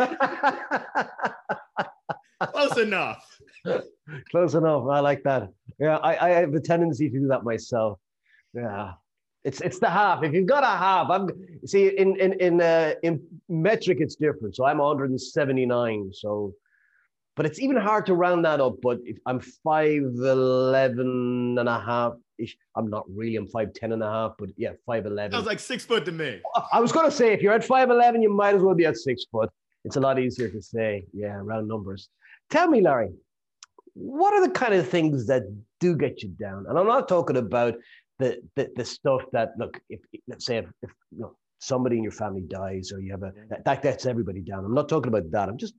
Close 2.42 2.78
enough. 2.78 3.24
Close 4.30 4.54
enough. 4.54 4.84
I 4.90 5.00
like 5.00 5.22
that. 5.24 5.48
Yeah, 5.78 5.96
I, 5.96 6.28
I 6.28 6.30
have 6.40 6.54
a 6.54 6.60
tendency 6.60 7.10
to 7.10 7.18
do 7.18 7.26
that 7.28 7.44
myself. 7.44 7.98
Yeah. 8.54 8.92
It's 9.48 9.60
it's 9.62 9.78
the 9.78 9.90
half. 10.00 10.22
If 10.22 10.32
you've 10.34 10.52
got 10.56 10.62
a 10.62 10.74
half, 10.86 11.06
I'm 11.10 11.24
see 11.64 11.88
in 12.02 12.08
in 12.24 12.32
in 12.46 12.60
uh, 12.60 12.94
in 13.02 13.12
metric 13.48 13.98
it's 14.00 14.16
different. 14.16 14.56
So 14.56 14.66
I'm 14.66 14.78
179. 14.78 16.10
So 16.12 16.52
but 17.38 17.46
it's 17.46 17.60
even 17.60 17.76
hard 17.76 18.04
to 18.06 18.14
round 18.14 18.44
that 18.44 18.60
up. 18.60 18.74
But 18.82 18.98
if 19.04 19.16
I'm 19.24 19.40
5'11 19.64 21.60
and 21.60 21.68
a 21.68 21.78
half 21.78 22.14
ish, 22.36 22.56
I'm 22.74 22.90
not 22.90 23.04
really, 23.08 23.36
I'm 23.36 23.46
5'10 23.46 23.92
and 23.92 24.02
a 24.02 24.10
half, 24.10 24.32
but 24.40 24.48
yeah, 24.56 24.72
5'11. 24.88 25.30
Sounds 25.30 25.46
like 25.46 25.60
six 25.60 25.84
foot 25.84 26.04
to 26.06 26.10
me. 26.10 26.40
I 26.72 26.80
was 26.80 26.90
going 26.90 27.08
to 27.08 27.16
say, 27.16 27.32
if 27.32 27.40
you're 27.40 27.52
at 27.52 27.62
5'11, 27.62 28.22
you 28.22 28.34
might 28.34 28.56
as 28.56 28.62
well 28.62 28.74
be 28.74 28.86
at 28.86 28.96
six 28.96 29.24
foot. 29.30 29.50
It's 29.84 29.94
a 29.94 30.00
lot 30.00 30.18
easier 30.18 30.48
to 30.50 30.60
say, 30.60 31.04
yeah, 31.12 31.38
round 31.40 31.68
numbers. 31.68 32.08
Tell 32.50 32.66
me, 32.66 32.80
Larry, 32.80 33.10
what 33.94 34.34
are 34.34 34.44
the 34.44 34.52
kind 34.52 34.74
of 34.74 34.88
things 34.88 35.28
that 35.28 35.44
do 35.78 35.94
get 35.94 36.24
you 36.24 36.30
down? 36.30 36.66
And 36.68 36.76
I'm 36.76 36.88
not 36.88 37.06
talking 37.06 37.36
about 37.36 37.76
the 38.18 38.38
the, 38.56 38.70
the 38.76 38.84
stuff 38.84 39.22
that 39.32 39.50
look, 39.58 39.80
if 39.88 40.00
let's 40.26 40.46
say 40.46 40.58
if, 40.58 40.66
if 40.82 40.90
you 41.10 41.20
know 41.20 41.36
somebody 41.60 41.96
in 41.96 42.02
your 42.02 42.12
family 42.12 42.42
dies 42.48 42.92
or 42.92 43.00
you 43.00 43.10
have 43.10 43.22
a 43.22 43.32
that, 43.50 43.64
that 43.64 43.82
gets 43.82 44.06
everybody 44.06 44.40
down. 44.40 44.64
I'm 44.64 44.74
not 44.74 44.88
talking 44.88 45.08
about 45.08 45.30
that. 45.30 45.48
I'm 45.48 45.58
just 45.58 45.74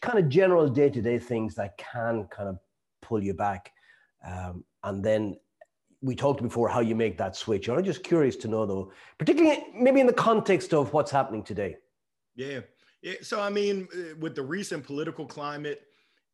kind 0.00 0.18
of 0.18 0.28
general 0.28 0.68
day 0.68 0.90
to 0.90 1.02
day 1.02 1.18
things 1.18 1.54
that 1.56 1.76
can 1.78 2.28
kind 2.30 2.48
of 2.48 2.58
pull 3.02 3.22
you 3.22 3.34
back. 3.34 3.70
Um, 4.26 4.64
and 4.84 5.04
then 5.04 5.36
we 6.00 6.14
talked 6.14 6.42
before 6.42 6.68
how 6.68 6.80
you 6.80 6.94
make 6.94 7.18
that 7.18 7.36
switch. 7.36 7.68
I'm 7.68 7.82
just 7.82 8.04
curious 8.04 8.36
to 8.36 8.48
know 8.48 8.66
though, 8.66 8.92
particularly 9.18 9.64
maybe 9.74 10.00
in 10.00 10.06
the 10.06 10.12
context 10.12 10.72
of 10.72 10.92
what's 10.92 11.10
happening 11.10 11.42
today. 11.42 11.76
Yeah. 12.36 12.60
yeah. 13.02 13.14
So 13.22 13.40
I 13.40 13.50
mean, 13.50 13.88
uh, 13.92 14.16
with 14.20 14.34
the 14.34 14.42
recent 14.42 14.84
political 14.84 15.26
climate, 15.26 15.82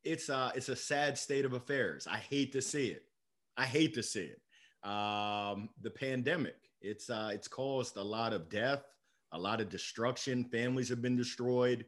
it's 0.03 0.29
a, 0.29 0.53
it's 0.55 0.69
a 0.69 0.77
sad 0.77 1.17
state 1.17 1.47
of 1.47 1.55
affairs. 1.55 2.07
I 2.11 2.19
hate 2.19 2.53
to 2.53 2.61
see 2.61 2.89
it. 2.89 3.05
I 3.57 3.65
hate 3.65 3.95
to 3.95 4.03
see 4.03 4.25
it. 4.25 4.41
Um, 4.85 5.71
the 5.81 5.91
pandemic, 5.91 6.57
it's 6.81 7.09
uh 7.09 7.31
it's 7.33 7.49
caused 7.49 7.97
a 7.97 8.03
lot 8.03 8.33
of 8.33 8.49
death, 8.49 8.85
a 9.33 9.39
lot 9.39 9.61
of 9.61 9.69
destruction. 9.69 10.45
Families 10.45 10.89
have 10.89 11.01
been 11.03 11.17
destroyed 11.17 11.87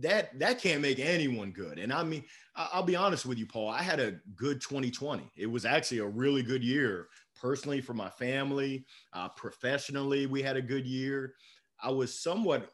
that 0.00 0.38
that 0.38 0.60
can't 0.60 0.82
make 0.82 0.98
anyone 0.98 1.50
good. 1.50 1.78
And 1.78 1.92
I 1.92 2.02
mean, 2.04 2.24
I'll 2.54 2.82
be 2.82 2.96
honest 2.96 3.24
with 3.26 3.38
you, 3.38 3.46
Paul. 3.46 3.70
I 3.70 3.82
had 3.82 4.00
a 4.00 4.16
good 4.36 4.60
2020. 4.60 5.30
It 5.36 5.46
was 5.46 5.64
actually 5.64 5.98
a 5.98 6.06
really 6.06 6.42
good 6.42 6.62
year 6.62 7.08
personally 7.40 7.80
for 7.80 7.94
my 7.94 8.10
family, 8.10 8.84
uh, 9.12 9.28
professionally. 9.30 10.26
We 10.26 10.42
had 10.42 10.56
a 10.56 10.62
good 10.62 10.86
year. 10.86 11.34
I 11.82 11.90
was 11.90 12.18
somewhat 12.18 12.70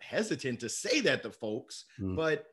hesitant 0.00 0.60
to 0.60 0.68
say 0.68 1.00
that 1.00 1.22
to 1.22 1.30
folks, 1.30 1.84
mm. 2.00 2.16
but 2.16 2.46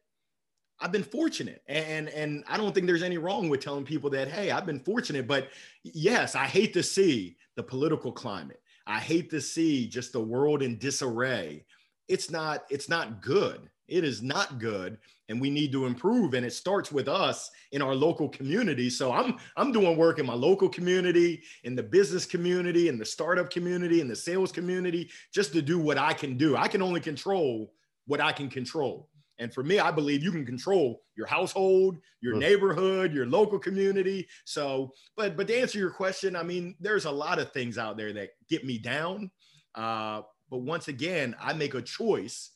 I've 0.82 0.92
been 0.92 1.04
fortunate, 1.04 1.62
and 1.68 2.10
and 2.10 2.44
I 2.48 2.58
don't 2.58 2.74
think 2.74 2.88
there's 2.88 3.04
any 3.04 3.18
wrong 3.18 3.50
with 3.50 3.62
telling 3.62 3.86
people 3.86 4.10
that 4.12 4.28
hey, 4.28 4.52
I've 4.52 4.66
been 4.66 4.80
fortunate. 4.80 5.28
But 5.28 5.50
yes, 5.84 6.36
I 6.36 6.46
hate 6.46 6.74
to 6.74 6.84
see 6.84 7.38
the 7.56 7.64
political 7.64 8.12
climate. 8.12 8.62
I 8.88 9.00
hate 9.00 9.30
to 9.30 9.40
see 9.40 9.88
just 9.88 10.12
the 10.12 10.20
world 10.20 10.62
in 10.62 10.78
disarray 10.78 11.66
it's 12.12 12.30
not 12.30 12.66
it's 12.70 12.90
not 12.90 13.22
good 13.22 13.70
it 13.88 14.04
is 14.04 14.22
not 14.22 14.60
good 14.60 14.98
and 15.30 15.40
we 15.40 15.50
need 15.50 15.72
to 15.72 15.86
improve 15.86 16.34
and 16.34 16.46
it 16.46 16.52
starts 16.52 16.92
with 16.92 17.08
us 17.08 17.50
in 17.72 17.82
our 17.82 17.96
local 17.96 18.28
community 18.28 18.90
so 18.90 19.14
i'm 19.14 19.38
i'm 19.56 19.72
doing 19.72 19.98
work 19.98 20.20
in 20.20 20.26
my 20.26 20.34
local 20.34 20.68
community 20.68 21.42
in 21.64 21.74
the 21.74 21.82
business 21.82 22.26
community 22.26 22.90
in 22.90 22.98
the 22.98 23.06
startup 23.06 23.50
community 23.50 24.02
in 24.02 24.10
the 24.10 24.16
sales 24.16 24.52
community 24.52 25.10
just 25.34 25.54
to 25.54 25.62
do 25.62 25.80
what 25.80 25.98
i 25.98 26.12
can 26.12 26.38
do 26.38 26.58
i 26.58 26.68
can 26.68 26.82
only 26.82 27.00
control 27.00 27.72
what 28.08 28.20
i 28.20 28.34
can 28.34 28.50
control 28.50 29.08
and 29.42 29.54
for 29.54 29.64
me 29.64 29.80
i 29.80 29.92
believe 29.92 30.24
you 30.24 30.32
can 30.32 30.46
control 30.46 31.02
your 31.18 31.28
household 31.28 31.98
your 32.22 32.36
neighborhood 32.38 33.12
your 33.12 33.26
local 33.26 33.60
community 33.60 34.26
so 34.46 34.92
but 35.18 35.36
but 35.36 35.48
to 35.48 35.60
answer 35.60 35.78
your 35.78 35.92
question 35.92 36.36
i 36.36 36.44
mean 36.44 36.76
there's 36.80 37.06
a 37.06 37.12
lot 37.12 37.40
of 37.40 37.52
things 37.52 37.78
out 37.78 37.98
there 37.98 38.14
that 38.14 38.30
get 38.48 38.64
me 38.64 38.78
down 38.78 39.30
uh, 39.76 40.22
but 40.50 40.60
once 40.60 40.88
again, 40.88 41.36
I 41.40 41.54
make 41.54 41.74
a 41.74 41.82
choice. 41.82 42.52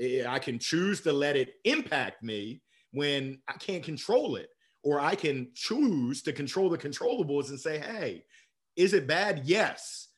I 0.00 0.38
can 0.38 0.58
choose 0.58 1.00
to 1.02 1.12
let 1.12 1.36
it 1.36 1.54
impact 1.64 2.22
me 2.22 2.62
when 2.92 3.40
I 3.48 3.54
can't 3.54 3.82
control 3.82 4.36
it, 4.36 4.48
or 4.82 5.00
I 5.00 5.14
can 5.14 5.48
choose 5.54 6.22
to 6.22 6.32
control 6.32 6.70
the 6.70 6.78
controllables 6.78 7.50
and 7.50 7.58
say, 7.58 7.78
hey, 7.78 8.24
is 8.76 8.94
it 8.94 9.06
bad? 9.06 9.42
Yes. 9.44 10.08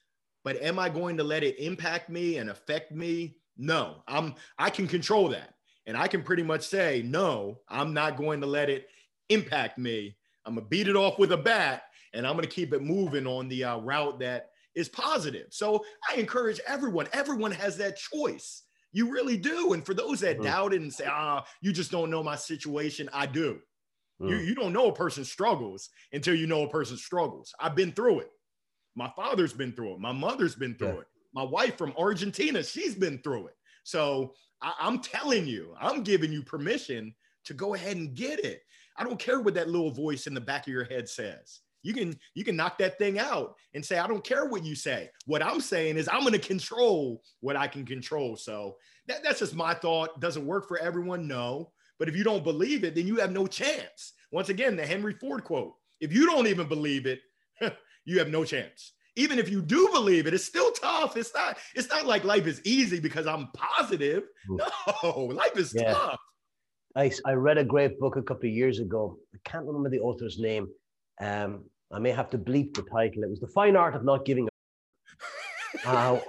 But 0.44 0.60
am 0.62 0.78
I 0.78 0.90
going 0.90 1.16
to 1.16 1.24
let 1.24 1.42
it 1.42 1.58
impact 1.58 2.10
me 2.10 2.36
and 2.36 2.50
affect 2.50 2.92
me? 2.92 3.36
No. 3.56 4.02
I'm 4.06 4.34
I 4.58 4.70
can 4.70 4.86
control 4.86 5.28
that. 5.28 5.54
And 5.86 5.96
I 5.96 6.08
can 6.08 6.22
pretty 6.22 6.42
much 6.42 6.62
say, 6.62 7.02
no, 7.04 7.58
I'm 7.68 7.92
not 7.92 8.16
going 8.16 8.40
to 8.40 8.46
let 8.46 8.70
it 8.70 8.88
impact 9.28 9.78
me. 9.78 10.16
I'm 10.46 10.54
gonna 10.54 10.66
beat 10.66 10.88
it 10.88 10.96
off 10.96 11.18
with 11.18 11.32
a 11.32 11.36
bat 11.36 11.84
and 12.12 12.26
I'm 12.26 12.34
gonna 12.34 12.46
keep 12.46 12.72
it 12.72 12.82
moving 12.82 13.26
on 13.26 13.48
the 13.48 13.64
uh, 13.64 13.78
route 13.78 14.18
that 14.20 14.50
is 14.74 14.88
positive. 14.88 15.46
So 15.50 15.84
I 16.10 16.16
encourage 16.16 16.60
everyone, 16.66 17.08
everyone 17.12 17.52
has 17.52 17.76
that 17.78 17.96
choice. 17.96 18.62
You 18.92 19.10
really 19.10 19.36
do. 19.36 19.72
And 19.72 19.84
for 19.84 19.94
those 19.94 20.20
that 20.20 20.38
mm. 20.38 20.44
doubt 20.44 20.74
it 20.74 20.80
and 20.80 20.92
say, 20.92 21.06
ah, 21.08 21.44
you 21.60 21.72
just 21.72 21.90
don't 21.90 22.10
know 22.10 22.22
my 22.22 22.36
situation, 22.36 23.08
I 23.12 23.26
do. 23.26 23.60
Mm. 24.20 24.30
You, 24.30 24.36
you 24.36 24.54
don't 24.54 24.72
know 24.72 24.88
a 24.88 24.92
person's 24.92 25.30
struggles 25.30 25.90
until 26.12 26.34
you 26.34 26.46
know 26.46 26.62
a 26.62 26.68
person's 26.68 27.02
struggles. 27.04 27.52
I've 27.58 27.74
been 27.74 27.92
through 27.92 28.20
it. 28.20 28.30
My 28.94 29.10
father's 29.16 29.52
been 29.52 29.72
through 29.72 29.94
it. 29.94 30.00
My 30.00 30.12
mother's 30.12 30.54
been 30.54 30.76
through 30.76 30.88
yeah. 30.88 31.00
it. 31.00 31.06
My 31.34 31.42
wife 31.42 31.76
from 31.76 31.92
Argentina, 31.98 32.62
she's 32.62 32.94
been 32.94 33.18
through 33.18 33.48
it. 33.48 33.56
So 33.82 34.34
I, 34.64 34.72
I'm 34.80 35.00
telling 35.00 35.46
you, 35.46 35.74
I'm 35.78 36.02
giving 36.02 36.32
you 36.32 36.42
permission 36.42 37.14
to 37.44 37.54
go 37.54 37.74
ahead 37.74 37.96
and 37.96 38.14
get 38.14 38.42
it. 38.42 38.62
I 38.96 39.04
don't 39.04 39.18
care 39.18 39.40
what 39.40 39.54
that 39.54 39.68
little 39.68 39.90
voice 39.90 40.26
in 40.26 40.34
the 40.34 40.40
back 40.40 40.66
of 40.66 40.72
your 40.72 40.84
head 40.84 41.08
says. 41.08 41.60
You 41.82 41.92
can 41.92 42.18
you 42.34 42.44
can 42.44 42.56
knock 42.56 42.78
that 42.78 42.96
thing 42.96 43.18
out 43.18 43.56
and 43.74 43.84
say 43.84 43.98
i 43.98 44.06
don't 44.06 44.24
care 44.24 44.46
what 44.46 44.64
you 44.64 44.74
say. 44.74 45.10
What 45.26 45.44
i'm 45.44 45.60
saying 45.60 45.98
is 45.98 46.08
i'm 46.08 46.20
going 46.20 46.32
to 46.32 46.38
control 46.38 47.22
what 47.40 47.56
i 47.56 47.66
can 47.66 47.84
control. 47.84 48.36
So 48.36 48.76
that, 49.06 49.22
that's 49.22 49.40
just 49.40 49.54
my 49.54 49.74
thought. 49.74 50.18
Doesn't 50.18 50.46
work 50.46 50.66
for 50.66 50.78
everyone? 50.78 51.28
No. 51.28 51.72
But 51.98 52.08
if 52.08 52.16
you 52.16 52.24
don't 52.24 52.42
believe 52.42 52.84
it 52.84 52.94
then 52.94 53.06
you 53.06 53.16
have 53.16 53.32
no 53.32 53.46
chance. 53.46 54.14
Once 54.32 54.48
again 54.48 54.76
the 54.76 54.86
henry 54.86 55.12
ford 55.12 55.44
quote 55.44 55.74
if 56.00 56.10
you 56.10 56.24
don't 56.24 56.46
even 56.46 56.66
believe 56.68 57.04
it 57.04 57.20
you 58.06 58.18
have 58.18 58.30
no 58.30 58.44
chance 58.44 58.92
even 59.16 59.38
if 59.38 59.48
you 59.48 59.62
do 59.62 59.88
believe 59.92 60.26
it 60.26 60.34
it's 60.34 60.44
still 60.44 60.70
tough 60.72 61.16
it's 61.16 61.32
not 61.34 61.58
it's 61.74 61.88
not 61.88 62.06
like 62.06 62.24
life 62.24 62.46
is 62.46 62.60
easy 62.64 63.00
because 63.00 63.26
i'm 63.26 63.48
positive 63.54 64.24
no 64.48 65.14
life 65.42 65.56
is 65.56 65.72
yeah. 65.74 65.92
tough 65.92 66.20
I, 66.96 67.10
I 67.24 67.32
read 67.32 67.58
a 67.58 67.64
great 67.64 67.98
book 67.98 68.16
a 68.16 68.22
couple 68.22 68.48
of 68.48 68.54
years 68.54 68.78
ago. 68.78 69.18
I 69.34 69.38
can't 69.44 69.66
remember 69.66 69.90
the 69.90 69.98
author's 69.98 70.38
name. 70.38 70.68
Um, 71.20 71.64
I 71.92 71.98
may 71.98 72.10
have 72.12 72.30
to 72.30 72.38
bleep 72.38 72.74
the 72.74 72.82
title. 72.82 73.24
It 73.24 73.30
was 73.30 73.40
The 73.40 73.48
Fine 73.48 73.76
Art 73.76 73.94
of 73.94 74.04
Not 74.04 74.24
Giving 74.24 74.46
a 74.46 74.50
uh, 75.88 76.20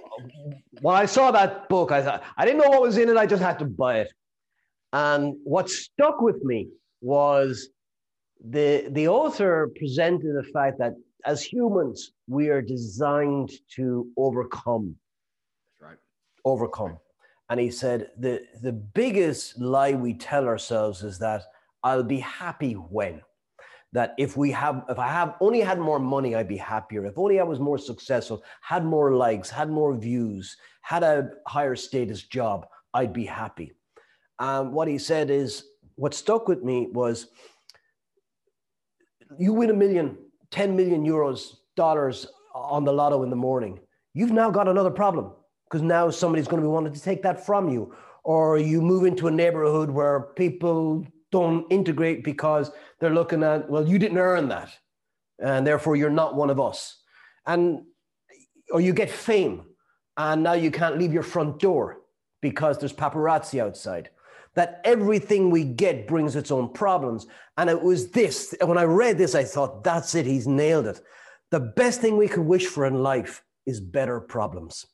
when 0.81 0.95
I 0.95 1.05
saw 1.05 1.31
that 1.31 1.69
book, 1.69 1.91
I 1.91 2.01
thought 2.01 2.23
I 2.35 2.45
didn't 2.45 2.61
know 2.61 2.69
what 2.69 2.81
was 2.81 2.97
in 2.97 3.09
it. 3.09 3.17
I 3.17 3.25
just 3.25 3.43
had 3.43 3.59
to 3.59 3.65
buy 3.65 3.99
it. 3.99 4.11
And 4.91 5.35
what 5.43 5.69
stuck 5.69 6.19
with 6.21 6.43
me 6.43 6.69
was 7.01 7.69
the 8.43 8.87
the 8.89 9.07
author 9.07 9.71
presented 9.77 10.33
the 10.35 10.43
fact 10.51 10.79
that 10.79 10.93
as 11.25 11.41
humans 11.43 12.11
we 12.27 12.49
are 12.49 12.61
designed 12.61 13.51
to 13.75 14.07
overcome. 14.17 14.95
That's 15.79 15.91
right. 15.91 15.97
Overcome. 16.43 16.97
And 17.49 17.59
he 17.59 17.71
said 17.71 18.11
the 18.17 18.43
the 18.61 18.73
biggest 18.73 19.59
lie 19.59 19.93
we 19.93 20.13
tell 20.13 20.45
ourselves 20.45 21.03
is 21.03 21.19
that 21.19 21.43
I'll 21.83 22.03
be 22.03 22.19
happy 22.19 22.73
when 22.73 23.21
that 23.95 24.13
if 24.17 24.35
we 24.35 24.51
have 24.51 24.83
if 24.89 24.99
i 24.99 25.07
have 25.07 25.35
only 25.39 25.61
had 25.61 25.79
more 25.79 25.99
money 25.99 26.35
i'd 26.35 26.49
be 26.49 26.57
happier 26.57 27.05
if 27.05 27.17
only 27.17 27.39
i 27.39 27.43
was 27.43 27.59
more 27.59 27.77
successful 27.77 28.43
had 28.61 28.83
more 28.83 29.13
likes 29.15 29.49
had 29.49 29.69
more 29.69 29.95
views 29.95 30.57
had 30.81 31.01
a 31.01 31.29
higher 31.47 31.75
status 31.75 32.23
job 32.23 32.67
i'd 32.95 33.13
be 33.13 33.25
happy 33.25 33.71
um, 34.39 34.73
what 34.73 34.89
he 34.89 34.97
said 34.97 35.29
is 35.29 35.63
what 35.95 36.13
stuck 36.13 36.49
with 36.49 36.61
me 36.61 36.89
was 36.91 37.27
you 39.39 39.53
win 39.53 39.69
a 39.69 39.73
million 39.73 40.17
10 40.55 40.75
million 40.75 41.05
euros 41.05 41.57
dollars 41.75 42.27
on 42.53 42.85
the 42.85 42.93
lotto 42.93 43.23
in 43.23 43.29
the 43.29 43.35
morning 43.35 43.79
you've 44.13 44.31
now 44.31 44.49
got 44.49 44.67
another 44.67 44.89
problem 44.89 45.31
because 45.65 45.81
now 45.81 46.09
somebody's 46.09 46.47
going 46.47 46.61
to 46.61 46.65
be 46.65 46.71
wanting 46.71 46.93
to 46.93 47.01
take 47.01 47.21
that 47.21 47.45
from 47.45 47.69
you 47.69 47.93
or 48.23 48.57
you 48.57 48.81
move 48.81 49.05
into 49.05 49.27
a 49.27 49.31
neighborhood 49.31 49.89
where 49.89 50.21
people 50.35 51.05
don't 51.31 51.69
integrate 51.71 52.23
because 52.23 52.71
they're 52.99 53.13
looking 53.13 53.43
at, 53.43 53.69
well, 53.69 53.87
you 53.87 53.99
didn't 53.99 54.17
earn 54.17 54.47
that. 54.47 54.71
And 55.39 55.67
therefore 55.67 55.95
you're 55.97 56.09
not 56.09 56.35
one 56.35 56.49
of 56.49 56.59
us. 56.59 57.01
And 57.45 57.81
or 58.71 58.79
you 58.79 58.93
get 58.93 59.11
fame 59.11 59.65
and 60.17 60.41
now 60.41 60.53
you 60.53 60.71
can't 60.71 60.97
leave 60.97 61.13
your 61.13 61.23
front 61.23 61.59
door 61.59 61.99
because 62.41 62.79
there's 62.79 62.93
paparazzi 62.93 63.59
outside. 63.59 64.09
That 64.55 64.81
everything 64.85 65.49
we 65.49 65.63
get 65.63 66.07
brings 66.07 66.35
its 66.35 66.49
own 66.49 66.69
problems. 66.69 67.27
And 67.57 67.69
it 67.69 67.81
was 67.81 68.11
this. 68.11 68.55
When 68.61 68.77
I 68.77 68.83
read 68.83 69.17
this, 69.17 69.35
I 69.35 69.43
thought, 69.43 69.83
that's 69.83 70.15
it. 70.15 70.25
He's 70.25 70.47
nailed 70.47 70.87
it. 70.87 71.01
The 71.51 71.59
best 71.59 72.01
thing 72.01 72.17
we 72.17 72.27
could 72.27 72.45
wish 72.45 72.65
for 72.65 72.85
in 72.85 73.03
life 73.03 73.43
is 73.65 73.79
better 73.79 74.19
problems. 74.19 74.85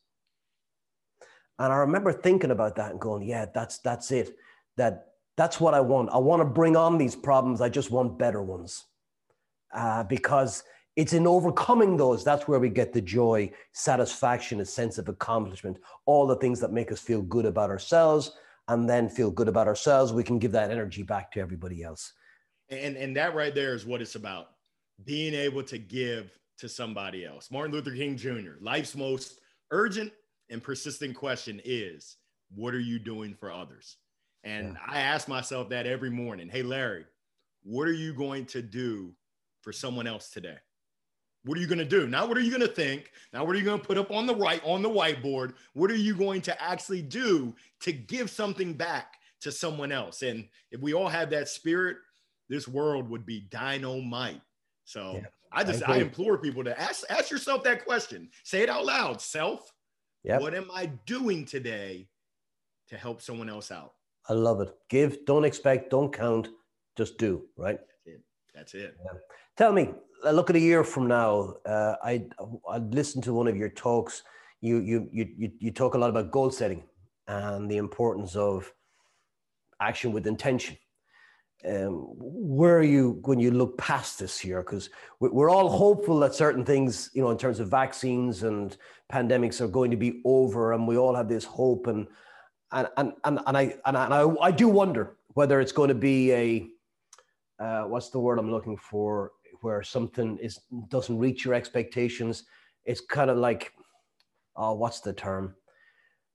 And 1.58 1.72
I 1.72 1.76
remember 1.76 2.12
thinking 2.12 2.50
about 2.50 2.76
that 2.76 2.90
and 2.90 3.00
going, 3.00 3.22
yeah, 3.22 3.46
that's 3.54 3.78
that's 3.78 4.10
it. 4.10 4.36
That 4.76 5.08
that's 5.36 5.60
what 5.60 5.74
I 5.74 5.80
want. 5.80 6.10
I 6.12 6.18
want 6.18 6.40
to 6.40 6.44
bring 6.44 6.76
on 6.76 6.98
these 6.98 7.14
problems. 7.14 7.60
I 7.60 7.68
just 7.68 7.90
want 7.90 8.18
better 8.18 8.42
ones. 8.42 8.84
Uh, 9.72 10.02
because 10.04 10.64
it's 10.96 11.14
in 11.14 11.26
overcoming 11.26 11.96
those 11.96 12.22
that's 12.24 12.46
where 12.46 12.58
we 12.58 12.68
get 12.68 12.92
the 12.92 13.00
joy, 13.00 13.50
satisfaction, 13.72 14.60
a 14.60 14.64
sense 14.64 14.98
of 14.98 15.08
accomplishment, 15.08 15.78
all 16.04 16.26
the 16.26 16.36
things 16.36 16.60
that 16.60 16.72
make 16.72 16.92
us 16.92 17.00
feel 17.00 17.22
good 17.22 17.46
about 17.46 17.70
ourselves 17.70 18.32
and 18.68 18.88
then 18.88 19.08
feel 19.08 19.30
good 19.30 19.48
about 19.48 19.66
ourselves. 19.68 20.12
We 20.12 20.24
can 20.24 20.38
give 20.38 20.52
that 20.52 20.70
energy 20.70 21.02
back 21.02 21.32
to 21.32 21.40
everybody 21.40 21.82
else. 21.82 22.12
And 22.70 22.96
and 22.96 23.16
that 23.16 23.34
right 23.34 23.54
there 23.54 23.74
is 23.74 23.84
what 23.84 24.00
it's 24.00 24.14
about. 24.14 24.48
Being 25.04 25.34
able 25.34 25.62
to 25.64 25.78
give 25.78 26.38
to 26.58 26.68
somebody 26.68 27.24
else. 27.24 27.50
Martin 27.50 27.72
Luther 27.72 27.94
King 27.94 28.16
Jr., 28.16 28.52
life's 28.60 28.94
most 28.94 29.40
urgent 29.70 30.12
and 30.48 30.62
persistent 30.62 31.16
question 31.16 31.60
is 31.64 32.16
what 32.54 32.74
are 32.74 32.80
you 32.80 32.98
doing 32.98 33.34
for 33.34 33.50
others? 33.50 33.96
And 34.44 34.74
yeah. 34.74 34.94
I 34.94 35.00
ask 35.00 35.28
myself 35.28 35.68
that 35.70 35.86
every 35.86 36.10
morning. 36.10 36.48
Hey, 36.48 36.62
Larry, 36.62 37.04
what 37.62 37.88
are 37.88 37.92
you 37.92 38.12
going 38.12 38.46
to 38.46 38.62
do 38.62 39.12
for 39.62 39.72
someone 39.72 40.06
else 40.06 40.30
today? 40.30 40.58
What 41.44 41.58
are 41.58 41.60
you 41.60 41.66
going 41.66 41.78
to 41.78 41.84
do? 41.84 42.06
Now, 42.06 42.26
what 42.26 42.36
are 42.36 42.40
you 42.40 42.50
going 42.50 42.62
to 42.62 42.72
think? 42.72 43.10
Now, 43.32 43.44
what 43.44 43.56
are 43.56 43.58
you 43.58 43.64
going 43.64 43.80
to 43.80 43.86
put 43.86 43.98
up 43.98 44.10
on 44.12 44.26
the 44.26 44.34
right 44.34 44.62
on 44.64 44.82
the 44.82 44.88
whiteboard? 44.88 45.54
What 45.74 45.90
are 45.90 45.96
you 45.96 46.14
going 46.14 46.40
to 46.42 46.62
actually 46.62 47.02
do 47.02 47.54
to 47.80 47.92
give 47.92 48.30
something 48.30 48.74
back 48.74 49.14
to 49.40 49.50
someone 49.50 49.90
else? 49.90 50.22
And 50.22 50.48
if 50.70 50.80
we 50.80 50.94
all 50.94 51.08
have 51.08 51.30
that 51.30 51.48
spirit, 51.48 51.96
this 52.48 52.68
world 52.68 53.08
would 53.08 53.26
be 53.26 53.40
dynamite. 53.50 54.40
So 54.84 55.14
yeah, 55.14 55.26
I 55.50 55.64
just 55.64 55.88
I, 55.88 55.94
I 55.94 55.98
implore 55.98 56.38
people 56.38 56.62
to 56.64 56.80
ask 56.80 57.02
ask 57.10 57.30
yourself 57.30 57.64
that 57.64 57.84
question. 57.84 58.28
Say 58.44 58.62
it 58.62 58.68
out 58.68 58.84
loud. 58.84 59.20
Self, 59.20 59.72
yep. 60.22 60.40
what 60.40 60.54
am 60.54 60.70
I 60.72 60.86
doing 61.06 61.44
today 61.44 62.08
to 62.88 62.96
help 62.96 63.20
someone 63.20 63.48
else 63.48 63.72
out? 63.72 63.94
I 64.28 64.34
love 64.34 64.60
it. 64.60 64.72
Give, 64.88 65.24
don't 65.24 65.44
expect, 65.44 65.90
don't 65.90 66.12
count, 66.12 66.48
just 66.96 67.18
do, 67.18 67.46
right? 67.56 67.80
That's 68.54 68.74
it. 68.74 68.96
Yeah. 69.04 69.18
Tell 69.56 69.72
me, 69.72 69.90
look 70.24 70.50
at 70.50 70.56
a 70.56 70.60
year 70.60 70.84
from 70.84 71.08
now. 71.08 71.54
Uh, 71.66 71.96
I 72.02 72.26
I 72.68 72.78
listened 72.78 73.24
to 73.24 73.34
one 73.34 73.48
of 73.48 73.56
your 73.56 73.70
talks. 73.70 74.22
You 74.60 74.78
you 74.80 75.08
you 75.12 75.52
you 75.58 75.70
talk 75.70 75.94
a 75.94 75.98
lot 75.98 76.10
about 76.10 76.30
goal 76.30 76.50
setting 76.50 76.84
and 77.26 77.70
the 77.70 77.78
importance 77.78 78.36
of 78.36 78.72
action 79.80 80.12
with 80.12 80.26
intention. 80.26 80.76
Um, 81.64 82.08
where 82.18 82.76
are 82.76 82.82
you 82.82 83.20
when 83.22 83.38
you 83.38 83.52
look 83.52 83.78
past 83.78 84.18
this 84.18 84.44
year? 84.44 84.62
Because 84.62 84.90
we're 85.20 85.50
all 85.50 85.68
hopeful 85.68 86.18
that 86.20 86.34
certain 86.34 86.64
things, 86.64 87.10
you 87.14 87.22
know, 87.22 87.30
in 87.30 87.38
terms 87.38 87.60
of 87.60 87.68
vaccines 87.68 88.42
and 88.42 88.76
pandemics, 89.12 89.60
are 89.60 89.68
going 89.68 89.90
to 89.92 89.96
be 89.96 90.20
over, 90.24 90.72
and 90.72 90.88
we 90.88 90.96
all 90.96 91.14
have 91.14 91.28
this 91.28 91.44
hope. 91.44 91.86
And 91.86 92.08
and 92.72 92.88
and 92.96 93.12
and, 93.24 93.40
and 93.46 93.56
I 93.56 93.76
and, 93.86 93.96
I, 93.96 94.04
and 94.04 94.14
I, 94.14 94.34
I 94.40 94.50
do 94.50 94.68
wonder 94.68 95.16
whether 95.34 95.60
it's 95.60 95.72
going 95.72 95.88
to 95.88 95.94
be 95.94 96.32
a 96.32 96.68
uh, 97.62 97.82
what's 97.84 98.10
the 98.10 98.18
word 98.18 98.38
I'm 98.38 98.50
looking 98.50 98.76
for? 98.76 99.32
Where 99.60 99.82
something 99.82 100.38
is 100.38 100.60
doesn't 100.88 101.18
reach 101.18 101.44
your 101.44 101.54
expectations. 101.54 102.44
It's 102.84 103.00
kind 103.00 103.30
of 103.30 103.38
like, 103.38 103.72
oh, 104.56 104.74
what's 104.74 105.00
the 105.00 105.12
term? 105.12 105.54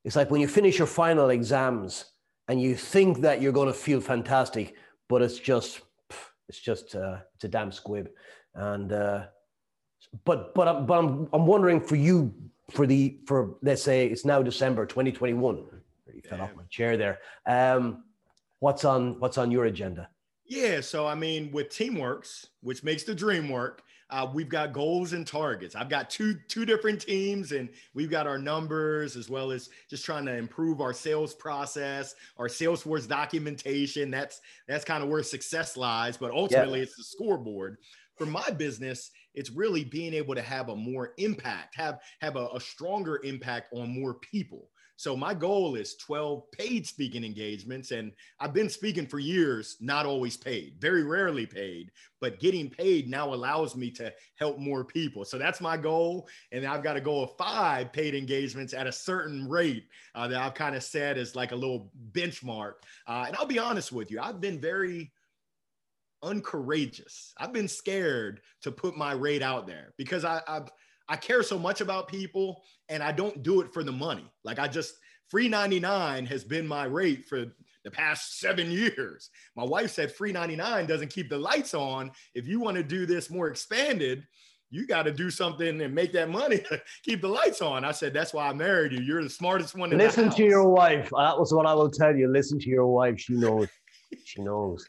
It's 0.05 0.15
like 0.15 0.31
when 0.31 0.39
you 0.39 0.47
finish 0.47 0.77
your 0.77 0.87
final 0.87 1.29
exams 1.31 2.05
and 2.47 2.61
you 2.61 2.75
think 2.75 3.19
that 3.21 3.41
you're 3.41 3.51
going 3.51 3.67
to 3.67 3.73
feel 3.73 3.99
fantastic, 3.99 4.75
but 5.09 5.21
it's 5.21 5.37
just, 5.37 5.81
it's 6.47 6.59
just, 6.59 6.95
uh, 6.95 7.17
it's 7.35 7.43
a 7.43 7.49
damn 7.49 7.73
squib. 7.73 8.07
And, 8.55 8.93
uh, 8.93 9.25
but, 10.23 10.55
but, 10.55 10.69
I'm, 10.69 10.85
but 10.85 10.97
I'm, 10.97 11.27
I'm 11.33 11.45
wondering 11.45 11.81
for 11.81 11.97
you, 11.97 12.33
for 12.71 12.87
the, 12.87 13.19
for 13.25 13.57
let's 13.61 13.83
say 13.83 14.07
it's 14.07 14.23
now 14.23 14.41
December 14.41 14.85
2021. 14.85 15.65
You 16.13 16.21
fell 16.21 16.39
off 16.39 16.55
my 16.55 16.63
chair 16.69 16.95
there. 16.95 17.19
Um, 17.45 18.05
what's 18.59 18.85
on, 18.85 19.19
what's 19.19 19.37
on 19.37 19.51
your 19.51 19.65
agenda? 19.65 20.07
Yeah, 20.47 20.81
so 20.81 21.05
I 21.05 21.15
mean, 21.15 21.51
with 21.51 21.69
Teamworks, 21.69 22.47
which 22.61 22.83
makes 22.83 23.03
the 23.03 23.13
dream 23.13 23.49
work, 23.49 23.83
uh, 24.09 24.29
we've 24.33 24.47
got 24.47 24.71
goals 24.71 25.11
and 25.11 25.27
targets. 25.27 25.75
I've 25.75 25.89
got 25.89 26.09
two 26.09 26.35
two 26.47 26.65
different 26.65 27.01
teams, 27.01 27.51
and 27.51 27.67
we've 27.93 28.09
got 28.09 28.25
our 28.25 28.37
numbers 28.37 29.17
as 29.17 29.29
well 29.29 29.51
as 29.51 29.69
just 29.89 30.05
trying 30.05 30.25
to 30.25 30.33
improve 30.33 30.79
our 30.79 30.93
sales 30.93 31.33
process, 31.33 32.15
our 32.37 32.47
Salesforce 32.47 33.07
documentation. 33.07 34.09
That's 34.09 34.39
that's 34.67 34.85
kind 34.85 35.03
of 35.03 35.09
where 35.09 35.23
success 35.23 35.75
lies. 35.75 36.15
But 36.15 36.31
ultimately, 36.31 36.79
yeah. 36.79 36.83
it's 36.83 36.95
the 36.95 37.03
scoreboard. 37.03 37.77
For 38.15 38.25
my 38.25 38.49
business, 38.51 39.11
it's 39.33 39.51
really 39.51 39.83
being 39.83 40.13
able 40.13 40.33
to 40.35 40.41
have 40.41 40.69
a 40.69 40.75
more 40.75 41.13
impact, 41.17 41.75
have 41.75 41.99
have 42.21 42.37
a, 42.37 42.47
a 42.53 42.61
stronger 42.61 43.19
impact 43.25 43.73
on 43.73 43.89
more 43.89 44.15
people. 44.15 44.69
So 44.97 45.15
my 45.15 45.35
goal 45.35 45.75
is 45.75 45.95
12 45.95 46.51
paid 46.51 46.87
speaking 46.87 47.23
engagements. 47.23 47.91
And 47.91 48.11
I've 48.39 48.53
been 48.53 48.67
speaking 48.67 49.05
for 49.05 49.19
years, 49.19 49.77
not 49.79 50.07
always 50.07 50.35
paid, 50.35 50.75
very 50.79 51.03
rarely 51.03 51.45
paid, 51.45 51.91
but 52.19 52.39
getting 52.39 52.69
paid 52.69 53.07
now 53.07 53.33
allows 53.33 53.75
me 53.75 53.91
to 53.91 54.11
help 54.35 54.57
more 54.57 54.83
people. 54.83 55.23
So 55.23 55.37
that's 55.37 55.61
my 55.61 55.77
goal. 55.77 56.27
And 56.51 56.65
I've 56.65 56.83
got 56.83 56.97
a 56.97 57.01
goal 57.01 57.23
of 57.23 57.37
five 57.37 57.93
paid 57.93 58.15
engagements 58.15 58.73
at 58.73 58.87
a 58.87 58.91
certain 58.91 59.47
rate 59.47 59.85
uh, 60.15 60.27
that 60.27 60.41
I've 60.41 60.55
kind 60.55 60.75
of 60.75 60.83
set 60.83 61.17
as 61.17 61.35
like 61.35 61.51
a 61.51 61.55
little 61.55 61.91
benchmark. 62.11 62.73
Uh, 63.07 63.25
and 63.27 63.35
I'll 63.35 63.45
be 63.45 63.59
honest 63.59 63.91
with 63.91 64.09
you, 64.09 64.19
I've 64.19 64.41
been 64.41 64.59
very 64.59 65.11
uncourageous. 66.23 67.33
I've 67.37 67.53
been 67.53 67.67
scared 67.67 68.41
to 68.63 68.71
put 68.71 68.97
my 68.97 69.11
rate 69.11 69.43
out 69.43 69.67
there 69.67 69.93
because 69.97 70.25
I, 70.25 70.41
I've, 70.47 70.69
I 71.09 71.15
care 71.15 71.43
so 71.43 71.57
much 71.57 71.81
about 71.81 72.07
people 72.07 72.63
and 72.89 73.01
I 73.01 73.11
don't 73.11 73.43
do 73.43 73.61
it 73.61 73.73
for 73.73 73.83
the 73.83 73.91
money. 73.91 74.29
Like 74.43 74.59
I 74.59 74.67
just 74.67 74.95
free 75.29 75.47
99 75.47 76.25
has 76.25 76.43
been 76.43 76.67
my 76.67 76.85
rate 76.85 77.25
for 77.25 77.45
the 77.83 77.91
past 77.91 78.39
seven 78.39 78.69
years. 78.71 79.29
My 79.55 79.63
wife 79.63 79.91
said 79.91 80.11
free 80.11 80.31
99 80.31 80.85
doesn't 80.87 81.09
keep 81.09 81.29
the 81.29 81.37
lights 81.37 81.73
on. 81.73 82.11
If 82.33 82.47
you 82.47 82.59
want 82.59 82.77
to 82.77 82.83
do 82.83 83.05
this 83.05 83.29
more 83.29 83.47
expanded, 83.47 84.25
you 84.69 84.85
got 84.85 85.03
to 85.03 85.13
do 85.13 85.29
something 85.29 85.81
and 85.81 85.95
make 85.95 86.11
that 86.13 86.29
money 86.29 86.61
keep 87.03 87.21
the 87.21 87.27
lights 87.27 87.61
on. 87.61 87.85
I 87.85 87.91
said, 87.91 88.13
that's 88.13 88.33
why 88.33 88.49
I 88.49 88.53
married 88.53 88.91
you. 88.91 88.99
You're 88.99 89.23
the 89.23 89.29
smartest 89.29 89.75
one. 89.75 89.91
In 89.91 89.97
Listen 89.97 90.29
to 90.29 90.43
your 90.43 90.67
wife. 90.67 91.09
That 91.17 91.39
was 91.39 91.53
what 91.53 91.65
I 91.65 91.73
will 91.73 91.89
tell 91.89 92.15
you. 92.15 92.27
Listen 92.27 92.59
to 92.59 92.69
your 92.69 92.87
wife. 92.87 93.19
She 93.19 93.33
knows. 93.33 93.67
She 94.23 94.41
knows. 94.41 94.87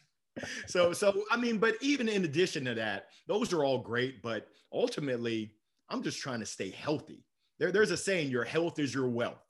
so, 0.69 0.93
so 0.93 1.25
I 1.33 1.37
mean, 1.37 1.59
but 1.59 1.75
even 1.81 2.09
in 2.09 2.25
addition 2.25 2.65
to 2.67 2.75
that, 2.75 3.07
those 3.27 3.53
are 3.53 3.65
all 3.65 3.79
great. 3.79 4.23
But 4.23 4.47
ultimately, 4.73 5.51
I'm 5.91 6.03
just 6.03 6.21
trying 6.21 6.41
to 6.41 6.47
stay 6.47 6.71
healthy. 6.71 7.25
There, 7.59 7.73
there's 7.73 7.91
a 7.91 7.97
saying, 7.97 8.31
your 8.31 8.45
health 8.45 8.79
is 8.79 8.95
your 8.95 9.09
wealth. 9.09 9.43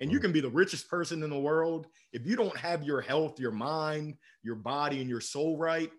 And 0.00 0.10
you 0.10 0.18
mm. 0.18 0.22
can 0.22 0.32
be 0.32 0.40
the 0.40 0.50
richest 0.50 0.88
person 0.88 1.22
in 1.22 1.30
the 1.30 1.38
world. 1.38 1.86
If 2.12 2.26
you 2.26 2.36
don't 2.36 2.56
have 2.56 2.82
your 2.82 3.00
health, 3.00 3.38
your 3.38 3.52
mind, 3.52 4.16
your 4.42 4.56
body, 4.56 5.00
and 5.00 5.08
your 5.08 5.20
soul 5.20 5.56
right, 5.56 5.90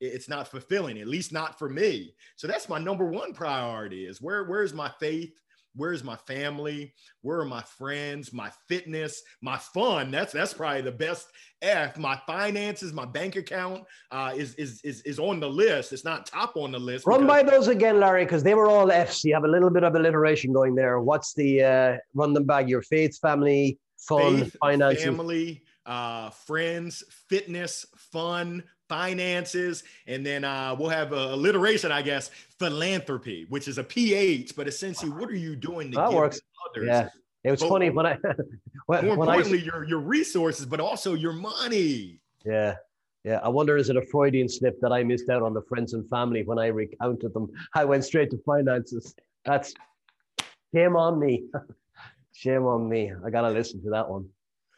it's 0.00 0.28
not 0.28 0.48
fulfilling, 0.48 0.98
at 0.98 1.06
least 1.06 1.32
not 1.32 1.58
for 1.58 1.68
me. 1.68 2.14
So 2.36 2.46
that's 2.46 2.68
my 2.68 2.78
number 2.78 3.06
one 3.06 3.32
priority 3.32 4.06
is 4.06 4.20
where, 4.20 4.44
where's 4.44 4.74
my 4.74 4.90
faith? 5.00 5.32
Where's 5.76 6.04
my 6.04 6.16
family? 6.16 6.94
Where 7.22 7.40
are 7.40 7.44
my 7.44 7.62
friends? 7.62 8.32
My 8.32 8.50
fitness, 8.68 9.22
my 9.42 9.56
fun. 9.56 10.10
That's 10.10 10.32
that's 10.32 10.54
probably 10.54 10.82
the 10.82 10.92
best 10.92 11.28
F. 11.62 11.98
My 11.98 12.20
finances, 12.26 12.92
my 12.92 13.04
bank 13.04 13.36
account 13.36 13.84
uh, 14.12 14.32
is, 14.36 14.54
is 14.54 14.80
is 14.84 15.02
is 15.02 15.18
on 15.18 15.40
the 15.40 15.48
list. 15.48 15.92
It's 15.92 16.04
not 16.04 16.26
top 16.26 16.56
on 16.56 16.70
the 16.70 16.78
list. 16.78 17.06
Run 17.06 17.26
by 17.26 17.42
those 17.42 17.68
again, 17.68 17.98
Larry, 17.98 18.24
because 18.24 18.44
they 18.44 18.54
were 18.54 18.68
all 18.68 18.90
Fs. 18.90 19.24
You 19.24 19.34
have 19.34 19.44
a 19.44 19.48
little 19.48 19.70
bit 19.70 19.82
of 19.82 19.94
alliteration 19.94 20.52
going 20.52 20.76
there. 20.76 21.00
What's 21.00 21.34
the 21.34 21.62
uh, 21.62 21.96
run 22.14 22.34
them 22.34 22.44
back? 22.44 22.68
Your 22.68 22.82
faith, 22.82 23.18
family, 23.18 23.78
fun, 23.98 24.44
faith, 24.44 24.56
finances, 24.60 25.04
family, 25.04 25.62
uh, 25.86 26.30
friends, 26.30 27.02
fitness, 27.28 27.84
fun, 27.96 28.62
finances, 28.94 29.82
and 30.06 30.24
then 30.24 30.44
uh, 30.44 30.76
we'll 30.78 30.88
have 30.88 31.12
a 31.12 31.34
alliteration, 31.34 31.90
I 31.90 32.00
guess, 32.02 32.30
philanthropy, 32.60 33.44
which 33.48 33.66
is 33.66 33.78
a 33.78 33.84
PH, 33.84 34.54
but 34.54 34.68
essentially, 34.68 35.10
what 35.10 35.28
are 35.28 35.36
you 35.36 35.56
doing 35.56 35.90
to 35.90 35.96
that 35.96 36.10
give 36.10 36.18
works. 36.18 36.40
others? 36.70 36.86
Yeah. 36.86 37.08
It 37.42 37.50
was 37.50 37.60
but, 37.60 37.68
funny 37.68 37.90
when 37.90 38.06
I 38.06 38.16
when, 38.86 39.04
more 39.04 39.14
importantly 39.14 39.60
I, 39.60 39.64
your 39.64 39.84
your 39.84 39.98
resources, 39.98 40.64
but 40.64 40.80
also 40.80 41.14
your 41.14 41.32
money. 41.32 42.20
Yeah, 42.44 42.76
yeah. 43.24 43.40
I 43.42 43.48
wonder 43.48 43.76
is 43.76 43.90
it 43.90 43.96
a 43.96 44.06
Freudian 44.12 44.48
slip 44.48 44.80
that 44.80 44.92
I 44.92 45.02
missed 45.02 45.28
out 45.28 45.42
on 45.42 45.52
the 45.52 45.62
friends 45.62 45.92
and 45.92 46.08
family 46.08 46.44
when 46.44 46.58
I 46.60 46.68
recounted 46.68 47.34
them? 47.34 47.50
I 47.74 47.84
went 47.84 48.04
straight 48.04 48.30
to 48.30 48.38
finances. 48.46 49.14
That's 49.44 49.74
shame 50.72 50.94
on 50.94 51.18
me. 51.18 51.44
shame 52.32 52.64
on 52.64 52.88
me. 52.88 53.12
I 53.26 53.30
gotta 53.30 53.50
listen 53.50 53.82
to 53.82 53.90
that 53.90 54.08
one 54.08 54.28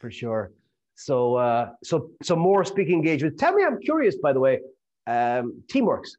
for 0.00 0.10
sure. 0.10 0.52
So, 0.96 1.36
uh, 1.36 1.70
so, 1.84 2.10
so 2.22 2.34
more 2.34 2.64
speaking 2.64 2.94
engagements. 2.94 3.38
Tell 3.38 3.52
me, 3.52 3.64
I'm 3.64 3.78
curious, 3.80 4.16
by 4.16 4.32
the 4.32 4.40
way, 4.40 4.60
um, 5.06 5.62
Teamworks. 5.68 6.10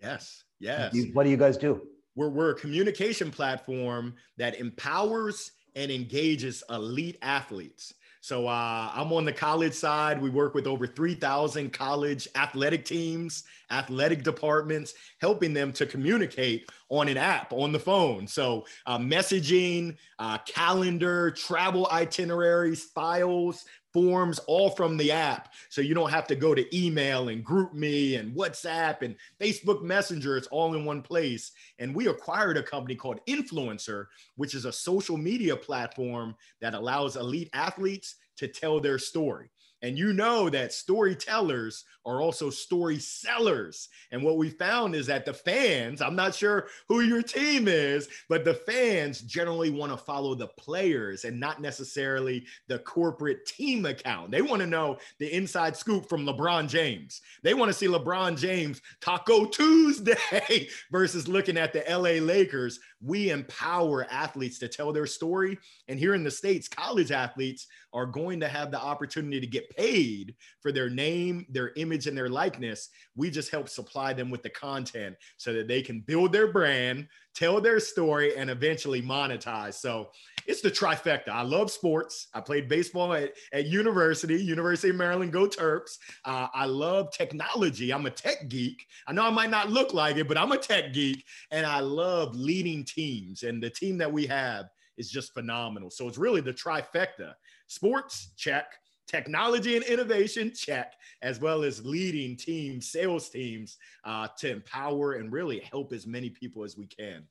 Yes, 0.00 0.44
yes. 0.58 0.94
what 1.12 1.24
do 1.24 1.30
you 1.30 1.36
guys 1.36 1.56
do? 1.56 1.82
We're, 2.14 2.28
we're 2.28 2.50
a 2.50 2.54
communication 2.54 3.30
platform 3.30 4.14
that 4.38 4.58
empowers 4.58 5.52
and 5.74 5.90
engages 5.90 6.62
elite 6.70 7.18
athletes. 7.22 7.94
So 8.22 8.46
uh, 8.46 8.90
I'm 8.94 9.12
on 9.12 9.24
the 9.24 9.32
college 9.32 9.72
side. 9.72 10.22
We 10.22 10.30
work 10.30 10.54
with 10.54 10.68
over 10.68 10.86
3,000 10.86 11.72
college 11.72 12.28
athletic 12.36 12.84
teams, 12.84 13.42
athletic 13.68 14.22
departments, 14.22 14.94
helping 15.20 15.52
them 15.52 15.72
to 15.72 15.86
communicate 15.86 16.70
on 16.88 17.08
an 17.08 17.16
app 17.16 17.52
on 17.52 17.72
the 17.72 17.80
phone. 17.80 18.28
So 18.28 18.64
uh, 18.86 18.98
messaging, 18.98 19.96
uh, 20.20 20.38
calendar, 20.46 21.32
travel 21.32 21.88
itineraries, 21.90 22.84
files, 22.84 23.64
forms 23.92 24.38
all 24.40 24.70
from 24.70 24.96
the 24.96 25.12
app. 25.12 25.52
So 25.68 25.80
you 25.80 25.94
don't 25.94 26.10
have 26.10 26.26
to 26.28 26.34
go 26.34 26.54
to 26.54 26.76
email 26.76 27.28
and 27.28 27.44
GroupMe 27.44 28.18
and 28.18 28.34
WhatsApp 28.34 29.02
and 29.02 29.16
Facebook 29.40 29.82
Messenger. 29.82 30.36
It's 30.36 30.46
all 30.48 30.74
in 30.74 30.84
one 30.84 31.02
place. 31.02 31.52
And 31.78 31.94
we 31.94 32.08
acquired 32.08 32.56
a 32.56 32.62
company 32.62 32.94
called 32.94 33.20
INFLCR, 33.28 34.06
which 34.36 34.54
is 34.54 34.64
a 34.64 34.72
social 34.72 35.16
media 35.16 35.56
platform 35.56 36.34
that 36.60 36.74
allows 36.74 37.16
elite 37.16 37.50
athletes 37.52 38.16
to 38.36 38.48
tell 38.48 38.80
their 38.80 38.98
story. 38.98 39.51
And 39.82 39.98
you 39.98 40.12
know 40.12 40.48
that 40.48 40.72
storytellers 40.72 41.84
are 42.04 42.20
also 42.20 42.50
story 42.50 42.98
sellers. 42.98 43.88
And 44.10 44.22
what 44.22 44.36
we 44.36 44.50
found 44.50 44.94
is 44.94 45.06
that 45.06 45.24
the 45.24 45.34
fans, 45.34 46.00
I'm 46.00 46.16
not 46.16 46.34
sure 46.34 46.66
who 46.88 47.00
your 47.00 47.22
team 47.22 47.68
is, 47.68 48.08
but 48.28 48.44
the 48.44 48.54
fans 48.54 49.20
generally 49.20 49.70
want 49.70 49.92
to 49.92 49.98
follow 49.98 50.34
the 50.34 50.48
players 50.48 51.24
and 51.24 51.38
not 51.38 51.60
necessarily 51.60 52.44
the 52.68 52.78
corporate 52.80 53.46
team 53.46 53.86
account. 53.86 54.30
They 54.30 54.42
want 54.42 54.60
to 54.60 54.66
know 54.66 54.98
the 55.18 55.32
inside 55.34 55.76
scoop 55.76 56.08
from 56.08 56.26
LeBron 56.26 56.68
James. 56.68 57.20
They 57.42 57.54
want 57.54 57.68
to 57.68 57.76
see 57.76 57.86
LeBron 57.86 58.36
James 58.36 58.80
Taco 59.00 59.46
Tuesday 59.46 60.68
versus 60.90 61.28
looking 61.28 61.56
at 61.56 61.72
the 61.72 61.84
LA 61.88 62.24
Lakers. 62.24 62.80
We 63.00 63.30
empower 63.30 64.06
athletes 64.10 64.58
to 64.60 64.68
tell 64.68 64.92
their 64.92 65.06
story. 65.06 65.58
And 65.88 65.98
here 65.98 66.14
in 66.14 66.24
the 66.24 66.30
States, 66.30 66.68
college 66.68 67.10
athletes 67.10 67.66
are 67.92 68.06
going 68.06 68.40
to 68.40 68.48
have 68.48 68.70
the 68.70 68.80
opportunity 68.80 69.40
to 69.40 69.46
get 69.46 69.71
paid 69.76 70.34
for 70.60 70.72
their 70.72 70.90
name, 70.90 71.46
their 71.48 71.72
image, 71.76 72.06
and 72.06 72.16
their 72.16 72.28
likeness. 72.28 72.88
We 73.16 73.30
just 73.30 73.50
help 73.50 73.68
supply 73.68 74.12
them 74.12 74.30
with 74.30 74.42
the 74.42 74.50
content 74.50 75.16
so 75.36 75.52
that 75.52 75.68
they 75.68 75.82
can 75.82 76.00
build 76.00 76.32
their 76.32 76.52
brand, 76.52 77.08
tell 77.34 77.60
their 77.60 77.80
story, 77.80 78.36
and 78.36 78.50
eventually 78.50 79.02
monetize. 79.02 79.74
So 79.74 80.10
it's 80.46 80.60
the 80.60 80.70
trifecta. 80.70 81.28
I 81.28 81.42
love 81.42 81.70
sports. 81.70 82.28
I 82.34 82.40
played 82.40 82.68
baseball 82.68 83.12
at, 83.12 83.32
at 83.52 83.66
university, 83.66 84.42
University 84.42 84.90
of 84.90 84.96
Maryland, 84.96 85.32
go 85.32 85.46
Terps. 85.46 85.98
Uh, 86.24 86.48
I 86.52 86.66
love 86.66 87.12
technology. 87.12 87.92
I'm 87.92 88.06
a 88.06 88.10
tech 88.10 88.48
geek. 88.48 88.86
I 89.06 89.12
know 89.12 89.24
I 89.24 89.30
might 89.30 89.50
not 89.50 89.70
look 89.70 89.94
like 89.94 90.16
it, 90.16 90.28
but 90.28 90.38
I'm 90.38 90.52
a 90.52 90.58
tech 90.58 90.92
geek. 90.92 91.24
And 91.50 91.66
I 91.66 91.80
love 91.80 92.34
leading 92.34 92.84
teams. 92.84 93.42
And 93.42 93.62
the 93.62 93.70
team 93.70 93.98
that 93.98 94.12
we 94.12 94.26
have 94.26 94.66
is 94.96 95.10
just 95.10 95.32
phenomenal. 95.32 95.90
So 95.90 96.08
it's 96.08 96.18
really 96.18 96.40
the 96.40 96.52
trifecta 96.52 97.34
sports, 97.66 98.32
check, 98.36 98.66
technology 99.06 99.76
and 99.76 99.84
innovation, 99.84 100.52
check, 100.54 100.94
as 101.22 101.40
well 101.40 101.62
as 101.64 101.84
leading 101.84 102.36
teams, 102.36 102.90
sales 102.90 103.28
teams 103.28 103.78
uh, 104.04 104.28
to 104.38 104.50
empower 104.50 105.14
and 105.14 105.32
really 105.32 105.60
help 105.60 105.92
as 105.92 106.06
many 106.06 106.30
people 106.30 106.64
as 106.64 106.76
we 106.76 106.86
can. 106.86 107.24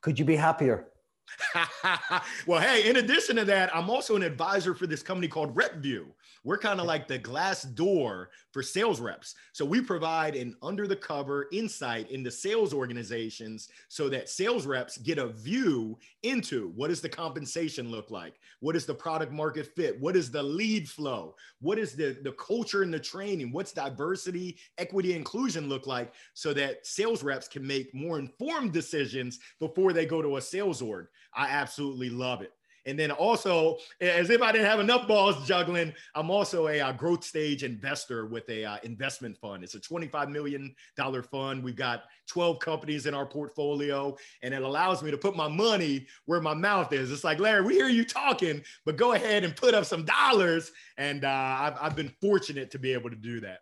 Could 0.00 0.18
you 0.18 0.24
be 0.24 0.36
happier? 0.36 0.88
well, 2.46 2.60
hey, 2.60 2.88
in 2.88 2.96
addition 2.96 3.36
to 3.36 3.44
that, 3.44 3.74
I'm 3.74 3.88
also 3.88 4.16
an 4.16 4.22
advisor 4.22 4.74
for 4.74 4.86
this 4.86 5.02
company 5.02 5.28
called 5.28 5.54
RepVue. 5.54 6.06
We're 6.44 6.58
kind 6.58 6.80
of 6.80 6.86
like 6.86 7.06
the 7.06 7.18
Glassdoor 7.18 8.26
for 8.50 8.62
sales 8.62 9.00
reps. 9.00 9.34
So 9.52 9.64
we 9.64 9.80
provide 9.80 10.34
an 10.34 10.56
under 10.60 10.88
the 10.88 10.96
cover 10.96 11.46
insight 11.52 12.10
into 12.10 12.30
sales 12.30 12.74
organizations 12.74 13.68
so 13.88 14.08
that 14.08 14.28
sales 14.28 14.66
reps 14.66 14.98
get 14.98 15.18
a 15.18 15.28
view 15.28 15.98
into 16.24 16.72
what 16.74 16.88
does 16.88 17.00
the 17.00 17.08
compensation 17.08 17.90
look 17.90 18.10
like? 18.10 18.34
What 18.58 18.74
is 18.74 18.86
the 18.86 18.94
product 18.94 19.32
market 19.32 19.70
fit? 19.76 20.00
What 20.00 20.16
is 20.16 20.30
the 20.30 20.42
lead 20.42 20.88
flow? 20.88 21.36
What 21.60 21.78
is 21.78 21.94
the, 21.94 22.18
the 22.22 22.32
culture 22.32 22.82
and 22.82 22.92
the 22.92 22.98
training? 22.98 23.52
What's 23.52 23.72
diversity, 23.72 24.58
equity, 24.78 25.14
inclusion 25.14 25.68
look 25.68 25.86
like 25.86 26.12
so 26.34 26.52
that 26.54 26.84
sales 26.84 27.22
reps 27.22 27.46
can 27.46 27.64
make 27.64 27.94
more 27.94 28.18
informed 28.18 28.72
decisions 28.72 29.38
before 29.60 29.92
they 29.92 30.06
go 30.06 30.22
to 30.22 30.38
a 30.38 30.40
sales 30.40 30.82
org? 30.82 31.06
I 31.34 31.46
absolutely 31.48 32.10
love 32.10 32.42
it. 32.42 32.52
And 32.86 32.98
then 32.98 33.10
also, 33.10 33.78
as 34.00 34.30
if 34.30 34.42
I 34.42 34.52
didn't 34.52 34.66
have 34.66 34.80
enough 34.80 35.06
balls 35.06 35.46
juggling, 35.46 35.92
I'm 36.14 36.30
also 36.30 36.68
a, 36.68 36.80
uh, 36.80 36.92
growth 36.92 37.24
stage 37.24 37.62
investor 37.62 38.26
with 38.26 38.48
a 38.48 38.64
uh, 38.64 38.76
investment 38.82 39.38
fund. 39.38 39.62
It's 39.62 39.74
a 39.74 39.80
25 39.80 40.30
million 40.30 40.74
dollar 40.96 41.22
fund. 41.22 41.62
We've 41.62 41.76
got 41.76 42.04
12 42.28 42.58
companies 42.58 43.06
in 43.06 43.14
our 43.14 43.26
portfolio, 43.26 44.16
and 44.42 44.52
it 44.52 44.62
allows 44.62 45.02
me 45.02 45.10
to 45.10 45.18
put 45.18 45.36
my 45.36 45.48
money 45.48 46.06
where 46.26 46.40
my 46.40 46.54
mouth 46.54 46.92
is. 46.92 47.10
It's 47.12 47.24
like 47.24 47.38
Larry, 47.38 47.62
we 47.62 47.74
hear 47.74 47.88
you 47.88 48.04
talking, 48.04 48.62
but 48.84 48.96
go 48.96 49.12
ahead 49.12 49.44
and 49.44 49.54
put 49.54 49.74
up 49.74 49.84
some 49.84 50.04
dollars. 50.04 50.72
And 50.96 51.24
uh, 51.24 51.28
I've, 51.28 51.74
I've 51.80 51.96
been 51.96 52.12
fortunate 52.20 52.70
to 52.72 52.78
be 52.78 52.92
able 52.92 53.10
to 53.10 53.16
do 53.16 53.40
that. 53.40 53.60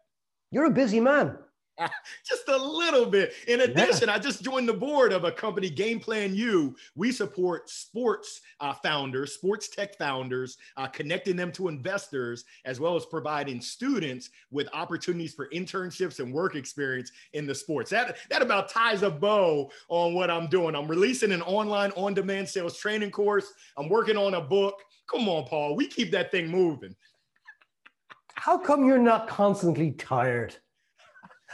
You're 0.51 0.65
a 0.65 0.71
busy 0.71 1.01
man. 1.01 1.39
just 2.29 2.49
a 2.49 2.57
little 2.57 3.07
bit. 3.07 3.33
In 3.49 3.63
addition, 3.63 4.09
yeah. 4.09 4.15
I 4.15 4.19
just 4.19 4.43
joined 4.43 4.69
the 4.69 4.75
board 4.75 5.13
of 5.13 5.25
a 5.25 5.33
company, 5.33 5.71
Game 5.71 6.01
Plan 6.01 6.35
U. 6.35 6.75
We 6.95 7.13
support 7.13 7.69
sports 7.71 8.41
uh, 8.61 8.75
founders, 8.75 9.35
sports 9.35 9.69
tech 9.69 9.97
founders, 9.97 10.59
uh, 10.77 10.87
connecting 10.87 11.37
them 11.37 11.53
to 11.53 11.69
investors, 11.69 12.45
as 12.65 12.81
well 12.81 12.97
as 12.97 13.07
providing 13.07 13.61
students 13.61 14.31
with 14.51 14.69
opportunities 14.73 15.35
for 15.35 15.49
internships 15.51 16.21
and 16.21 16.33
work 16.33 16.55
experience 16.55 17.13
in 17.33 17.47
the 17.47 17.55
sports. 17.55 17.91
That, 17.91 18.17
that 18.31 18.43
about 18.43 18.69
ties 18.69 19.03
a 19.03 19.11
bow 19.11 19.71
on 19.89 20.15
what 20.15 20.31
I'm 20.31 20.49
doing. 20.49 20.75
I'm 20.75 20.89
releasing 20.89 21.33
an 21.33 21.43
online 21.43 21.93
on 21.93 22.15
demand 22.15 22.49
sales 22.49 22.77
training 22.77 23.11
course. 23.11 23.53
I'm 23.77 23.89
working 23.89 24.17
on 24.17 24.35
a 24.35 24.41
book. 24.41 24.75
Come 25.11 25.29
on, 25.29 25.45
Paul, 25.45 25.75
we 25.75 25.87
keep 25.87 26.13
that 26.13 26.31
thing 26.31 26.49
moving. 26.49 26.95
How 28.35 28.57
come 28.57 28.87
you're 28.87 28.99
not 28.99 29.29
constantly 29.29 29.91
tired? 29.93 30.57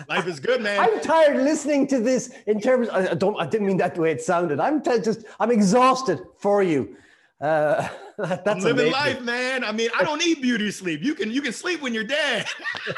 Life 0.08 0.26
is 0.26 0.40
good, 0.40 0.62
man. 0.62 0.78
I'm 0.80 1.00
tired 1.00 1.36
listening 1.36 1.86
to 1.88 2.00
this. 2.00 2.32
In 2.46 2.60
terms, 2.60 2.88
I 2.90 3.14
don't. 3.14 3.36
I 3.40 3.46
didn't 3.46 3.66
mean 3.66 3.78
that 3.78 3.94
the 3.94 4.02
way 4.02 4.12
it 4.12 4.20
sounded. 4.20 4.60
I'm 4.60 4.82
t- 4.82 5.00
just. 5.00 5.24
I'm 5.40 5.50
exhausted 5.50 6.20
for 6.38 6.62
you. 6.62 6.96
Uh, 7.40 7.88
that's 8.18 8.46
I'm 8.46 8.58
living 8.60 8.88
amazing. 8.88 8.92
life, 8.92 9.22
man. 9.22 9.64
I 9.64 9.72
mean, 9.72 9.90
I 9.98 10.02
don't 10.02 10.18
need 10.18 10.40
beauty 10.40 10.70
sleep. 10.70 11.02
You 11.02 11.14
can 11.14 11.30
you 11.30 11.42
can 11.42 11.52
sleep 11.52 11.82
when 11.82 11.94
you're 11.94 12.04
dead. 12.04 12.46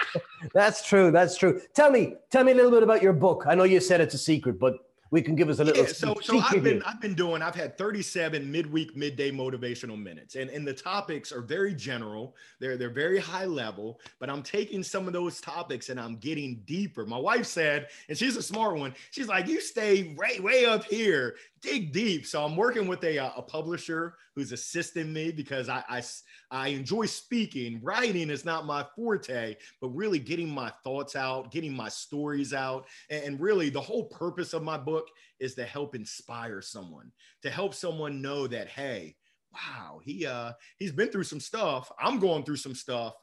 that's 0.55 0.86
true. 0.86 1.11
That's 1.11 1.36
true. 1.36 1.61
Tell 1.74 1.90
me, 1.90 2.14
tell 2.30 2.44
me 2.44 2.53
a 2.53 2.55
little 2.55 2.70
bit 2.70 2.82
about 2.82 3.03
your 3.03 3.12
book. 3.12 3.44
I 3.46 3.55
know 3.55 3.64
you 3.64 3.80
said 3.80 4.01
it's 4.01 4.14
a 4.14 4.18
secret, 4.18 4.59
but 4.59 4.74
we 5.11 5.23
can 5.23 5.35
give 5.35 5.49
us 5.49 5.59
a 5.59 5.65
little. 5.65 5.85
Yeah, 5.85 5.91
so, 5.91 6.17
so 6.21 6.39
I've 6.39 6.63
been 6.63 6.83
I've 6.83 7.01
been 7.01 7.15
doing. 7.15 7.41
I've 7.41 7.55
had 7.55 7.79
37 7.79 8.51
midweek, 8.51 8.97
midday 8.97 9.31
motivational 9.31 10.01
minutes, 10.01 10.35
and 10.35 10.51
and 10.51 10.67
the 10.67 10.75
topics 10.75 11.33
are 11.33 11.41
very 11.41 11.75
general. 11.75 12.35
They're 12.61 12.77
they're 12.77 12.91
very 12.91 13.19
high 13.19 13.47
level, 13.47 14.01
but 14.19 14.29
I'm 14.29 14.43
taking 14.43 14.83
some 14.83 15.07
of 15.07 15.13
those 15.13 15.41
topics 15.41 15.89
and 15.89 15.99
I'm 15.99 16.17
getting 16.17 16.63
deeper. 16.67 17.07
My 17.07 17.19
wife 17.19 17.47
said, 17.47 17.89
and 18.09 18.19
she's 18.19 18.37
a 18.37 18.43
smart 18.43 18.77
one. 18.77 18.95
She's 19.11 19.29
like, 19.29 19.49
you 19.49 19.61
stay 19.61 20.15
way 20.15 20.41
way 20.41 20.67
up 20.67 20.85
here, 20.85 21.37
dig 21.61 21.93
deep. 21.93 22.27
So 22.27 22.45
I'm 22.45 22.57
working 22.57 22.87
with 22.87 23.03
a 23.05 23.19
a 23.19 23.43
publisher 23.43 24.15
who's 24.35 24.53
assisting 24.53 25.13
me 25.13 25.33
because 25.33 25.69
I 25.69 25.83
I 25.89 26.03
I 26.51 26.69
enjoy 26.69 27.07
speaking. 27.07 27.81
Writing 27.83 28.31
is 28.31 28.45
not 28.45 28.67
my 28.67 28.85
forte, 28.95 29.57
but 29.81 29.89
really 29.89 30.19
getting 30.19 30.49
my 30.49 30.73
thoughts 30.85 31.17
out, 31.17 31.51
getting 31.51 31.75
my 31.75 31.89
stories 31.89 32.53
out. 32.53 32.87
And, 33.11 33.41
really, 33.41 33.71
the 33.71 33.81
whole 33.81 34.05
purpose 34.07 34.53
of 34.53 34.63
my 34.63 34.79
book 34.79 35.07
is 35.41 35.55
to 35.55 35.65
help 35.65 35.95
inspire 35.95 36.61
someone, 36.61 37.13
to 37.43 37.51
help 37.51 37.75
someone 37.75 38.23
know 38.23 38.47
that, 38.47 38.69
hey, 38.69 39.17
wow, 39.53 40.01
he 40.03 40.27
uh 40.27 40.53
he's 40.79 40.93
been 40.93 41.11
through 41.11 41.25
some 41.25 41.41
stuff. 41.41 41.91
I'm 41.99 42.19
going 42.19 42.45
through 42.45 42.57
some 42.57 42.75
stuff. 42.75 43.15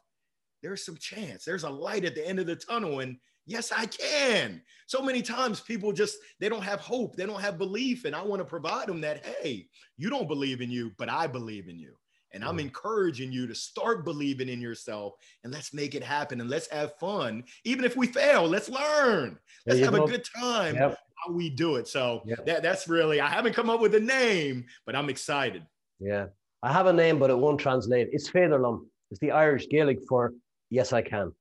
There's 0.62 0.84
some 0.84 0.96
chance. 0.96 1.44
There's 1.44 1.64
a 1.64 1.70
light 1.70 2.04
at 2.04 2.14
the 2.14 2.26
end 2.26 2.40
of 2.40 2.46
the 2.46 2.56
tunnel. 2.56 3.00
And 3.00 3.18
yes, 3.46 3.72
I 3.72 3.86
can. 3.86 4.60
So 4.86 5.02
many 5.02 5.22
times 5.22 5.60
people 5.60 5.92
just 5.92 6.18
they 6.38 6.48
don't 6.48 6.62
have 6.62 6.80
hope, 6.80 7.16
they 7.16 7.26
don't 7.26 7.40
have 7.40 7.58
belief. 7.58 8.04
And 8.04 8.14
I 8.14 8.22
want 8.22 8.40
to 8.40 8.44
provide 8.44 8.88
them 8.88 9.00
that, 9.00 9.24
hey, 9.24 9.68
you 9.96 10.10
don't 10.10 10.28
believe 10.28 10.60
in 10.60 10.70
you, 10.70 10.92
but 10.98 11.08
I 11.08 11.26
believe 11.26 11.68
in 11.68 11.78
you. 11.78 11.94
And 12.32 12.44
I'm 12.44 12.50
mm-hmm. 12.50 12.66
encouraging 12.66 13.32
you 13.32 13.46
to 13.46 13.54
start 13.54 14.04
believing 14.04 14.48
in 14.48 14.60
yourself 14.60 15.14
and 15.42 15.52
let's 15.52 15.72
make 15.72 15.94
it 15.94 16.02
happen 16.02 16.40
and 16.40 16.50
let's 16.50 16.68
have 16.68 16.98
fun. 16.98 17.44
Even 17.64 17.84
if 17.84 17.96
we 17.96 18.06
fail, 18.08 18.46
let's 18.46 18.68
learn. 18.68 19.38
Let's 19.66 19.80
have 19.80 19.94
go. 19.94 20.04
a 20.04 20.08
good 20.08 20.26
time 20.36 20.74
yep. 20.74 20.98
how 21.14 21.32
we 21.32 21.48
do 21.48 21.76
it. 21.76 21.88
So 21.88 22.22
yep. 22.26 22.44
that, 22.46 22.62
that's 22.62 22.88
really, 22.88 23.20
I 23.20 23.28
haven't 23.28 23.54
come 23.54 23.70
up 23.70 23.80
with 23.80 23.94
a 23.94 24.00
name, 24.00 24.66
but 24.84 24.94
I'm 24.94 25.08
excited. 25.08 25.64
Yeah. 25.98 26.26
I 26.62 26.72
have 26.72 26.86
a 26.86 26.92
name, 26.92 27.18
but 27.18 27.30
it 27.30 27.38
won't 27.38 27.60
translate. 27.60 28.08
It's 28.12 28.28
Féidir 28.28 28.58
liom. 28.60 28.84
It's 29.10 29.20
the 29.20 29.30
Irish 29.30 29.68
Gaelic 29.68 30.00
for 30.08 30.34
yes, 30.68 30.92
I 30.92 31.00
can. 31.00 31.32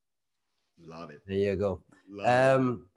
Love 0.86 1.10
it. 1.10 1.22
There 1.26 1.38
you 1.38 1.56
go. 1.56 1.82
Um, 2.26 2.88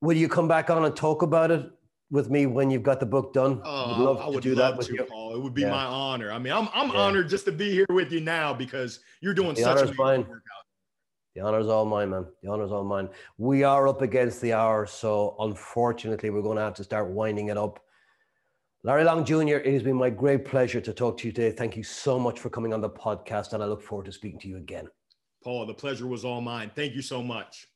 will 0.00 0.16
you 0.16 0.28
come 0.28 0.48
back 0.48 0.70
on 0.70 0.84
and 0.84 0.94
talk 0.94 1.22
about 1.22 1.50
it 1.50 1.70
with 2.10 2.30
me 2.30 2.46
when 2.46 2.70
you've 2.70 2.82
got 2.82 3.00
the 3.00 3.06
book 3.06 3.32
done? 3.32 3.60
Oh, 3.64 3.88
would 3.88 4.04
love 4.04 4.20
I 4.20 4.28
would 4.28 4.42
do 4.42 4.54
love 4.54 4.72
that 4.72 4.78
with 4.78 4.88
to, 4.88 4.94
you. 4.94 5.04
Paul. 5.04 5.34
It 5.34 5.40
would 5.40 5.54
be 5.54 5.62
yeah. 5.62 5.70
my 5.70 5.84
honor. 5.84 6.32
I 6.32 6.38
mean, 6.38 6.52
I'm 6.52 6.68
I'm 6.74 6.90
yeah. 6.90 7.00
honored 7.00 7.28
just 7.28 7.44
to 7.46 7.52
be 7.52 7.70
here 7.70 7.86
with 7.90 8.12
you 8.12 8.20
now 8.20 8.54
because 8.54 9.00
you're 9.20 9.34
doing 9.34 9.54
the 9.54 9.62
such 9.62 9.90
a 9.90 9.94
mine. 9.94 10.20
work 10.20 10.30
out. 10.30 10.66
The 11.34 11.42
honor's 11.42 11.66
all 11.66 11.84
mine, 11.84 12.10
man. 12.10 12.26
The 12.42 12.50
honor's 12.50 12.72
all 12.72 12.84
mine. 12.84 13.10
We 13.36 13.62
are 13.62 13.86
up 13.88 14.00
against 14.00 14.40
the 14.40 14.54
hour, 14.54 14.86
so 14.86 15.36
unfortunately, 15.38 16.30
we're 16.30 16.40
going 16.40 16.56
to 16.56 16.62
have 16.62 16.72
to 16.74 16.84
start 16.84 17.10
winding 17.10 17.48
it 17.48 17.58
up. 17.58 17.78
Larry 18.84 19.04
Long 19.04 19.22
Jr., 19.22 19.56
it 19.56 19.72
has 19.74 19.82
been 19.82 19.96
my 19.96 20.08
great 20.08 20.46
pleasure 20.46 20.80
to 20.80 20.94
talk 20.94 21.18
to 21.18 21.26
you 21.26 21.32
today. 21.32 21.54
Thank 21.54 21.76
you 21.76 21.82
so 21.82 22.18
much 22.18 22.40
for 22.40 22.48
coming 22.48 22.72
on 22.72 22.80
the 22.80 22.88
podcast, 22.88 23.52
and 23.52 23.62
I 23.62 23.66
look 23.66 23.82
forward 23.82 24.06
to 24.06 24.12
speaking 24.12 24.40
to 24.40 24.48
you 24.48 24.56
again. 24.56 24.88
Paul, 25.44 25.66
the 25.66 25.74
pleasure 25.74 26.06
was 26.06 26.24
all 26.24 26.40
mine. 26.40 26.70
Thank 26.74 26.94
you 26.94 27.02
so 27.02 27.22
much. 27.22 27.66